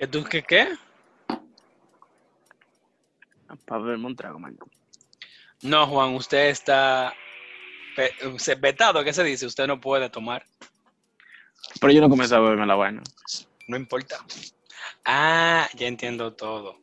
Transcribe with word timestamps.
¿Que 0.00 0.06
tú 0.06 0.24
qué 0.24 0.42
qué? 0.42 0.66
Para 3.66 3.82
verme 3.82 4.06
un 4.06 4.16
trago. 4.16 4.40
No, 5.60 5.86
Juan, 5.88 6.14
usted 6.14 6.48
está 6.48 7.12
vetado, 8.58 9.04
¿qué 9.04 9.12
se 9.12 9.22
dice? 9.22 9.44
Usted 9.44 9.66
no 9.66 9.78
puede 9.78 10.08
tomar. 10.08 10.46
Pero 11.82 11.92
yo 11.92 12.00
no 12.00 12.08
comencé 12.08 12.34
a 12.34 12.38
beberme 12.38 12.66
la 12.66 12.76
vaina. 12.76 13.02
No 13.68 13.76
importa. 13.76 14.24
Ah, 15.04 15.68
ya 15.74 15.86
entiendo 15.86 16.32
todo. 16.32 16.78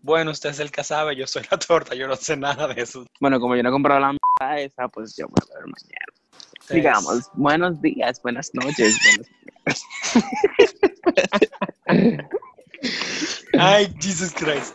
Bueno, 0.00 0.30
usted 0.30 0.48
es 0.48 0.60
el 0.60 0.70
que 0.70 0.82
sabe, 0.82 1.14
yo 1.14 1.26
soy 1.26 1.42
la 1.50 1.58
torta, 1.58 1.94
yo 1.94 2.08
no 2.08 2.16
sé 2.16 2.38
nada 2.38 2.68
de 2.68 2.80
eso. 2.80 3.04
Bueno, 3.20 3.38
como 3.38 3.54
yo 3.54 3.62
no 3.62 3.68
he 3.68 3.72
comprado 3.72 4.00
la 4.00 4.14
mierda 4.14 4.60
esa, 4.62 4.88
pues 4.88 5.14
yo 5.14 5.26
me 5.26 5.32
voy 5.32 5.50
a 5.50 5.54
beber 5.56 5.66
mañana. 5.66 6.06
Digamos, 6.70 7.30
buenos 7.34 7.82
días, 7.82 8.22
buenas 8.22 8.50
noches, 8.54 8.98
buenos 9.04 9.82
Ay, 13.64 13.94
Jesus 14.00 14.34
Christ. 14.34 14.74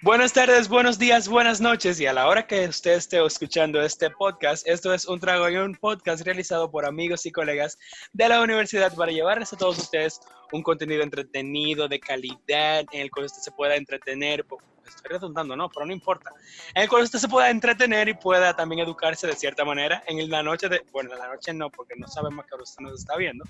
Buenas 0.00 0.32
tardes, 0.32 0.66
buenos 0.66 0.98
días, 0.98 1.28
buenas 1.28 1.60
noches 1.60 2.00
y 2.00 2.06
a 2.06 2.14
la 2.14 2.26
hora 2.26 2.46
que 2.46 2.66
usted 2.66 2.92
esté 2.92 3.22
escuchando 3.22 3.82
este 3.82 4.08
podcast, 4.08 4.66
esto 4.66 4.94
es 4.94 5.04
un 5.04 5.20
trago 5.20 5.46
y 5.50 5.58
un 5.58 5.74
podcast 5.74 6.24
realizado 6.24 6.70
por 6.70 6.86
amigos 6.86 7.26
y 7.26 7.30
colegas 7.30 7.76
de 8.14 8.30
la 8.30 8.40
universidad 8.40 8.94
para 8.94 9.12
llevarles 9.12 9.52
a 9.52 9.58
todos 9.58 9.76
ustedes 9.76 10.20
un 10.52 10.62
contenido 10.62 11.02
entretenido, 11.02 11.86
de 11.86 12.00
calidad, 12.00 12.86
en 12.92 13.02
el 13.02 13.10
cual 13.10 13.26
usted 13.26 13.42
se 13.42 13.52
pueda 13.52 13.76
entretener. 13.76 14.46
Estoy 14.94 15.10
redundando, 15.12 15.56
¿no? 15.56 15.68
Pero 15.68 15.86
no 15.86 15.92
importa. 15.92 16.30
En 16.74 16.82
el 16.82 16.88
cual 16.88 17.02
usted 17.04 17.18
se 17.18 17.28
pueda 17.28 17.50
entretener 17.50 18.08
y 18.08 18.14
pueda 18.14 18.54
también 18.54 18.80
educarse 18.80 19.26
de 19.26 19.34
cierta 19.34 19.64
manera 19.64 20.02
en 20.06 20.28
la 20.30 20.42
noche 20.42 20.68
de... 20.68 20.84
Bueno, 20.92 21.12
en 21.12 21.18
la 21.18 21.28
noche 21.28 21.52
no, 21.54 21.70
porque 21.70 21.94
no 21.96 22.06
sabemos 22.08 22.44
que 22.44 22.50
ahora 22.52 22.64
usted 22.64 22.82
nos 22.82 22.94
está 23.00 23.16
viendo. 23.16 23.44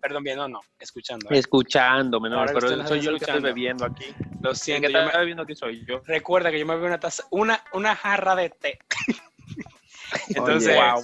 Perdón, 0.00 0.22
viendo 0.24 0.48
no, 0.48 0.60
escuchando. 0.78 1.28
¿eh? 1.30 1.38
Escuchándome, 1.38 2.28
¿no? 2.28 2.38
Ahora 2.38 2.52
que 2.52 2.60
Pero 2.60 2.86
soy 2.86 3.00
yo 3.00 3.10
el 3.10 3.18
que 3.18 3.24
estoy 3.24 3.40
bebiendo 3.40 3.84
aquí. 3.84 4.14
Lo 4.40 4.54
siento, 4.54 4.88
que 4.88 4.92
yo 4.94 5.04
me- 5.06 5.18
bebiendo 5.18 5.42
aquí 5.44 5.54
soy 5.54 5.84
yo. 5.86 6.02
Recuerda 6.06 6.50
que 6.50 6.58
yo 6.58 6.66
me 6.66 6.74
bebí 6.74 6.86
una 6.86 7.00
taza, 7.00 7.24
una, 7.30 7.62
una 7.72 7.94
jarra 7.96 8.34
de 8.34 8.50
té. 8.50 8.78
Entonces. 10.28 10.76
Wow. 10.76 11.02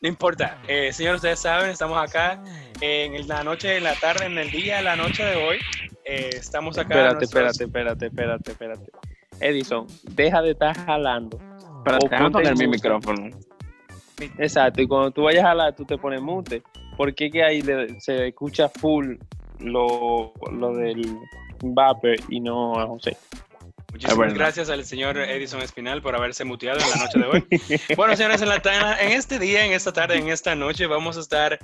no 0.00 0.08
importa. 0.08 0.58
Eh, 0.68 0.92
señores, 0.92 1.16
ustedes 1.18 1.40
saben, 1.40 1.70
estamos 1.70 1.98
acá 1.98 2.42
en 2.80 3.26
la 3.26 3.42
noche, 3.42 3.76
en 3.78 3.84
la 3.84 3.94
tarde, 3.94 4.26
en 4.26 4.36
el 4.38 4.50
día, 4.50 4.78
en 4.78 4.84
la 4.84 4.96
noche 4.96 5.24
de 5.24 5.36
hoy. 5.36 5.58
Eh, 6.04 6.30
estamos 6.34 6.76
acá. 6.76 6.94
Espérate, 6.94 7.14
nuestros- 7.14 7.60
espérate, 7.60 7.64
espérate, 7.64 8.06
espérate, 8.06 8.50
espérate. 8.50 9.13
Edison, 9.40 9.86
deja 10.02 10.42
de 10.42 10.52
estar 10.52 10.76
jalando. 10.76 11.38
Para 11.84 11.98
O 11.98 12.08
déjame 12.08 12.30
poner 12.30 12.52
el 12.52 12.58
mi 12.58 12.66
micrófono. 12.68 13.30
Exacto, 14.38 14.80
y 14.82 14.86
cuando 14.86 15.10
tú 15.10 15.22
vayas 15.24 15.44
a 15.44 15.48
jalar, 15.48 15.74
tú 15.74 15.84
te 15.84 15.98
pones 15.98 16.20
mute. 16.22 16.62
Porque 16.96 17.30
que 17.30 17.42
ahí 17.42 17.60
le- 17.62 18.00
se 18.00 18.28
escucha 18.28 18.68
full 18.68 19.16
lo, 19.58 20.32
lo 20.52 20.74
del 20.76 21.16
vapor 21.62 22.16
y 22.28 22.40
no 22.40 22.78
a 22.78 22.86
José. 22.86 23.16
Muchísimas 23.92 24.34
gracias 24.34 24.70
al 24.70 24.84
señor 24.84 25.16
Edison 25.18 25.60
Espinal 25.60 26.02
por 26.02 26.16
haberse 26.16 26.44
muteado 26.44 26.80
en 26.80 26.90
la 26.90 26.96
noche 26.96 27.18
de 27.18 27.26
hoy. 27.26 27.46
Bueno, 27.96 28.16
señores, 28.16 28.42
en, 28.42 28.48
la 28.48 28.96
en 29.00 29.12
este 29.12 29.38
día, 29.38 29.64
en 29.64 29.72
esta 29.72 29.92
tarde, 29.92 30.16
en 30.16 30.28
esta 30.28 30.54
noche, 30.56 30.86
vamos 30.86 31.16
a 31.16 31.20
estar 31.20 31.58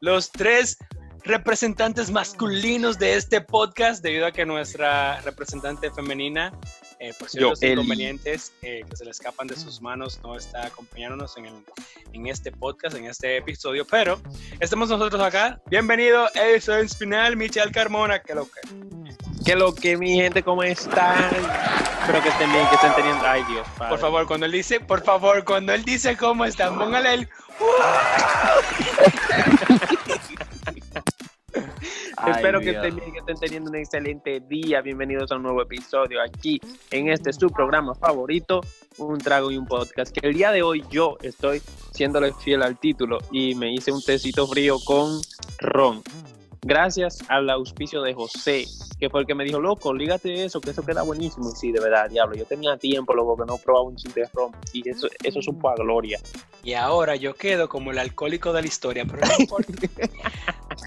los 0.00 0.30
tres 0.30 0.78
representantes 1.24 2.10
masculinos 2.10 2.98
de 2.98 3.16
este 3.16 3.40
podcast, 3.40 4.02
debido 4.02 4.26
a 4.26 4.32
que 4.32 4.44
nuestra 4.44 5.20
representante 5.20 5.90
femenina, 5.90 6.52
eh, 6.98 7.12
por 7.18 7.28
ciertos 7.28 7.62
Eli. 7.62 7.72
inconvenientes 7.72 8.52
eh, 8.62 8.84
que 8.88 8.96
se 8.96 9.04
le 9.04 9.10
escapan 9.12 9.46
de 9.46 9.56
sus 9.56 9.80
manos, 9.80 10.20
no 10.22 10.36
está 10.36 10.66
acompañándonos 10.66 11.36
en, 11.36 11.46
el- 11.46 11.64
en 12.12 12.26
este 12.26 12.50
podcast, 12.52 12.96
en 12.96 13.06
este 13.06 13.36
episodio, 13.36 13.86
pero 13.86 14.20
estamos 14.60 14.88
nosotros 14.88 15.20
acá. 15.22 15.60
Bienvenido, 15.66 16.28
Edison 16.34 16.80
Espinal, 16.80 17.36
Michelle 17.36 17.70
Carmona, 17.72 18.20
que 18.20 18.34
lo 18.34 18.46
que. 18.46 18.60
Que 19.44 19.56
lo 19.56 19.74
que 19.74 19.96
mi 19.96 20.14
gente, 20.14 20.44
¿cómo 20.44 20.62
están? 20.62 21.18
Espero 22.00 22.22
que 22.22 22.28
estén 22.28 22.52
bien, 22.52 22.64
que 22.68 22.74
estén 22.76 22.94
teniendo. 22.94 23.26
Ay, 23.26 23.42
Dios. 23.48 23.66
Por 23.70 23.78
padre. 23.88 23.98
favor, 23.98 24.26
cuando 24.28 24.46
él 24.46 24.52
dice, 24.52 24.78
por 24.78 25.02
favor, 25.02 25.44
cuando 25.44 25.72
él 25.72 25.84
dice 25.84 26.16
cómo 26.16 26.44
están, 26.44 26.78
póngale 26.78 27.14
el. 27.14 27.28
Ay, 32.16 32.32
Espero 32.32 32.60
que 32.60 32.70
estén 32.70 32.96
bien, 32.96 33.12
que 33.12 33.18
estén 33.18 33.36
teniendo 33.38 33.70
un 33.70 33.76
excelente 33.76 34.40
día. 34.40 34.80
Bienvenidos 34.80 35.30
a 35.32 35.36
un 35.36 35.42
nuevo 35.42 35.62
episodio 35.62 36.20
aquí 36.20 36.60
en 36.90 37.08
este 37.08 37.32
su 37.32 37.48
programa 37.48 37.94
favorito, 37.94 38.60
Un 38.98 39.18
Trago 39.18 39.50
y 39.50 39.56
un 39.56 39.66
Podcast. 39.66 40.14
Que 40.14 40.26
el 40.26 40.34
día 40.34 40.52
de 40.52 40.62
hoy 40.62 40.84
yo 40.90 41.16
estoy 41.22 41.62
siéndole 41.92 42.32
fiel 42.32 42.62
al 42.62 42.78
título 42.78 43.18
y 43.30 43.54
me 43.54 43.72
hice 43.72 43.92
un 43.92 44.02
tecito 44.02 44.46
frío 44.46 44.78
con 44.84 45.20
ron. 45.58 46.02
Gracias 46.64 47.18
al 47.28 47.50
auspicio 47.50 48.02
de 48.02 48.14
José, 48.14 48.66
que 49.00 49.10
fue 49.10 49.22
el 49.22 49.26
que 49.26 49.34
me 49.34 49.42
dijo, 49.42 49.58
loco, 49.58 49.92
lígate 49.92 50.44
eso, 50.44 50.60
que 50.60 50.70
eso 50.70 50.84
queda 50.84 51.02
buenísimo. 51.02 51.50
Y 51.50 51.56
sí, 51.56 51.72
de 51.72 51.80
verdad, 51.80 52.08
diablo, 52.08 52.36
yo 52.36 52.44
tenía 52.44 52.76
tiempo, 52.76 53.14
loco, 53.14 53.36
que 53.36 53.50
no 53.50 53.58
probaba 53.58 53.86
un 53.86 53.96
chiste 53.96 54.20
de 54.20 54.28
ron. 54.32 54.52
Y 54.72 54.88
eso, 54.88 55.08
eso 55.24 55.42
supo 55.42 55.70
a 55.70 55.74
gloria. 55.74 56.20
Y 56.62 56.74
ahora 56.74 57.16
yo 57.16 57.34
quedo 57.34 57.68
como 57.68 57.90
el 57.90 57.98
alcohólico 57.98 58.52
de 58.52 58.62
la 58.62 58.68
historia, 58.68 59.04
pero 59.04 59.26
no 59.26 59.32
importa. 59.40 59.72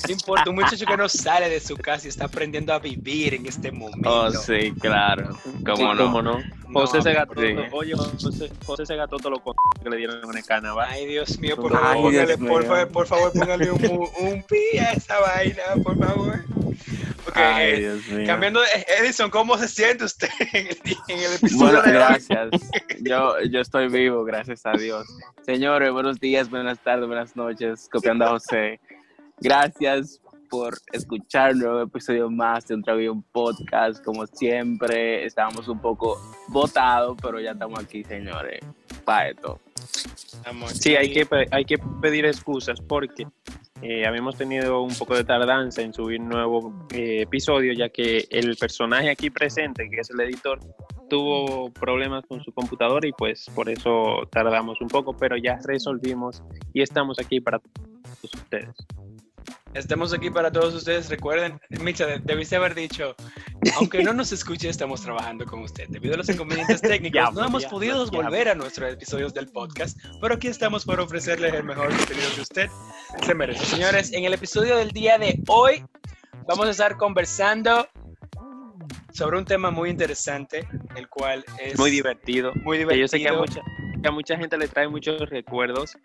No 0.07 0.12
importa, 0.13 0.50
un 0.50 0.56
muchacho 0.56 0.85
que 0.85 0.97
no 0.97 1.07
sale 1.09 1.50
de 1.50 1.59
su 1.59 1.75
casa 1.78 2.07
y 2.07 2.09
está 2.09 2.25
aprendiendo 2.25 2.73
a 2.73 2.79
vivir 2.79 3.34
en 3.35 3.46
este 3.46 3.72
momento. 3.72 4.09
Oh, 4.09 4.31
sí, 4.31 4.73
claro. 4.79 5.38
¿Cómo 5.66 5.75
Sí, 5.78 5.84
no? 5.84 5.97
¿Cómo 5.97 6.22
no? 6.22 6.44
José 6.73 6.97
No, 6.97 7.03
se 7.03 7.13
gastó, 7.13 7.41
sí. 7.41 7.56
oye, 7.72 7.94
José, 7.95 8.50
José 8.66 8.85
se 8.85 8.95
gastó 8.95 9.18
todos 9.18 9.31
los 9.31 9.41
con 9.41 9.53
que 9.84 9.90
le 9.90 9.97
dieron 9.97 10.19
en 10.29 10.38
el 10.38 10.45
carnaval. 10.45 10.88
Ay, 10.90 11.06
Dios 11.06 11.40
mío, 11.40 11.56
por 11.56 11.72
Ay, 11.75 11.79
favor, 11.81 11.95
póngale, 12.03 12.25
Dios 12.38 12.50
por, 12.50 12.62
mío. 12.62 12.69
favor, 12.72 12.88
por 12.90 13.07
favor, 13.07 13.34
póngale 13.34 13.72
un, 13.72 14.09
un 14.19 14.44
pi 14.44 14.78
a 14.79 14.91
esa 14.94 15.19
vaina, 15.19 15.62
por 15.84 15.97
favor. 15.97 16.40
Ok, 17.28 17.38
Ay, 17.38 17.72
eh, 17.72 17.79
Dios 17.79 18.07
mío. 18.07 18.28
cambiando 18.28 18.62
de 18.62 18.68
Edison, 19.00 19.29
¿cómo 19.29 19.57
se 19.57 19.68
siente 19.68 20.03
usted 20.03 20.29
en 20.53 20.68
el, 20.68 20.78
en 21.07 21.19
el 21.19 21.34
episodio 21.34 21.57
Bueno, 21.57 21.81
de 21.81 21.88
hoy? 21.90 21.94
gracias. 21.94 22.50
Yo, 23.01 23.35
yo 23.50 23.62
estoy 23.62 23.88
vivo, 23.88 24.24
gracias 24.24 24.66
a 24.66 24.72
Dios. 24.74 25.06
Señores, 25.45 25.91
buenos 25.91 26.19
días, 26.19 26.50
buenas 26.50 26.79
tardes, 26.79 27.07
buenas 27.07 27.35
noches. 27.35 27.88
Copiando 27.91 28.25
a 28.25 28.29
José. 28.29 28.79
Gracias 29.40 30.22
por 30.50 30.78
escuchar 30.91 31.53
un 31.53 31.59
nuevo 31.59 31.81
episodio 31.81 32.29
más 32.29 32.68
de 32.68 32.75
Un 32.75 32.84
Trago 32.84 33.01
y 33.01 33.07
un 33.07 33.23
Podcast. 33.23 34.03
Como 34.03 34.25
siempre, 34.28 35.25
estábamos 35.25 35.68
un 35.68 35.79
poco 35.79 36.18
botados, 36.47 37.18
pero 37.22 37.40
ya 37.40 37.51
estamos 37.51 37.79
aquí, 37.79 38.03
señores. 38.03 38.62
Para 39.03 39.29
esto. 39.29 39.59
Sí, 40.74 40.95
hay 40.95 41.12
que, 41.12 41.28
hay 41.51 41.66
que 41.66 41.78
pedir 42.01 42.25
excusas 42.25 42.79
porque 42.79 43.28
eh, 43.81 44.06
habíamos 44.06 44.38
tenido 44.38 44.81
un 44.81 44.95
poco 44.95 45.16
de 45.16 45.24
tardanza 45.24 45.81
en 45.81 45.94
subir 45.94 46.22
nuevo 46.22 46.88
eh, 46.94 47.24
episodio, 47.24 47.74
ya 47.74 47.90
que 47.90 48.25
el 48.29 48.56
personaje 48.56 49.09
aquí 49.09 49.29
presente, 49.29 49.90
que 49.90 50.00
es 50.01 50.09
el 50.09 50.22
editor, 50.22 50.59
tuvo 51.10 51.72
problemas 51.72 52.24
con 52.28 52.44
su 52.44 52.52
computadora 52.52 53.08
y 53.08 53.12
pues 53.12 53.46
por 53.54 53.70
eso 53.70 54.28
tardamos 54.32 54.80
un 54.82 54.88
poco, 54.88 55.16
pero 55.16 55.38
ya 55.38 55.60
resolvimos 55.66 56.44
y 56.74 56.82
estamos 56.82 57.20
aquí 57.20 57.40
para 57.40 57.60
todos 57.60 58.34
ustedes. 58.34 58.76
Estamos 59.74 60.14
aquí 60.14 60.30
para 60.30 60.52
todos 60.52 60.74
ustedes. 60.74 61.10
Recuerden, 61.10 61.60
Micha, 61.82 62.06
de- 62.06 62.20
debiste 62.20 62.56
haber 62.56 62.74
dicho, 62.76 63.14
aunque 63.76 64.02
no 64.04 64.14
nos 64.14 64.32
escuche, 64.32 64.70
estamos 64.70 65.02
trabajando 65.02 65.46
con 65.46 65.64
usted. 65.64 65.88
Debido 65.90 66.14
a 66.14 66.18
los 66.18 66.30
inconvenientes 66.30 66.82
técnicos, 66.82 67.12
Diablo, 67.12 67.42
no 67.42 67.48
hemos 67.48 67.62
diablo, 67.64 67.78
podido 67.78 68.06
volver 68.10 68.48
a 68.48 68.56
nuestros 68.56 68.94
episodios 68.94 69.34
del 69.34 69.48
podcast, 69.50 70.00
pero 70.22 70.36
aquí 70.36 70.48
estamos 70.48 70.86
para 70.86 71.04
ofrecerles 71.04 71.54
el 71.54 71.66
mejor 71.66 71.90
contenido 71.90 72.28
que 72.36 72.42
usted 72.42 72.70
se 73.26 73.34
merece. 73.36 73.66
Señores, 73.66 74.14
en 74.14 74.24
el 74.24 74.34
episodio 74.34 74.78
del 74.78 74.92
día 74.92 75.18
de 75.18 75.42
hoy 75.50 75.84
vamos 76.48 76.68
a 76.68 76.72
estar 76.72 76.96
conversando 76.96 77.86
sobre 79.16 79.38
un 79.38 79.46
tema 79.46 79.72
muy 79.72 79.90
interesante, 79.90 80.68
el 80.96 81.08
cual 81.08 81.44
es 81.62 81.80
Muy 81.80 81.90
divertido. 81.90 82.52
muy 82.64 82.86
Que 82.86 83.00
yo 83.00 83.08
sé 83.08 83.20
que 83.20 83.30
a 83.30 83.31
divertido. 83.31 83.64
mucha, 83.64 84.02
que 84.02 84.08
a 84.08 84.12
mucha 84.12 84.38
gente 84.38 84.58
le 84.58 84.68
trae 84.68 84.88
muchos 84.90 85.30
recuerdos. 85.30 85.98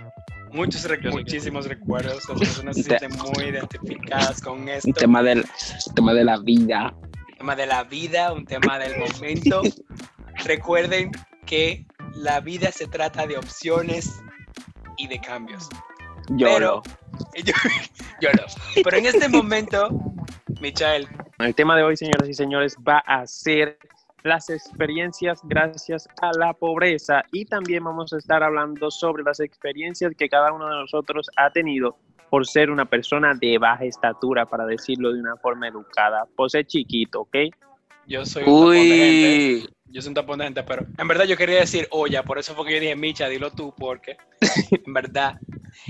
Muchos, 0.52 0.88
rec- 0.88 1.02
que 1.02 1.10
muchísimos 1.10 1.66
recuerdos. 1.66 2.28
Las 2.28 2.38
personas 2.38 2.76
se 2.76 2.84
Te- 2.88 2.98
sienten 2.98 3.18
muy 3.34 3.44
identificadas 3.50 4.40
con 4.40 4.68
esto. 4.68 4.88
Un 4.88 4.94
tema 4.94 5.22
del, 5.22 5.44
tema 5.94 6.12
de 6.14 6.24
la 6.24 6.38
vida. 6.38 6.94
un 7.32 7.36
tema 7.38 7.56
de 7.56 7.66
la 7.66 7.84
vida, 7.84 8.32
un 8.32 8.44
tema 8.46 8.78
del 8.78 8.92
momento. 8.98 9.62
Recuerden 10.44 11.10
que 11.46 11.86
la 12.14 12.40
vida 12.40 12.70
se 12.72 12.86
trata 12.86 13.26
de 13.26 13.38
opciones 13.38 14.10
y 14.98 15.06
de 15.08 15.20
cambios. 15.20 15.68
Yo 16.30 16.58
Yo, 16.60 16.82
yo 18.20 18.30
no. 18.32 18.42
Pero 18.84 18.96
en 18.96 19.06
este 19.06 19.28
momento, 19.28 19.88
Michael, 20.60 21.08
El 21.42 21.54
tema 21.54 21.74
de 21.74 21.82
hoy, 21.82 21.96
señoras 21.96 22.28
y 22.28 22.34
señores, 22.34 22.76
va 22.86 22.98
a 22.98 23.26
ser 23.26 23.78
las 24.22 24.50
experiencias 24.50 25.40
gracias 25.44 26.06
a 26.20 26.32
la 26.38 26.52
pobreza 26.52 27.24
y 27.32 27.46
también 27.46 27.82
vamos 27.82 28.12
a 28.12 28.18
estar 28.18 28.42
hablando 28.42 28.90
sobre 28.90 29.22
las 29.22 29.40
experiencias 29.40 30.12
que 30.18 30.28
cada 30.28 30.52
uno 30.52 30.68
de 30.68 30.76
nosotros 30.76 31.30
ha 31.36 31.50
tenido 31.50 31.96
por 32.28 32.46
ser 32.46 32.70
una 32.70 32.84
persona 32.84 33.34
de 33.34 33.56
baja 33.56 33.84
estatura, 33.84 34.44
para 34.44 34.66
decirlo 34.66 35.12
de 35.12 35.20
una 35.20 35.36
forma 35.36 35.66
educada, 35.66 36.26
por 36.36 36.50
ser 36.50 36.66
chiquito, 36.66 37.22
¿ok? 37.22 37.36
yo 38.06 38.26
soy 38.26 38.42
un 38.42 38.48
tapón 38.48 38.72
de 38.72 38.88
gente. 38.88 39.68
Uy. 39.68 39.68
Yo 39.92 40.02
soy 40.02 40.08
un 40.08 40.14
tapón 40.14 40.38
de 40.38 40.44
gente, 40.44 40.62
pero 40.64 40.86
en 40.98 41.08
verdad 41.08 41.24
yo 41.24 41.36
quería 41.36 41.60
decir 41.60 41.88
olla, 41.90 42.22
por 42.22 42.38
eso 42.38 42.54
fue 42.54 42.66
que 42.66 42.74
yo 42.74 42.80
dije, 42.80 42.96
Micha, 42.96 43.28
dilo 43.28 43.50
tú, 43.50 43.74
porque 43.76 44.16
en 44.70 44.92
verdad 44.92 45.38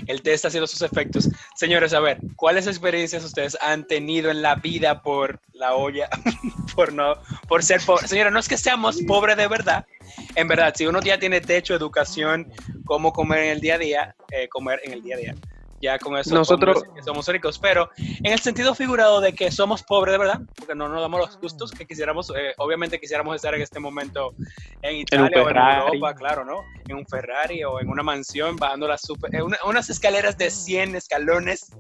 El 0.07 0.23
té 0.23 0.33
está 0.33 0.49
haciendo 0.49 0.67
sus 0.67 0.83
efectos. 0.83 1.29
Señores, 1.57 1.93
a 1.93 2.01
ver, 2.01 2.19
¿cuáles 2.37 2.67
experiencias 2.67 3.25
ustedes 3.25 3.57
han 3.61 3.87
tenido 3.87 4.31
en 4.31 4.43
la 4.43 4.55
vida 4.57 5.03
por 5.03 5.41
la 5.53 5.75
olla? 5.75 6.09
por 6.75 6.93
no, 6.93 7.15
por 7.49 7.63
ser 7.63 7.81
pobre. 7.85 8.09
Señora, 8.09 8.31
no 8.31 8.39
es 8.39 8.49
que 8.49 8.57
seamos 8.57 9.01
pobres 9.07 9.37
de 9.37 9.49
verdad. 9.49 9.87
En 10.35 10.49
verdad, 10.49 10.75
si 10.77 10.87
uno 10.87 11.01
ya 11.01 11.19
tiene 11.19 11.41
techo, 11.41 11.75
educación, 11.75 12.51
cómo 12.85 13.13
comer 13.13 13.45
en 13.45 13.51
el 13.51 13.61
día 13.61 13.75
a 13.75 13.79
día, 13.79 14.17
eh, 14.33 14.49
comer 14.49 14.81
en 14.85 14.93
el 14.93 15.03
día 15.03 15.17
a 15.17 15.19
día, 15.19 15.35
ya 15.81 15.99
con 15.99 16.17
eso 16.17 16.35
Nosotros- 16.35 16.83
que 16.95 17.03
somos 17.03 17.27
ricos, 17.29 17.59
pero 17.59 17.89
en 17.97 18.33
el 18.33 18.39
sentido 18.41 18.75
figurado 18.75 19.21
de 19.21 19.33
que 19.33 19.51
somos 19.51 19.83
pobres 19.83 20.13
de 20.13 20.19
verdad, 20.19 20.41
porque 20.57 20.75
no 20.75 20.89
nos 20.89 21.01
damos 21.01 21.21
los 21.21 21.39
gustos 21.41 21.71
que 21.71 21.87
quisiéramos, 21.87 22.31
eh, 22.37 22.53
obviamente 22.59 23.01
quisiéramos 23.01 23.37
estar 23.37 23.55
en 23.55 23.63
este 23.63 23.81
momento 23.81 24.35
en 24.83 24.97
Italia 24.97 25.25
o 25.25 25.49
en. 25.49 25.93
Europa, 25.95 26.15
claro, 26.15 26.45
¿no? 26.45 26.65
En 26.89 26.97
un 26.97 27.07
Ferrari 27.07 27.65
o 27.65 27.81
en 27.81 27.89
una 27.89 28.03
mansión, 28.03 28.57
bajando 28.57 28.87
las 28.89 29.01
super, 29.01 29.35
en 29.35 29.43
una- 29.43 29.59
unas 29.65 29.89
escaleras 29.91 30.37
de 30.37 30.51
100 30.51 30.95
escalones. 30.97 31.73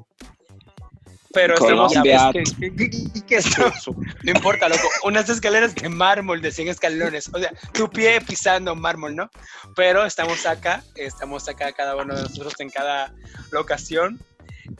Pero 1.32 1.54
estamos, 1.54 1.92
Colombia. 1.92 2.30
¿Qué, 2.32 2.42
qué- 2.42 2.74
qué- 2.76 2.90
qué- 2.90 3.26
qué 3.26 3.36
es 3.36 3.46
eso? 3.46 3.94
no 4.24 4.30
importa, 4.32 4.68
loco, 4.68 4.82
unas 5.04 5.28
escaleras 5.28 5.74
de 5.76 5.88
mármol 5.88 6.40
de 6.42 6.50
100 6.50 6.68
escalones, 6.68 7.30
o 7.32 7.38
sea, 7.38 7.52
tu 7.72 7.88
pie 7.88 8.20
pisando 8.20 8.74
mármol, 8.74 9.14
¿no? 9.14 9.30
Pero 9.76 10.04
estamos 10.04 10.44
acá, 10.46 10.82
estamos 10.96 11.48
acá 11.48 11.72
cada 11.72 11.94
uno 11.96 12.14
de 12.16 12.22
nosotros 12.22 12.54
en 12.58 12.70
cada 12.70 13.12
locación 13.52 14.18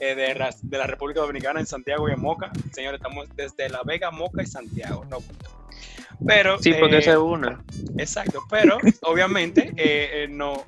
eh, 0.00 0.14
de, 0.14 0.34
la- 0.34 0.54
de 0.62 0.78
la 0.78 0.86
República 0.86 1.20
Dominicana, 1.20 1.60
en 1.60 1.66
Santiago 1.66 2.08
y 2.08 2.12
en 2.12 2.20
Moca. 2.20 2.50
Señores, 2.72 2.98
estamos 2.98 3.28
desde 3.36 3.68
La 3.68 3.82
Vega, 3.84 4.10
Moca 4.10 4.42
y 4.42 4.46
Santiago, 4.46 5.04
no. 5.08 5.18
Pero, 6.26 6.58
Sí, 6.60 6.74
porque 6.74 6.96
eh, 6.96 6.98
esa 6.98 7.12
es 7.12 7.16
una. 7.16 7.62
exacto, 7.96 8.42
pero 8.50 8.78
obviamente 9.02 9.72
eh, 9.76 10.24
eh, 10.24 10.26
no, 10.28 10.62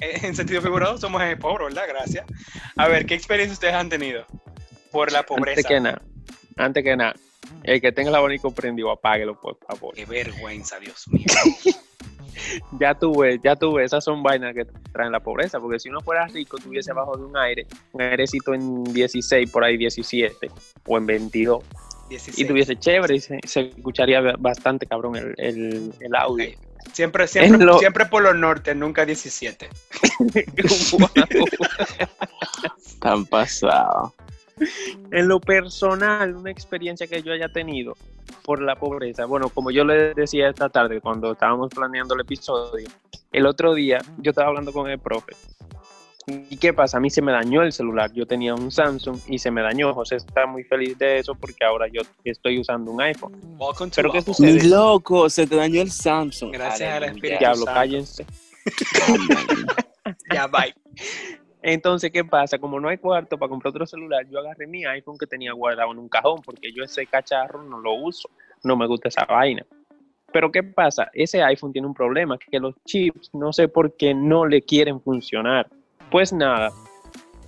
eh, 0.00 0.18
en 0.22 0.34
sentido 0.36 0.60
figurado 0.60 0.98
somos 0.98 1.22
pobres, 1.40 1.68
¿verdad? 1.74 1.84
Gracias. 1.88 2.26
A 2.76 2.88
ver, 2.88 3.06
¿qué 3.06 3.14
experiencia 3.14 3.52
ustedes 3.54 3.74
han 3.74 3.88
tenido 3.88 4.26
por 4.98 5.12
la 5.12 5.18
Antes 5.20 5.36
pobreza? 5.36 5.68
que 5.68 5.80
nada, 5.80 6.02
antes 6.56 6.84
que 6.84 6.96
nada, 6.96 7.14
el 7.64 7.80
que 7.80 7.92
tenga 7.92 8.10
el 8.10 8.16
abanico 8.16 8.50
prendido, 8.52 8.90
apáguelo, 8.90 9.40
por 9.40 9.56
favor. 9.58 9.94
Qué 9.94 10.04
vergüenza, 10.04 10.78
Dios 10.78 11.06
mío. 11.08 11.24
Ya 12.78 12.94
tuve, 12.94 13.40
ya 13.42 13.56
tuve, 13.56 13.84
esas 13.84 14.04
son 14.04 14.22
vainas 14.22 14.54
que 14.54 14.64
traen 14.92 15.10
la 15.12 15.20
pobreza, 15.20 15.58
porque 15.58 15.78
si 15.80 15.88
uno 15.88 16.00
fuera 16.00 16.26
rico, 16.28 16.56
tuviese 16.58 16.92
abajo 16.92 17.16
de 17.16 17.24
un 17.24 17.36
aire, 17.36 17.66
un 17.92 18.00
airecito 18.02 18.54
en 18.54 18.84
16, 18.84 19.50
por 19.50 19.64
ahí 19.64 19.76
17, 19.76 20.48
o 20.86 20.98
en 20.98 21.06
22, 21.06 21.64
16. 22.10 22.38
y 22.38 22.44
tuviese 22.46 22.76
chévere, 22.76 23.16
y 23.16 23.20
se, 23.20 23.38
se 23.44 23.60
escucharía 23.62 24.20
bastante 24.38 24.86
cabrón 24.86 25.16
el, 25.16 25.34
el, 25.36 25.92
el 26.00 26.14
audio. 26.14 26.50
Siempre, 26.92 27.26
siempre, 27.26 27.64
lo- 27.66 27.78
siempre 27.80 28.06
por 28.06 28.22
lo 28.22 28.32
norte, 28.32 28.74
nunca 28.74 29.04
17. 29.04 29.68
Wow. 30.98 31.08
Tan 33.00 33.26
pasado. 33.26 34.14
en 35.12 35.28
lo 35.28 35.40
personal, 35.40 36.36
una 36.36 36.50
experiencia 36.50 37.06
que 37.06 37.22
yo 37.22 37.32
haya 37.32 37.48
tenido 37.48 37.94
por 38.42 38.60
la 38.60 38.76
pobreza, 38.76 39.24
bueno, 39.24 39.48
como 39.48 39.70
yo 39.70 39.84
le 39.84 40.14
decía 40.14 40.48
esta 40.48 40.68
tarde 40.68 41.00
cuando 41.00 41.32
estábamos 41.32 41.70
planeando 41.70 42.14
el 42.14 42.20
episodio, 42.20 42.88
el 43.32 43.46
otro 43.46 43.74
día 43.74 43.98
yo 44.18 44.30
estaba 44.30 44.48
hablando 44.48 44.72
con 44.72 44.88
el 44.88 44.98
profe. 44.98 45.34
¿Y 46.50 46.58
qué 46.58 46.74
pasa? 46.74 46.98
A 46.98 47.00
mí 47.00 47.08
se 47.08 47.22
me 47.22 47.32
dañó 47.32 47.62
el 47.62 47.72
celular. 47.72 48.12
Yo 48.12 48.26
tenía 48.26 48.54
un 48.54 48.70
Samsung 48.70 49.18
y 49.28 49.38
se 49.38 49.50
me 49.50 49.62
dañó. 49.62 49.94
José 49.94 50.16
está 50.16 50.46
muy 50.46 50.62
feliz 50.62 50.98
de 50.98 51.20
eso 51.20 51.34
porque 51.34 51.64
ahora 51.64 51.86
yo 51.88 52.02
estoy 52.22 52.60
usando 52.60 52.90
un 52.90 53.00
iPhone. 53.00 53.32
Pero 53.94 54.12
¿qué 54.12 54.20
sucede? 54.20 54.68
Loco, 54.68 55.30
se 55.30 55.46
te 55.46 55.56
dañó 55.56 55.80
el 55.80 55.90
Samsung. 55.90 56.52
Gracias 56.52 56.82
al 56.82 57.04
Aleluya. 57.04 57.14
Espíritu. 57.14 57.38
Diablo, 57.38 57.64
Santo. 57.64 57.74
cállense. 57.74 58.26
Ya, 60.32 60.46
bye. 60.46 60.74
Entonces, 61.70 62.10
¿qué 62.10 62.24
pasa? 62.24 62.58
Como 62.58 62.80
no 62.80 62.88
hay 62.88 62.96
cuarto 62.96 63.36
para 63.36 63.50
comprar 63.50 63.68
otro 63.68 63.86
celular, 63.86 64.26
yo 64.26 64.38
agarré 64.38 64.66
mi 64.66 64.86
iPhone 64.86 65.18
que 65.18 65.26
tenía 65.26 65.52
guardado 65.52 65.92
en 65.92 65.98
un 65.98 66.08
cajón 66.08 66.40
porque 66.42 66.72
yo 66.72 66.82
ese 66.82 67.04
cacharro 67.04 67.62
no 67.62 67.78
lo 67.78 67.92
uso. 67.92 68.30
No 68.64 68.74
me 68.74 68.86
gusta 68.86 69.08
esa 69.08 69.26
vaina. 69.26 69.66
Pero 70.32 70.50
¿qué 70.50 70.62
pasa? 70.62 71.10
Ese 71.12 71.42
iPhone 71.42 71.70
tiene 71.70 71.86
un 71.86 71.92
problema, 71.92 72.38
que 72.38 72.58
los 72.58 72.74
chips 72.86 73.28
no 73.34 73.52
sé 73.52 73.68
por 73.68 73.94
qué 73.98 74.14
no 74.14 74.46
le 74.46 74.62
quieren 74.62 74.98
funcionar. 74.98 75.68
Pues 76.10 76.32
nada, 76.32 76.70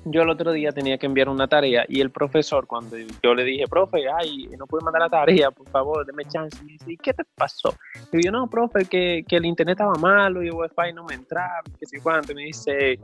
yo 0.05 0.23
el 0.23 0.31
otro 0.31 0.53
día 0.53 0.73
tenía 0.73 0.99
que 0.99 1.07
enviar 1.07 1.29
una 1.29 1.47
tarea 1.47 1.85
y 1.89 2.01
el 2.01 2.11
profesor, 2.11 2.67
cuando 2.67 2.97
yo 3.23 3.35
le 3.35 3.45
dije, 3.45 3.65
profe, 3.69 4.05
ay, 4.19 4.49
no 4.59 4.67
puedo 4.67 4.85
mandar 4.85 5.03
la 5.03 5.11
tarea, 5.11 5.51
por 5.51 5.69
favor, 5.69 6.07
deme 6.07 6.25
chance. 6.27 6.57
Y 6.65 6.73
dice, 6.73 6.93
"¿Y 6.93 6.97
¿qué 6.97 7.13
te 7.13 7.25
pasó? 7.35 7.75
Y 8.13 8.25
yo, 8.25 8.33
no, 8.33 8.49
profe, 8.49 8.87
que, 8.87 9.25
que 9.29 9.37
el 9.37 9.45
internet 9.45 9.75
estaba 9.75 9.95
malo 9.95 10.43
y 10.43 10.49
el 10.49 10.55
wifi 10.55 10.93
no 10.95 11.05
me 11.05 11.15
entraba, 11.15 11.63
que 11.79 11.87
sé 11.87 12.01
cuánto. 12.03 12.33
Y 12.33 12.35
me 12.35 12.43
dice, 12.45 12.99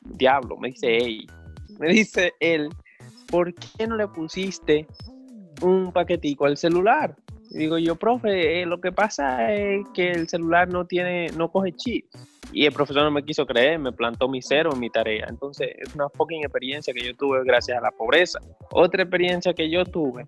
diablo, 0.00 0.56
me 0.56 0.68
dice, 0.68 0.98
hey, 1.00 1.26
me 1.78 1.88
dice 1.88 2.32
él, 2.40 2.70
¿por 3.30 3.54
qué 3.54 3.86
no 3.86 3.96
le 3.96 4.08
pusiste 4.08 4.86
un 5.60 5.92
paquetico 5.92 6.46
al 6.46 6.56
celular? 6.56 7.14
Y 7.50 7.58
digo 7.58 7.78
yo, 7.78 7.96
profe, 7.96 8.62
eh, 8.62 8.66
lo 8.66 8.80
que 8.80 8.92
pasa 8.92 9.52
es 9.54 9.86
que 9.94 10.10
el 10.10 10.28
celular 10.28 10.68
no 10.68 10.86
tiene, 10.86 11.28
no 11.36 11.50
coge 11.50 11.72
chip. 11.72 12.06
Y 12.52 12.64
el 12.66 12.72
profesor 12.72 13.02
no 13.04 13.10
me 13.10 13.22
quiso 13.24 13.44
creer, 13.46 13.78
me 13.78 13.92
plantó 13.92 14.28
mi 14.28 14.40
cero 14.42 14.70
en 14.72 14.80
mi 14.80 14.88
tarea. 14.90 15.26
Entonces, 15.28 15.68
es 15.78 15.94
una 15.94 16.08
fucking 16.08 16.42
experiencia 16.42 16.94
que 16.94 17.04
yo 17.04 17.14
tuve 17.14 17.44
gracias 17.44 17.78
a 17.78 17.80
la 17.80 17.90
pobreza. 17.90 18.38
Otra 18.72 19.02
experiencia 19.02 19.52
que 19.52 19.68
yo 19.70 19.84
tuve, 19.84 20.26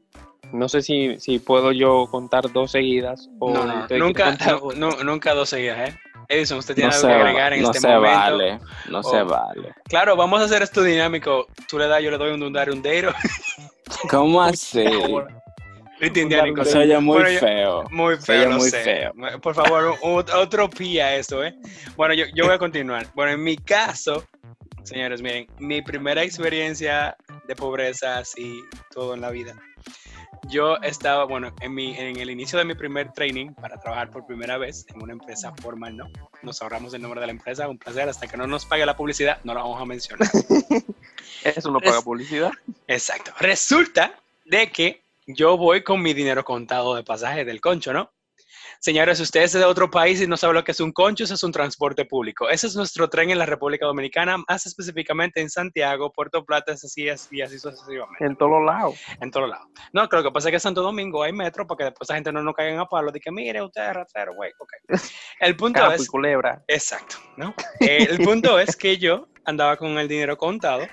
no 0.53 0.69
sé 0.69 0.83
si, 0.83 1.19
si 1.19 1.39
puedo 1.39 1.73
yo 1.73 2.07
contar 2.11 2.51
dos 2.53 2.73
seguidas 2.73 3.31
o 3.39 3.53
No, 3.53 3.65
no, 3.65 3.87
nunca, 3.99 4.37
no, 4.77 4.91
nunca 5.03 5.33
dos 5.35 5.49
seguidas, 5.49 5.91
¿eh? 5.91 5.99
Edison, 6.29 6.59
usted 6.59 6.77
tiene 6.77 6.91
No 6.91 6.95
algo 6.95 7.09
se, 7.09 7.13
que 7.13 7.19
va- 7.19 7.29
agregar 7.29 7.53
en 7.55 7.63
no 7.63 7.67
este 7.69 7.81
se 7.81 7.89
momento. 7.89 8.17
vale, 8.17 8.61
no 8.89 9.03
se 9.03 9.21
Oh. 9.21 9.27
vale. 9.27 9.75
Claro, 9.89 10.15
vamos 10.15 10.41
a 10.41 10.45
hacer 10.45 10.63
esto 10.63 10.83
dinámico. 10.83 11.47
Tú 11.69 11.77
le 11.79 11.89
das, 11.89 12.03
yo 12.05 12.11
le 12.13 12.19
doy 12.19 12.33
un 12.33 12.39
dundar 12.41 12.71
un 12.71 12.81
deiro. 12.83 13.11
¿Cómo 14.09 14.41
así? 14.43 14.85
Indiánico. 16.01 16.65
Se 16.65 16.79
oye 16.79 16.99
muy 16.99 17.15
Bueno, 17.19 17.31
yo- 17.31 17.41
feo. 17.41 17.85
Muy 17.91 18.17
Se 18.17 18.23
feo, 18.23 18.51
muy 18.53 18.71
sé. 18.71 18.83
feo. 18.83 19.13
Por 19.41 19.55
favor, 19.55 19.97
otro 20.03 20.69
pía 20.71 21.17
eso, 21.17 21.45
¿eh? 21.45 21.55
Bueno, 21.97 22.15
yo, 22.15 22.25
yo 22.35 22.45
voy 22.47 22.55
a 22.55 22.59
continuar. 22.59 23.07
Bueno, 23.15 23.33
en 23.33 23.43
mi 23.43 23.57
caso, 23.57 24.25
señores, 24.83 25.21
miren, 25.23 25.47
mi 25.59 25.83
primera 25.83 26.23
experiencia 26.23 27.17
de 27.47 27.55
pobreza, 27.57 28.19
así, 28.19 28.61
todo 28.91 29.15
en 29.15 29.21
la 29.21 29.31
vida. 29.31 29.55
Yo 30.49 30.77
estaba, 30.79 31.25
bueno, 31.27 31.55
en, 31.61 31.75
mi, 31.75 31.95
en 31.99 32.17
el 32.19 32.31
inicio 32.31 32.59
de 32.59 32.65
mi 32.65 32.75
primer 32.75 33.13
training 33.13 33.51
para 33.53 33.79
trabajar 33.79 34.11
por 34.11 34.25
primera 34.27 34.57
vez 34.57 34.87
en 34.89 35.03
una 35.03 35.13
empresa 35.13 35.53
formal, 35.61 35.97
¿no? 35.99 36.07
Nos 36.43 36.63
ahorramos 36.63 36.95
el 36.95 37.03
nombre 37.03 37.21
de 37.21 37.27
la 37.27 37.33
empresa, 37.33 37.69
un 37.69 37.77
placer, 37.77 38.09
hasta 38.09 38.27
que 38.27 38.39
no 38.39 38.47
nos 38.47 38.65
pague 38.65 38.87
la 38.87 38.97
publicidad, 38.97 39.39
no 39.45 39.53
la 39.53 39.61
vamos 39.61 39.81
a 39.81 39.85
mencionar. 39.85 40.27
Eso 41.45 41.71
no 41.71 41.79
paga 41.81 42.01
publicidad. 42.03 42.51
Exacto. 42.89 43.33
Resulta 43.39 44.15
de 44.47 44.71
que 44.71 45.03
yo 45.35 45.57
voy 45.57 45.83
con 45.83 46.03
mi 46.03 46.15
dinero 46.15 46.45
contado 46.45 46.95
de 46.95 47.05
pasaje 47.05 47.45
del 47.45 47.61
concho, 47.61 47.93
¿no? 47.93 48.13
Señores, 48.83 49.19
si 49.19 49.25
ustedes 49.25 49.55
es 49.55 49.61
de 49.61 49.67
otro 49.67 49.91
país 49.91 50.23
y 50.23 50.27
no 50.27 50.39
saben 50.39 50.55
lo 50.55 50.65
que 50.65 50.73
es 50.73 50.81
un 50.81 50.91
concho, 50.91 51.25
eso 51.25 51.35
es 51.35 51.43
un 51.43 51.53
transporte 51.53 52.07
público. 52.07 52.49
Ese 52.49 52.67
es 52.67 52.75
nuestro 52.75 53.11
tren 53.11 53.31
en 53.31 53.39
la 53.39 53.45
República 53.45 53.85
Dominicana, 53.85 54.39
más 54.49 54.65
específicamente 54.65 55.41
en 55.43 55.51
Santiago, 55.51 56.11
Puerto 56.11 56.43
Plata, 56.47 56.73
así, 56.73 57.07
así, 57.11 57.43
así 57.43 57.59
sucesivamente, 57.59 58.25
En 58.25 58.37
todos 58.37 58.65
lados. 58.65 58.99
en 59.21 59.31
todos 59.31 59.51
lados. 59.51 59.67
No, 59.93 60.09
creo 60.09 60.23
que 60.23 60.31
pasa 60.31 60.49
es 60.49 60.53
que 60.53 60.57
en 60.57 60.61
Santo 60.61 60.83
Domingo 60.83 61.23
hay 61.23 61.33
metro 61.33 61.67
para 61.67 61.77
que 61.77 61.85
después 61.85 62.09
la 62.09 62.15
gente 62.15 62.33
no 62.33 62.43
nos 62.43 62.55
caiga 62.55 62.81
a 62.81 62.87
palo 62.87 63.13
de 63.13 63.21
que, 63.21 63.31
mire, 63.31 63.63
usted 63.63 63.87
es 63.87 63.95
ratero, 63.95 64.35
güey, 64.35 64.51
ok. 64.59 64.73
El 65.41 65.57
punto 65.57 65.81
Capo 65.81 65.93
es... 65.93 66.05
y 66.05 66.07
culebra. 66.07 66.65
Exacto, 66.67 67.17
¿no? 67.37 67.55
El 67.81 68.19
punto 68.25 68.59
es 68.59 68.77
que 68.77 68.97
yo 68.97 69.29
andaba 69.45 69.77
con 69.77 69.99
el 69.99 70.09
dinero 70.09 70.39
contado 70.39 70.87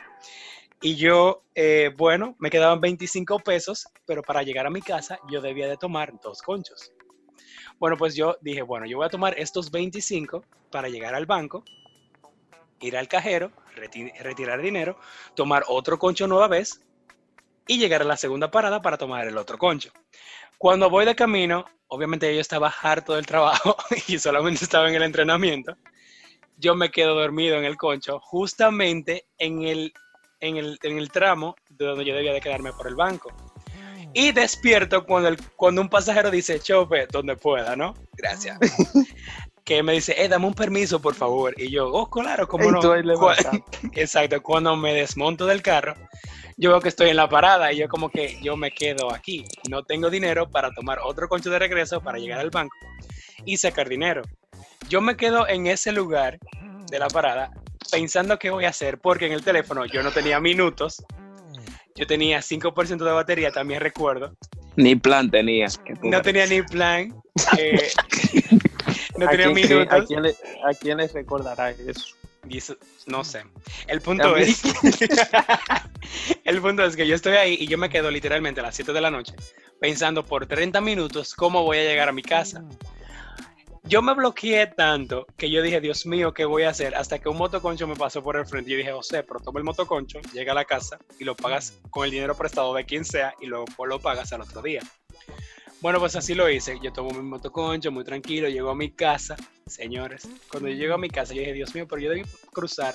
y 0.82 0.96
yo, 0.96 1.44
eh, 1.56 1.92
bueno, 1.98 2.36
me 2.40 2.50
quedaban 2.50 2.80
25 2.80 3.40
pesos, 3.40 3.86
pero 4.06 4.24
para 4.24 4.44
llegar 4.44 4.68
a 4.68 4.70
mi 4.72 4.82
casa 4.82 5.20
yo 5.30 5.42
debía 5.42 5.68
de 5.68 5.78
tomar 5.78 6.14
dos 6.24 6.42
conchos. 6.42 6.92
Bueno, 7.80 7.98
pues 7.98 8.16
yo 8.16 8.38
dije, 8.42 8.62
bueno, 8.62 8.86
yo 8.86 8.98
voy 8.98 9.06
a 9.06 9.10
tomar 9.10 9.38
estos 9.40 9.72
25 9.72 10.46
para 10.72 10.90
llegar 10.90 11.16
al 11.16 11.26
banco, 11.26 11.64
ir 12.80 12.98
al 12.98 13.08
cajero, 13.08 13.52
reti- 13.76 14.12
retirar 14.22 14.62
dinero, 14.62 14.98
tomar 15.36 15.64
otro 15.68 15.98
concho 15.98 16.28
nueva 16.28 16.48
vez 16.48 16.80
y 17.68 17.78
llegar 17.80 18.02
a 18.02 18.06
la 18.06 18.18
segunda 18.18 18.50
parada 18.52 18.82
para 18.82 18.98
tomar 18.98 19.28
el 19.28 19.38
otro 19.38 19.58
concho. 19.58 19.92
Cuando 20.58 20.90
voy 20.90 21.06
de 21.06 21.16
camino, 21.16 21.66
obviamente 21.88 22.34
yo 22.34 22.42
estaba 22.42 22.74
harto 22.82 23.16
del 23.16 23.26
trabajo 23.26 23.76
y 24.08 24.20
solamente 24.20 24.64
estaba 24.64 24.90
en 24.90 24.96
el 24.96 25.04
entrenamiento. 25.04 25.76
Yo 26.58 26.76
me 26.76 26.90
quedo 26.90 27.16
dormido 27.16 27.58
en 27.58 27.66
el 27.66 27.78
concho, 27.78 28.20
justamente 28.22 29.28
en 29.38 29.64
el, 29.64 29.94
en 30.40 30.58
el, 30.58 30.80
en 30.84 30.98
el 30.98 31.10
tramo 31.12 31.56
de 31.70 31.86
donde 31.86 32.06
yo 32.06 32.16
debía 32.16 32.34
de 32.34 32.42
quedarme 32.42 32.74
por 32.74 32.88
el 32.88 32.96
banco. 32.96 33.32
Y 34.14 34.32
despierto 34.32 35.06
cuando, 35.06 35.30
el, 35.30 35.38
cuando 35.56 35.82
un 35.82 35.90
pasajero 35.90 36.32
dice, 36.32 36.60
chope, 36.60 37.08
donde 37.12 37.36
pueda, 37.36 37.76
¿no? 37.76 37.94
Gracias. 38.14 38.58
que 39.68 39.84
me 39.84 39.94
dice, 39.94 40.16
eh, 40.18 40.30
dame 40.30 40.48
un 40.48 40.54
permiso, 40.54 41.02
por 41.02 41.14
favor. 41.14 41.54
Y 41.60 41.70
yo, 41.70 41.88
oh, 41.92 42.10
claro, 42.10 42.48
¿cómo 42.48 42.72
no? 42.72 42.80
Exacto, 43.94 44.42
cuando 44.42 44.76
me 44.78 44.94
desmonto 44.94 45.46
del 45.46 45.62
carro, 45.62 45.94
yo 46.56 46.72
veo 46.72 46.80
que 46.80 46.88
estoy 46.90 47.10
en 47.10 47.18
la 47.18 47.28
parada 47.28 47.72
y 47.74 47.78
yo 47.78 47.90
como 47.90 48.10
que 48.10 48.40
yo 48.42 48.56
me 48.56 48.72
quedo 48.72 49.14
aquí. 49.14 49.44
No 49.70 49.84
tengo 49.84 50.10
dinero 50.10 50.50
para 50.50 50.72
tomar 50.72 51.00
otro 51.04 51.28
concho 51.28 51.50
de 51.50 51.60
regreso 51.60 52.02
para 52.02 52.18
llegar 52.18 52.40
al 52.40 52.50
banco 52.50 52.76
y 53.46 53.58
sacar 53.58 53.90
dinero. 53.90 54.22
Yo 54.88 55.02
me 55.02 55.18
quedo 55.18 55.48
en 55.48 55.68
ese 55.68 55.92
lugar 55.92 56.40
de 56.90 57.00
la 57.00 57.10
parada 57.10 57.52
pensando 57.92 58.38
qué 58.40 58.50
voy 58.50 58.66
a 58.66 58.70
hacer, 58.70 59.00
porque 59.00 59.26
en 59.26 59.34
el 59.34 59.44
teléfono 59.44 59.86
yo 59.86 60.04
no 60.04 60.12
tenía 60.12 60.40
minutos, 60.40 61.04
yo 61.96 62.06
tenía 62.06 62.40
5% 62.40 62.98
de 62.98 63.12
batería, 63.12 63.52
también 63.52 63.82
recuerdo. 63.82 64.36
Ni 64.76 64.96
plan 64.96 65.32
tenía. 65.32 65.68
No 66.04 66.22
tenía 66.22 66.46
ni 66.46 66.62
plan. 66.62 67.14
eh, 67.58 67.90
no 69.18 69.28
¿A 69.28 69.30
tenía 69.30 69.50
minutos. 69.50 69.88
¿A 69.92 70.06
quién, 70.06 70.22
le, 70.22 70.36
¿A 70.66 70.74
quién 70.74 70.98
les 70.98 71.14
recordará 71.14 71.72
eso? 71.72 72.16
No 73.08 73.24
sé. 73.24 73.44
El 73.88 74.02
punto 74.02 74.38
es. 74.38 74.62
el 76.46 76.62
punto 76.62 76.86
es 76.86 76.96
que 76.96 77.08
yo 77.08 77.16
estoy 77.16 77.34
ahí 77.34 77.58
y 77.60 77.68
yo 77.68 77.78
me 77.78 77.90
quedo 77.90 78.12
literalmente 78.12 78.62
a 78.62 78.64
las 78.64 78.76
7 78.76 78.94
de 78.94 79.02
la 79.02 79.12
noche 79.12 79.34
pensando 79.80 80.26
por 80.26 80.46
30 80.46 80.82
minutos 80.82 81.36
cómo 81.36 81.64
voy 81.64 81.78
a 81.78 81.84
llegar 81.84 82.10
a 82.10 82.12
mi 82.12 82.24
casa. 82.24 82.64
Yo 83.88 84.02
me 84.02 84.14
bloqueé 84.14 84.68
tanto 84.68 85.26
que 85.38 85.50
yo 85.50 85.62
dije, 85.62 85.80
Dios 85.80 86.06
mío, 86.06 86.34
¿qué 86.34 86.44
voy 86.44 86.64
a 86.64 86.70
hacer? 86.72 86.94
Hasta 86.94 87.20
que 87.20 87.30
un 87.30 87.38
motoconcho 87.38 87.88
me 87.88 87.96
pasó 87.96 88.22
por 88.22 88.36
el 88.36 88.46
frente. 88.46 88.70
Yo 88.70 88.78
dije, 88.78 88.92
José, 88.92 89.24
pero 89.24 89.40
toma 89.40 89.60
el 89.60 89.64
motoconcho, 89.64 90.20
llega 90.34 90.52
a 90.52 90.56
la 90.56 90.66
casa 90.66 91.00
y 91.18 91.24
lo 91.24 91.36
pagas 91.36 91.80
con 91.90 92.04
el 92.04 92.12
dinero 92.12 92.36
prestado 92.36 92.74
de 92.74 92.86
quien 92.86 93.06
sea 93.06 93.34
y 93.40 93.46
luego 93.46 93.66
lo 93.86 94.00
pagas 94.00 94.34
al 94.34 94.42
otro 94.42 94.62
día. 94.62 94.82
Bueno, 95.80 96.00
pues 96.00 96.18
así 96.18 96.36
lo 96.36 96.50
hice. 96.50 96.78
Yo 96.84 96.92
tomo 96.92 97.12
mi 97.12 97.22
motoconcho 97.22 97.90
muy 97.90 98.04
tranquilo, 98.04 98.50
llego 98.50 98.72
a 98.72 98.76
mi 98.76 98.92
casa. 98.92 99.38
Señores, 99.66 100.28
cuando 100.52 100.68
yo 100.68 100.76
llego 100.76 100.96
a 100.96 100.98
mi 100.98 101.10
casa, 101.10 101.34
yo 101.34 101.40
dije, 101.40 101.54
Dios 101.54 101.74
mío, 101.74 101.88
pero 101.88 102.02
yo 102.02 102.10
debí 102.10 102.24
cruzar 102.52 102.94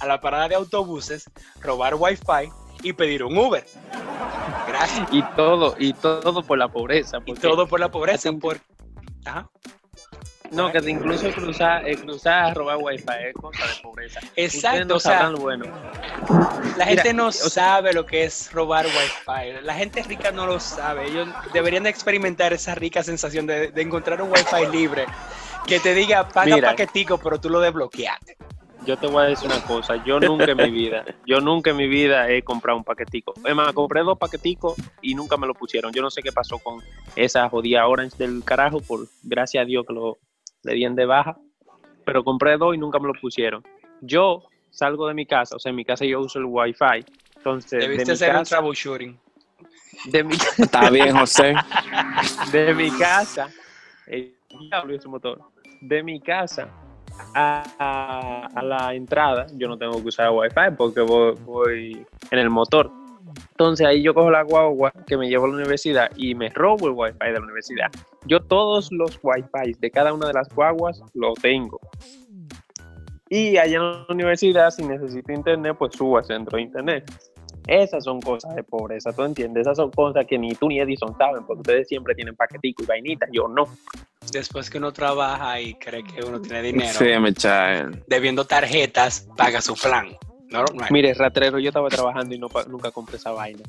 a 0.00 0.06
la 0.06 0.20
parada 0.20 0.48
de 0.48 0.56
autobuses, 0.56 1.30
robar 1.60 1.94
wifi 1.94 2.50
y 2.82 2.92
pedir 2.92 3.22
un 3.22 3.38
Uber. 3.38 3.64
Gracias. 4.66 5.08
Y 5.12 5.22
todo, 5.36 5.76
y 5.78 5.92
todo 5.92 6.42
por 6.42 6.58
la 6.58 6.66
pobreza. 6.66 7.18
Y 7.26 7.34
todo 7.34 7.68
por 7.68 7.78
la 7.78 7.92
pobreza. 7.92 8.32
Por... 8.32 8.58
Ajá. 9.24 9.48
No, 10.52 10.70
que 10.70 10.78
incluso 10.90 11.30
cruzar, 11.32 11.88
eh, 11.88 11.96
cruzar 11.96 12.44
a 12.50 12.54
robar 12.54 12.76
wifi 12.78 13.04
es 13.26 13.34
cosa 13.34 13.66
de 13.66 13.82
pobreza. 13.82 14.20
Exacto, 14.36 14.84
no 14.84 14.96
o 14.96 15.00
sea, 15.00 15.30
bueno. 15.30 15.64
la 16.76 16.84
gente 16.84 17.02
mira, 17.04 17.12
no 17.14 17.26
o 17.28 17.32
sea- 17.32 17.48
sabe 17.50 17.92
lo 17.92 18.04
que 18.04 18.24
es 18.24 18.52
robar 18.52 18.84
wifi. 18.86 19.62
La 19.62 19.74
gente 19.74 20.02
rica 20.02 20.30
no 20.30 20.46
lo 20.46 20.60
sabe. 20.60 21.06
Ellos 21.06 21.28
deberían 21.52 21.84
de 21.84 21.90
experimentar 21.90 22.52
esa 22.52 22.74
rica 22.74 23.02
sensación 23.02 23.46
de, 23.46 23.70
de 23.70 23.82
encontrar 23.82 24.20
un 24.20 24.30
wifi 24.30 24.66
libre 24.70 25.06
que 25.66 25.80
te 25.80 25.94
diga, 25.94 26.28
paga 26.28 26.56
Mira. 26.56 26.70
paquetico, 26.70 27.18
pero 27.18 27.40
tú 27.40 27.48
lo 27.48 27.60
desbloqueaste. 27.60 28.36
Yo 28.84 28.96
te 28.96 29.06
voy 29.06 29.22
a 29.24 29.26
decir 29.28 29.48
una 29.48 29.62
cosa, 29.62 30.02
yo 30.04 30.18
nunca 30.18 30.44
en 30.50 30.56
mi 30.56 30.70
vida, 30.70 31.04
yo 31.24 31.40
nunca 31.40 31.70
en 31.70 31.76
mi 31.76 31.86
vida 31.86 32.28
he 32.28 32.42
comprado 32.42 32.76
un 32.76 32.82
paquetico. 32.84 33.32
Es 33.44 33.54
más, 33.54 33.72
compré 33.74 34.02
dos 34.02 34.18
paqueticos 34.18 34.74
y 35.00 35.14
nunca 35.14 35.36
me 35.36 35.46
lo 35.46 35.54
pusieron. 35.54 35.92
Yo 35.92 36.02
no 36.02 36.10
sé 36.10 36.20
qué 36.20 36.32
pasó 36.32 36.58
con 36.58 36.80
esa 37.14 37.48
jodida 37.48 37.86
Orange 37.86 38.16
del 38.18 38.42
carajo, 38.42 38.80
por 38.80 39.06
gracias 39.22 39.62
a 39.62 39.64
Dios 39.66 39.86
que 39.86 39.92
lo 39.94 40.18
le 40.62 40.74
dieron 40.74 40.94
de 40.96 41.06
baja. 41.06 41.36
Pero 42.04 42.24
compré 42.24 42.56
dos 42.56 42.74
y 42.74 42.78
nunca 42.78 42.98
me 42.98 43.06
lo 43.08 43.14
pusieron. 43.20 43.62
Yo 44.00 44.42
salgo 44.70 45.06
de 45.08 45.14
mi 45.14 45.26
casa, 45.26 45.56
o 45.56 45.58
sea, 45.58 45.70
en 45.70 45.76
mi 45.76 45.84
casa 45.84 46.04
yo 46.04 46.20
uso 46.20 46.38
el 46.38 46.46
Wi-Fi. 46.46 47.04
Entonces, 47.36 47.70
de 47.70 47.78
Debiste 47.88 48.10
mi, 48.12 48.14
hacer 48.14 48.30
un 48.30 48.38
casa, 48.38 48.56
troubleshooting. 48.56 49.18
de, 50.06 50.24
mi, 50.24 50.34
Está 50.58 50.90
bien, 50.90 51.16
José. 51.16 51.54
de 52.52 52.74
mi 52.74 52.90
casa, 52.90 53.48
el 54.06 54.34
diablo 54.70 54.94
ese 54.94 55.08
motor, 55.08 55.40
de 55.80 56.02
mi 56.02 56.20
casa 56.20 56.68
a, 57.34 57.62
a- 57.78 58.46
a 58.54 58.62
la 58.62 58.94
entrada, 58.94 59.46
yo 59.54 59.68
no 59.68 59.76
tengo 59.78 60.00
que 60.02 60.08
usar 60.08 60.30
wifi 60.30 60.74
porque 60.76 61.00
voy, 61.00 61.34
voy 61.44 62.06
en 62.30 62.38
el 62.38 62.50
motor. 62.50 62.90
Entonces 63.50 63.86
ahí 63.86 64.02
yo 64.02 64.14
cojo 64.14 64.30
la 64.30 64.42
guagua 64.42 64.92
que 65.06 65.16
me 65.16 65.28
llevo 65.28 65.44
a 65.44 65.48
la 65.48 65.54
universidad 65.54 66.10
y 66.16 66.34
me 66.34 66.48
robo 66.50 66.88
el 66.88 66.94
wifi 66.94 67.18
de 67.20 67.32
la 67.32 67.40
universidad. 67.40 67.86
Yo 68.26 68.40
todos 68.40 68.90
los 68.92 69.18
wifi 69.22 69.74
de 69.78 69.90
cada 69.90 70.12
una 70.12 70.26
de 70.28 70.34
las 70.34 70.48
guaguas 70.54 71.02
lo 71.14 71.32
tengo. 71.34 71.80
Y 73.28 73.56
allá 73.56 73.76
en 73.76 73.82
la 73.82 74.06
universidad, 74.10 74.70
si 74.70 74.84
necesito 74.84 75.32
internet, 75.32 75.76
pues 75.78 75.92
subo 75.96 76.18
al 76.18 76.24
centro 76.24 76.56
de 76.56 76.62
internet. 76.64 77.10
Esas 77.66 78.04
son 78.04 78.20
cosas 78.20 78.54
de 78.56 78.64
pobreza, 78.64 79.12
¿tú 79.12 79.22
entiendes? 79.22 79.62
Esas 79.62 79.76
son 79.76 79.90
cosas 79.90 80.26
que 80.26 80.36
ni 80.36 80.54
tú 80.54 80.68
ni 80.68 80.80
Edison 80.80 81.16
saben, 81.16 81.44
porque 81.46 81.60
ustedes 81.60 81.88
siempre 81.88 82.14
tienen 82.14 82.34
paquetico 82.34 82.82
y 82.82 82.86
vainitas, 82.86 83.28
yo 83.32 83.46
no. 83.46 83.66
Después 84.32 84.68
que 84.68 84.78
uno 84.78 84.92
trabaja 84.92 85.60
y 85.60 85.74
cree 85.74 86.02
que 86.02 86.24
uno 86.24 86.40
tiene 86.40 86.62
dinero, 86.62 86.92
Sí, 86.92 87.06
me 87.20 87.32
chaen. 87.32 88.02
debiendo 88.08 88.44
tarjetas, 88.44 89.28
paga 89.36 89.60
su 89.60 89.74
plan. 89.74 90.08
No, 90.52 90.64
no 90.74 90.82
hay- 90.84 90.90
Mire, 90.90 91.14
ratrero, 91.14 91.58
yo 91.58 91.68
estaba 91.68 91.88
trabajando 91.88 92.34
y 92.34 92.38
no, 92.38 92.48
nunca 92.68 92.90
compré 92.90 93.16
esa 93.16 93.30
vaina. 93.32 93.62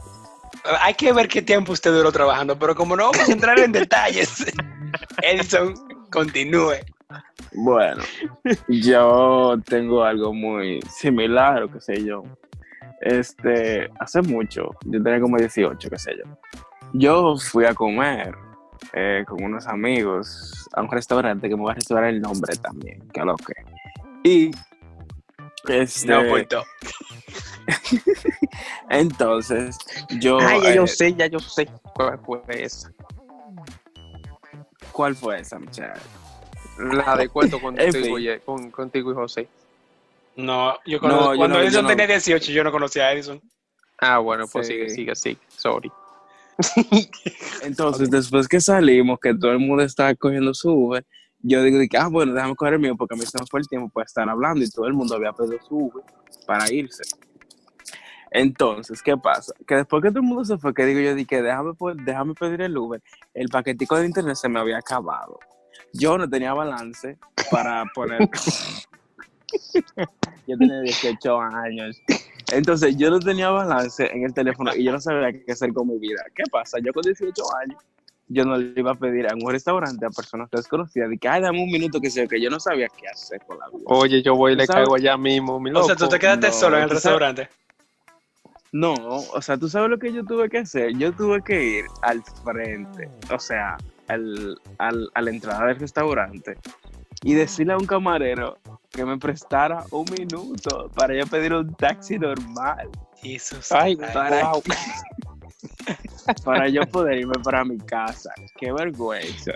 Hay 0.81 0.93
que 0.93 1.11
ver 1.13 1.27
qué 1.27 1.41
tiempo 1.41 1.71
usted 1.73 1.91
duró 1.91 2.11
trabajando, 2.11 2.57
pero 2.57 2.75
como 2.75 2.95
no 2.95 3.11
vamos 3.11 3.27
a 3.27 3.31
entrar 3.31 3.59
en 3.59 3.71
detalles, 3.71 4.45
Edison, 5.21 5.73
continúe. 6.11 6.75
Bueno, 7.53 8.01
yo 8.67 9.55
tengo 9.65 10.03
algo 10.03 10.33
muy 10.33 10.79
similar, 10.89 11.63
o 11.63 11.71
qué 11.71 11.81
sé 11.81 12.03
yo. 12.03 12.23
Este, 13.01 13.89
hace 13.99 14.21
mucho, 14.21 14.71
yo 14.85 15.03
tenía 15.03 15.19
como 15.19 15.37
18, 15.37 15.89
qué 15.89 15.97
sé 15.99 16.15
yo. 16.17 16.23
Yo 16.93 17.35
fui 17.37 17.65
a 17.65 17.73
comer 17.73 18.33
eh, 18.93 19.23
con 19.27 19.43
unos 19.43 19.67
amigos 19.67 20.67
a 20.73 20.81
un 20.81 20.89
restaurante 20.91 21.49
que 21.49 21.55
me 21.55 21.61
voy 21.63 21.71
a 21.71 21.75
restaurar 21.75 22.09
el 22.09 22.21
nombre 22.21 22.55
también, 22.57 23.07
que 23.11 23.21
lo 23.21 23.35
que. 23.35 23.53
Y 24.23 24.51
este, 25.67 26.07
No, 26.07 26.27
pues 26.29 26.47
todo. 26.47 26.63
entonces 28.89 29.77
yo 30.19 30.39
Ay, 30.39 30.61
ya 30.63 30.75
yo 30.75 30.83
eh, 30.83 30.87
sé, 30.87 31.13
ya 31.13 31.27
yo 31.27 31.39
sé 31.39 31.67
cuál 31.95 32.19
fue 32.25 32.41
esa. 32.49 32.91
¿cuál 34.91 35.15
fue 35.15 35.39
esa 35.39 35.59
muchacha? 35.59 35.93
La 36.77 37.15
de 37.15 37.29
cuento 37.29 37.57
En 37.77 37.91
contigo, 37.91 38.19
y, 38.19 38.39
con, 38.39 38.71
contigo 38.71 39.11
y 39.11 39.15
José. 39.15 39.47
No, 40.35 40.75
yo 40.85 40.97
No, 40.97 41.01
conozco- 41.01 41.31
yo 41.33 41.37
cuando 41.37 41.57
no- 41.57 41.61
yo 41.61 41.67
Edison 41.67 41.83
no. 41.83 41.89
tenía 41.89 42.07
18, 42.07 42.51
yo 42.51 42.63
no 42.63 42.71
conocía 42.71 43.05
a 43.05 43.13
Edison. 43.13 43.41
Ah, 43.99 44.17
bueno, 44.17 44.45
pues 44.51 44.67
Sí. 44.67 44.73
sigue, 44.73 44.89
sigue, 44.89 45.15
sigue. 45.15 45.37
Sorry. 45.55 45.91
Entonces, 47.61 48.09
después 48.11 48.47
que 48.47 48.59
salimos, 48.59 49.19
que 49.19 49.33
todo 49.33 49.51
el 49.51 49.59
mundo 49.59 49.83
estaba 49.83 50.13
cogiendo 50.15 50.53
su 50.53 50.71
Uber, 50.71 51.05
yo 51.43 51.61
digo, 51.61 51.77
de 51.77 51.89
que, 51.89 51.97
ah, 51.97 52.07
bueno, 52.07 52.33
déjame 52.33 52.55
coger 52.55 52.75
el 52.75 52.79
mío 52.79 52.95
porque 52.95 53.15
a 53.15 53.17
mí 53.17 53.25
se 53.25 53.37
me 53.37 53.45
fue 53.45 53.59
el 53.59 53.67
tiempo 53.67 53.89
para 53.89 54.05
estar 54.05 54.29
hablando 54.29 54.63
y 54.63 54.69
todo 54.69 54.87
el 54.87 54.93
mundo 54.93 55.15
había 55.15 55.33
pedido 55.33 55.59
su 55.67 55.77
Uber 55.77 56.03
para 56.47 56.71
irse. 56.71 57.03
Entonces, 58.31 59.03
¿qué 59.03 59.17
pasa? 59.17 59.53
Que 59.67 59.75
después 59.75 60.01
que 60.01 60.09
todo 60.09 60.19
el 60.19 60.25
mundo 60.25 60.45
se 60.45 60.57
fue, 60.57 60.73
que 60.73 60.85
digo 60.85 61.01
yo, 61.01 61.13
dije, 61.13 61.41
déjame, 61.41 61.73
déjame 62.03 62.33
pedir 62.33 62.61
el 62.61 62.77
Uber, 62.77 63.01
el 63.33 63.49
paquetico 63.49 63.97
de 63.97 64.07
internet 64.07 64.35
se 64.35 64.49
me 64.49 64.59
había 64.59 64.77
acabado. 64.77 65.37
Yo 65.91 66.17
no 66.17 66.27
tenía 66.27 66.53
balance 66.53 67.19
para 67.51 67.83
poner... 67.93 68.21
yo 70.47 70.57
tenía 70.57 70.81
18 70.81 71.41
años. 71.41 72.01
Entonces, 72.53 72.95
yo 72.97 73.11
no 73.11 73.19
tenía 73.19 73.49
balance 73.49 74.09
en 74.11 74.23
el 74.23 74.33
teléfono 74.33 74.71
y 74.75 74.85
yo 74.85 74.93
no 74.93 74.99
sabía 74.99 75.31
qué 75.45 75.51
hacer 75.51 75.73
con 75.73 75.89
mi 75.89 75.99
vida. 75.99 76.23
¿Qué 76.33 76.43
pasa? 76.51 76.79
Yo 76.83 76.93
con 76.93 77.03
18 77.03 77.31
años, 77.61 77.83
yo 78.33 78.43
no 78.45 78.57
le 78.57 78.73
iba 78.79 78.91
a 78.91 78.95
pedir 78.95 79.27
a 79.27 79.33
un 79.35 79.49
restaurante 79.51 80.05
a 80.05 80.09
personas 80.09 80.49
desconocidas 80.51 81.09
de 81.09 81.17
que, 81.17 81.27
ay, 81.29 81.41
dame 81.41 81.61
un 81.63 81.69
minuto 81.71 81.99
que 82.01 82.09
sé 82.09 82.27
que 82.27 82.41
yo 82.41 82.49
no 82.49 82.59
sabía 82.59 82.87
qué 82.89 83.07
hacer 83.07 83.39
con 83.47 83.57
la 83.59 83.67
vida. 83.67 83.83
Oye, 83.85 84.21
yo 84.21 84.35
voy 84.35 84.53
y 84.53 84.55
le 84.55 84.67
caigo 84.67 84.95
allá 84.95 85.15
mismo, 85.17 85.59
mi 85.59 85.69
O 85.69 85.73
loco. 85.73 85.85
sea, 85.87 85.95
tú 85.95 86.07
te 86.09 86.19
quedaste 86.19 86.47
no, 86.47 86.53
solo 86.53 86.77
en 86.77 86.83
el 86.83 86.89
sabes- 86.89 87.03
restaurante. 87.03 87.49
No, 88.71 88.93
o 88.95 89.41
sea, 89.41 89.55
tú 89.57 89.69
sabes 89.69 89.89
lo 89.89 89.99
que 89.99 90.11
yo 90.11 90.25
tuve 90.25 90.49
que 90.49 90.57
hacer. 90.59 90.97
Yo 90.97 91.13
tuve 91.13 91.41
que 91.43 91.63
ir 91.63 91.85
al 92.01 92.23
frente, 92.43 93.07
o 93.31 93.37
sea, 93.39 93.77
al, 94.07 94.57
al- 94.79 95.09
a 95.13 95.21
la 95.21 95.29
entrada 95.29 95.67
del 95.67 95.79
restaurante 95.79 96.57
y 97.21 97.35
decirle 97.35 97.73
a 97.73 97.77
un 97.77 97.85
camarero 97.85 98.57
que 98.89 99.05
me 99.05 99.17
prestara 99.19 99.85
un 99.91 100.05
minuto 100.17 100.89
para 100.95 101.13
yo 101.15 101.27
pedir 101.27 101.53
un 101.53 101.71
taxi 101.75 102.17
normal, 102.17 102.89
Jesús. 103.21 103.71
Ay, 103.71 103.95
para, 103.95 104.51
wow. 104.53 104.63
para 106.43 106.67
yo 106.69 106.81
poder 106.83 107.19
irme 107.19 107.35
para 107.43 107.63
mi 107.65 107.77
casa. 107.77 108.33
Qué 108.57 108.71
vergüenza. 108.71 109.53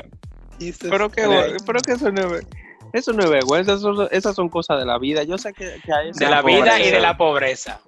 Pero 0.90 1.10
que, 1.10 1.58
pero 1.66 1.80
que 1.82 1.92
eso 1.94 2.12
no 2.12 2.36
es, 2.36 2.48
eso 2.94 3.14
no 3.14 3.24
es 3.24 3.30
vergüenza, 3.30 3.74
eso 3.74 4.10
esas 4.12 4.36
son 4.36 4.50
cosas 4.50 4.80
de 4.80 4.86
la 4.86 4.98
vida. 4.98 5.24
Yo 5.24 5.38
sé 5.38 5.54
que, 5.54 5.80
que 5.86 5.94
hay 5.94 6.12
de 6.12 6.30
la 6.30 6.42
vida 6.42 6.80
y 6.80 6.90
de 6.92 7.00
la 7.00 7.16
pobreza. 7.18 7.80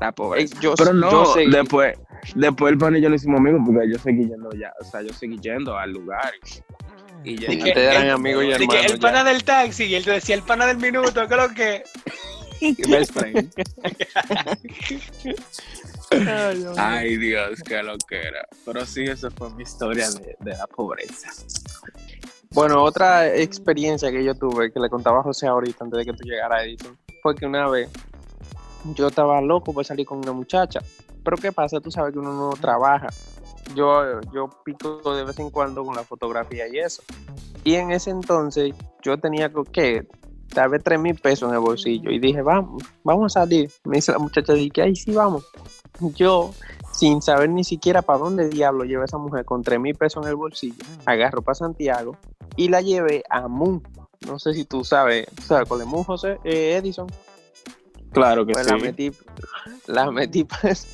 La 0.00 0.12
pobreza. 0.12 0.54
Eh, 0.54 0.58
yo- 0.60 0.74
Pero 0.76 0.92
no, 0.92 1.10
yo 1.10 1.50
después, 1.50 1.98
después 2.34 2.72
el 2.72 2.78
pan 2.78 2.94
y 2.96 3.00
yo 3.00 3.08
nos 3.08 3.22
hicimos 3.22 3.40
amigos 3.40 3.62
porque 3.64 3.90
yo 3.90 3.98
seguí 3.98 4.26
yendo 4.28 4.50
ya, 4.52 4.72
o 4.80 4.84
sea, 4.84 5.00
yo 5.02 5.12
seguí 5.12 5.38
yendo 5.40 5.76
al 5.76 5.92
lugar. 5.92 6.32
Y, 7.24 7.30
y 7.30 7.34
Y 7.34 7.38
yendo- 7.38 7.64
que 7.64 7.70
Ustedes 7.70 7.92
eran 7.94 8.04
el- 8.06 8.10
amigos 8.12 8.44
y 8.60 8.68
que 8.68 8.80
el 8.80 8.92
ya. 8.92 8.98
pana 8.98 9.24
del 9.24 9.42
taxi 9.44 9.84
y 9.84 9.94
él 9.94 10.04
te 10.04 10.10
decía 10.12 10.34
el 10.34 10.42
pana 10.42 10.66
del 10.66 10.76
minuto, 10.76 11.26
¿qué 11.26 11.34
es 11.34 11.40
lo 11.40 11.54
que? 11.54 11.82
Best 12.88 13.12
friend. 13.12 13.52
Ay, 16.76 17.16
Dios 17.16 17.62
qué 17.66 17.82
lo 17.82 17.96
que 17.98 18.16
era. 18.16 18.46
Pero 18.64 18.86
sí, 18.86 19.04
esa 19.04 19.30
fue 19.30 19.50
mi 19.50 19.62
historia 19.62 20.10
de, 20.10 20.36
de 20.40 20.56
la 20.56 20.66
pobreza. 20.66 21.30
Bueno, 22.50 22.82
otra 22.82 23.32
experiencia 23.34 24.10
que 24.10 24.24
yo 24.24 24.34
tuve, 24.34 24.72
que 24.72 24.80
le 24.80 24.88
contaba 24.88 25.20
a 25.20 25.22
José 25.22 25.46
ahorita 25.46 25.84
antes 25.84 25.98
de 25.98 26.04
que 26.06 26.12
tú 26.12 26.24
llegaras, 26.24 26.64
Edison, 26.64 26.96
fue 27.22 27.34
que 27.34 27.46
una 27.46 27.68
vez 27.68 27.90
yo 28.94 29.08
estaba 29.08 29.40
loco 29.40 29.72
por 29.74 29.84
salir 29.84 30.06
con 30.06 30.18
una 30.18 30.32
muchacha. 30.32 30.80
Pero 31.24 31.36
¿qué 31.36 31.52
pasa? 31.52 31.78
Tú 31.80 31.90
sabes 31.90 32.12
que 32.12 32.18
uno 32.18 32.32
no 32.32 32.50
trabaja. 32.58 33.08
Yo, 33.74 34.20
yo 34.32 34.48
pico 34.64 35.14
de 35.14 35.24
vez 35.24 35.38
en 35.40 35.50
cuando 35.50 35.84
con 35.84 35.94
la 35.94 36.04
fotografía 36.04 36.66
y 36.68 36.78
eso. 36.78 37.02
Y 37.64 37.74
en 37.74 37.90
ese 37.90 38.10
entonces 38.10 38.72
yo 39.02 39.18
tenía, 39.18 39.52
co- 39.52 39.64
tres 40.82 40.98
mil 41.00 41.14
pesos 41.14 41.48
en 41.48 41.54
el 41.54 41.60
bolsillo 41.60 42.10
y 42.10 42.18
dije, 42.18 42.42
vamos, 42.42 42.82
vamos 43.04 43.36
a 43.36 43.40
salir. 43.40 43.70
Me 43.84 43.96
dice 43.96 44.12
la 44.12 44.18
muchacha, 44.18 44.52
dije, 44.52 44.82
ahí 44.82 44.96
sí, 44.96 45.12
vamos. 45.12 45.46
Yo, 46.14 46.52
sin 46.92 47.22
saber 47.22 47.50
ni 47.50 47.64
siquiera 47.64 48.02
para 48.02 48.18
dónde 48.18 48.48
diablo 48.48 48.84
lleva 48.84 49.04
esa 49.04 49.18
mujer 49.18 49.44
con 49.44 49.62
tres 49.62 49.80
mil 49.80 49.94
pesos 49.94 50.24
en 50.24 50.30
el 50.30 50.36
bolsillo, 50.36 50.84
agarro 51.06 51.42
para 51.42 51.54
Santiago 51.54 52.16
y 52.56 52.68
la 52.68 52.80
llevé 52.80 53.22
a 53.30 53.48
Moon. 53.48 53.82
No 54.26 54.38
sé 54.38 54.54
si 54.54 54.64
tú 54.64 54.84
sabes, 54.84 55.26
¿sabes 55.44 55.68
cuál 55.68 55.82
es 55.82 55.86
Moon, 55.86 56.04
José? 56.04 56.38
Eh, 56.44 56.76
Edison. 56.76 57.06
Claro 58.12 58.46
que 58.46 58.52
Pues 58.52 58.66
sí. 58.66 58.72
la 58.72 58.78
metí, 58.78 59.12
la 59.86 60.10
metí, 60.10 60.44
pues, 60.44 60.86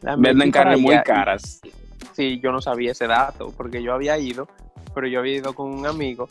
la 0.00 0.16
metí 0.16 0.28
Venden 0.30 0.50
carne 0.50 0.76
muy 0.78 1.00
caras. 1.02 1.60
Sí, 2.12 2.40
yo 2.40 2.50
no 2.52 2.60
sabía 2.60 2.92
ese 2.92 3.06
dato 3.06 3.52
porque 3.56 3.82
yo 3.82 3.94
había 3.94 4.18
ido, 4.18 4.48
pero 4.94 5.06
yo 5.06 5.20
había 5.20 5.36
ido 5.36 5.54
con 5.54 5.70
un 5.70 5.86
amigo 5.86 6.28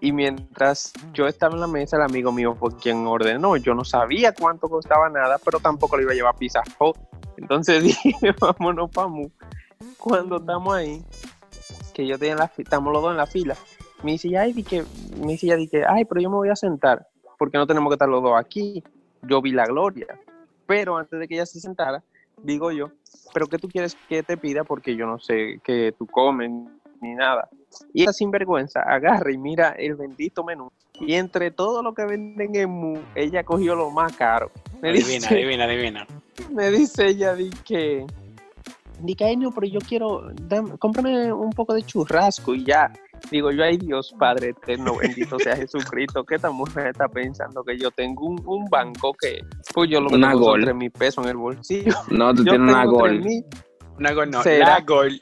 y 0.00 0.12
mientras 0.12 0.92
yo 1.12 1.26
estaba 1.26 1.54
en 1.54 1.60
la 1.60 1.66
mesa, 1.66 1.96
el 1.96 2.02
amigo 2.02 2.32
mío 2.32 2.54
fue 2.54 2.76
quien 2.76 3.06
ordenó. 3.06 3.56
Yo 3.56 3.74
no 3.74 3.84
sabía 3.84 4.32
cuánto 4.32 4.68
costaba 4.68 5.08
nada, 5.08 5.38
pero 5.44 5.60
tampoco 5.60 5.96
le 5.96 6.02
iba 6.02 6.12
a 6.12 6.14
llevar 6.14 6.36
pizza 6.36 6.62
Hut. 6.78 6.96
Entonces 7.36 7.82
dije, 7.82 8.12
vámonos 8.40 8.90
para. 8.90 9.08
Cuando 9.98 10.36
estamos 10.36 10.74
ahí, 10.74 11.04
que 11.92 12.06
yo 12.06 12.18
tenía 12.18 12.36
la 12.36 12.52
estamos 12.56 12.92
los 12.92 13.02
dos 13.02 13.10
en 13.12 13.16
la 13.16 13.26
fila, 13.26 13.56
me 14.02 14.12
dice, 14.12 14.36
ay, 14.36 14.62
que, 14.62 14.84
me 15.18 15.36
di 15.36 15.68
que, 15.68 15.84
ay, 15.86 16.04
pero 16.04 16.20
yo 16.20 16.30
me 16.30 16.36
voy 16.36 16.50
a 16.50 16.56
sentar, 16.56 17.06
porque 17.38 17.58
no 17.58 17.66
tenemos 17.66 17.90
que 17.90 17.94
estar 17.94 18.08
los 18.08 18.22
dos 18.22 18.34
aquí. 18.36 18.82
Yo 19.22 19.40
vi 19.40 19.52
la 19.52 19.64
gloria. 19.64 20.20
Pero 20.66 20.96
antes 20.96 21.18
de 21.18 21.26
que 21.26 21.34
ella 21.34 21.46
se 21.46 21.60
sentara, 21.60 22.02
digo 22.42 22.70
yo, 22.72 22.90
pero 23.32 23.46
¿qué 23.46 23.58
tú 23.58 23.68
quieres 23.68 23.96
que 24.08 24.22
te 24.22 24.36
pida? 24.36 24.64
Porque 24.64 24.96
yo 24.96 25.06
no 25.06 25.18
sé 25.18 25.60
qué 25.64 25.94
tú 25.98 26.06
comes 26.06 26.50
ni 27.00 27.14
nada. 27.14 27.48
Y 27.92 28.02
esa 28.04 28.12
sinvergüenza 28.12 28.80
agarra 28.80 29.32
y 29.32 29.38
mira 29.38 29.70
el 29.78 29.94
bendito 29.94 30.44
menú. 30.44 30.70
Y 31.00 31.14
entre 31.14 31.50
todo 31.50 31.82
lo 31.82 31.92
que 31.94 32.04
venden 32.04 32.54
en 32.54 32.70
Mu, 32.70 32.98
ella 33.14 33.42
cogió 33.44 33.74
lo 33.74 33.90
más 33.90 34.16
caro. 34.16 34.50
Me 34.80 34.90
Adivina, 34.90 35.08
dice, 35.14 35.34
adivina, 35.34 35.64
adivina. 35.64 36.06
me 36.52 36.70
dice 36.70 37.06
ella, 37.08 37.34
di 37.34 37.50
que, 37.64 38.06
di 39.00 39.14
que, 39.14 39.24
ay 39.24 39.36
no, 39.36 39.50
pero 39.52 39.66
yo 39.66 39.80
quiero, 39.80 40.30
dame- 40.42 40.76
cómprame 40.78 41.32
un 41.32 41.50
poco 41.50 41.74
de 41.74 41.82
churrasco 41.82 42.54
y 42.54 42.64
ya. 42.64 42.92
Digo 43.30 43.50
yo, 43.50 43.64
ay 43.64 43.78
Dios 43.78 44.14
Padre 44.18 44.50
eterno, 44.50 44.96
bendito 44.98 45.38
sea 45.38 45.56
Jesucristo, 45.56 46.24
que 46.24 46.34
esta 46.34 46.50
mujer 46.50 46.88
está 46.88 47.08
pensando 47.08 47.64
que 47.64 47.78
yo 47.78 47.90
tengo 47.90 48.26
un, 48.26 48.42
un 48.44 48.66
banco 48.66 49.14
que, 49.18 49.40
pues 49.72 49.88
yo 49.88 50.00
lo 50.00 50.10
que 50.10 50.16
Una 50.16 50.32
tengo 50.32 50.44
Gol. 50.44 50.62
tres 50.62 50.74
mil 50.76 50.90
pesos 50.90 51.24
en 51.24 51.30
el 51.30 51.36
bolsillo. 51.38 51.94
No, 52.10 52.34
tú 52.34 52.44
Yo 52.44 52.52
tienes 52.52 52.70
una 52.74 52.84
gol. 52.84 53.20
mil. 53.22 53.44
Una 53.98 54.12
gol, 54.12 54.30
no, 54.30 54.42
¿Será? 54.42 54.68
la 54.68 54.80
gol. 54.80 55.20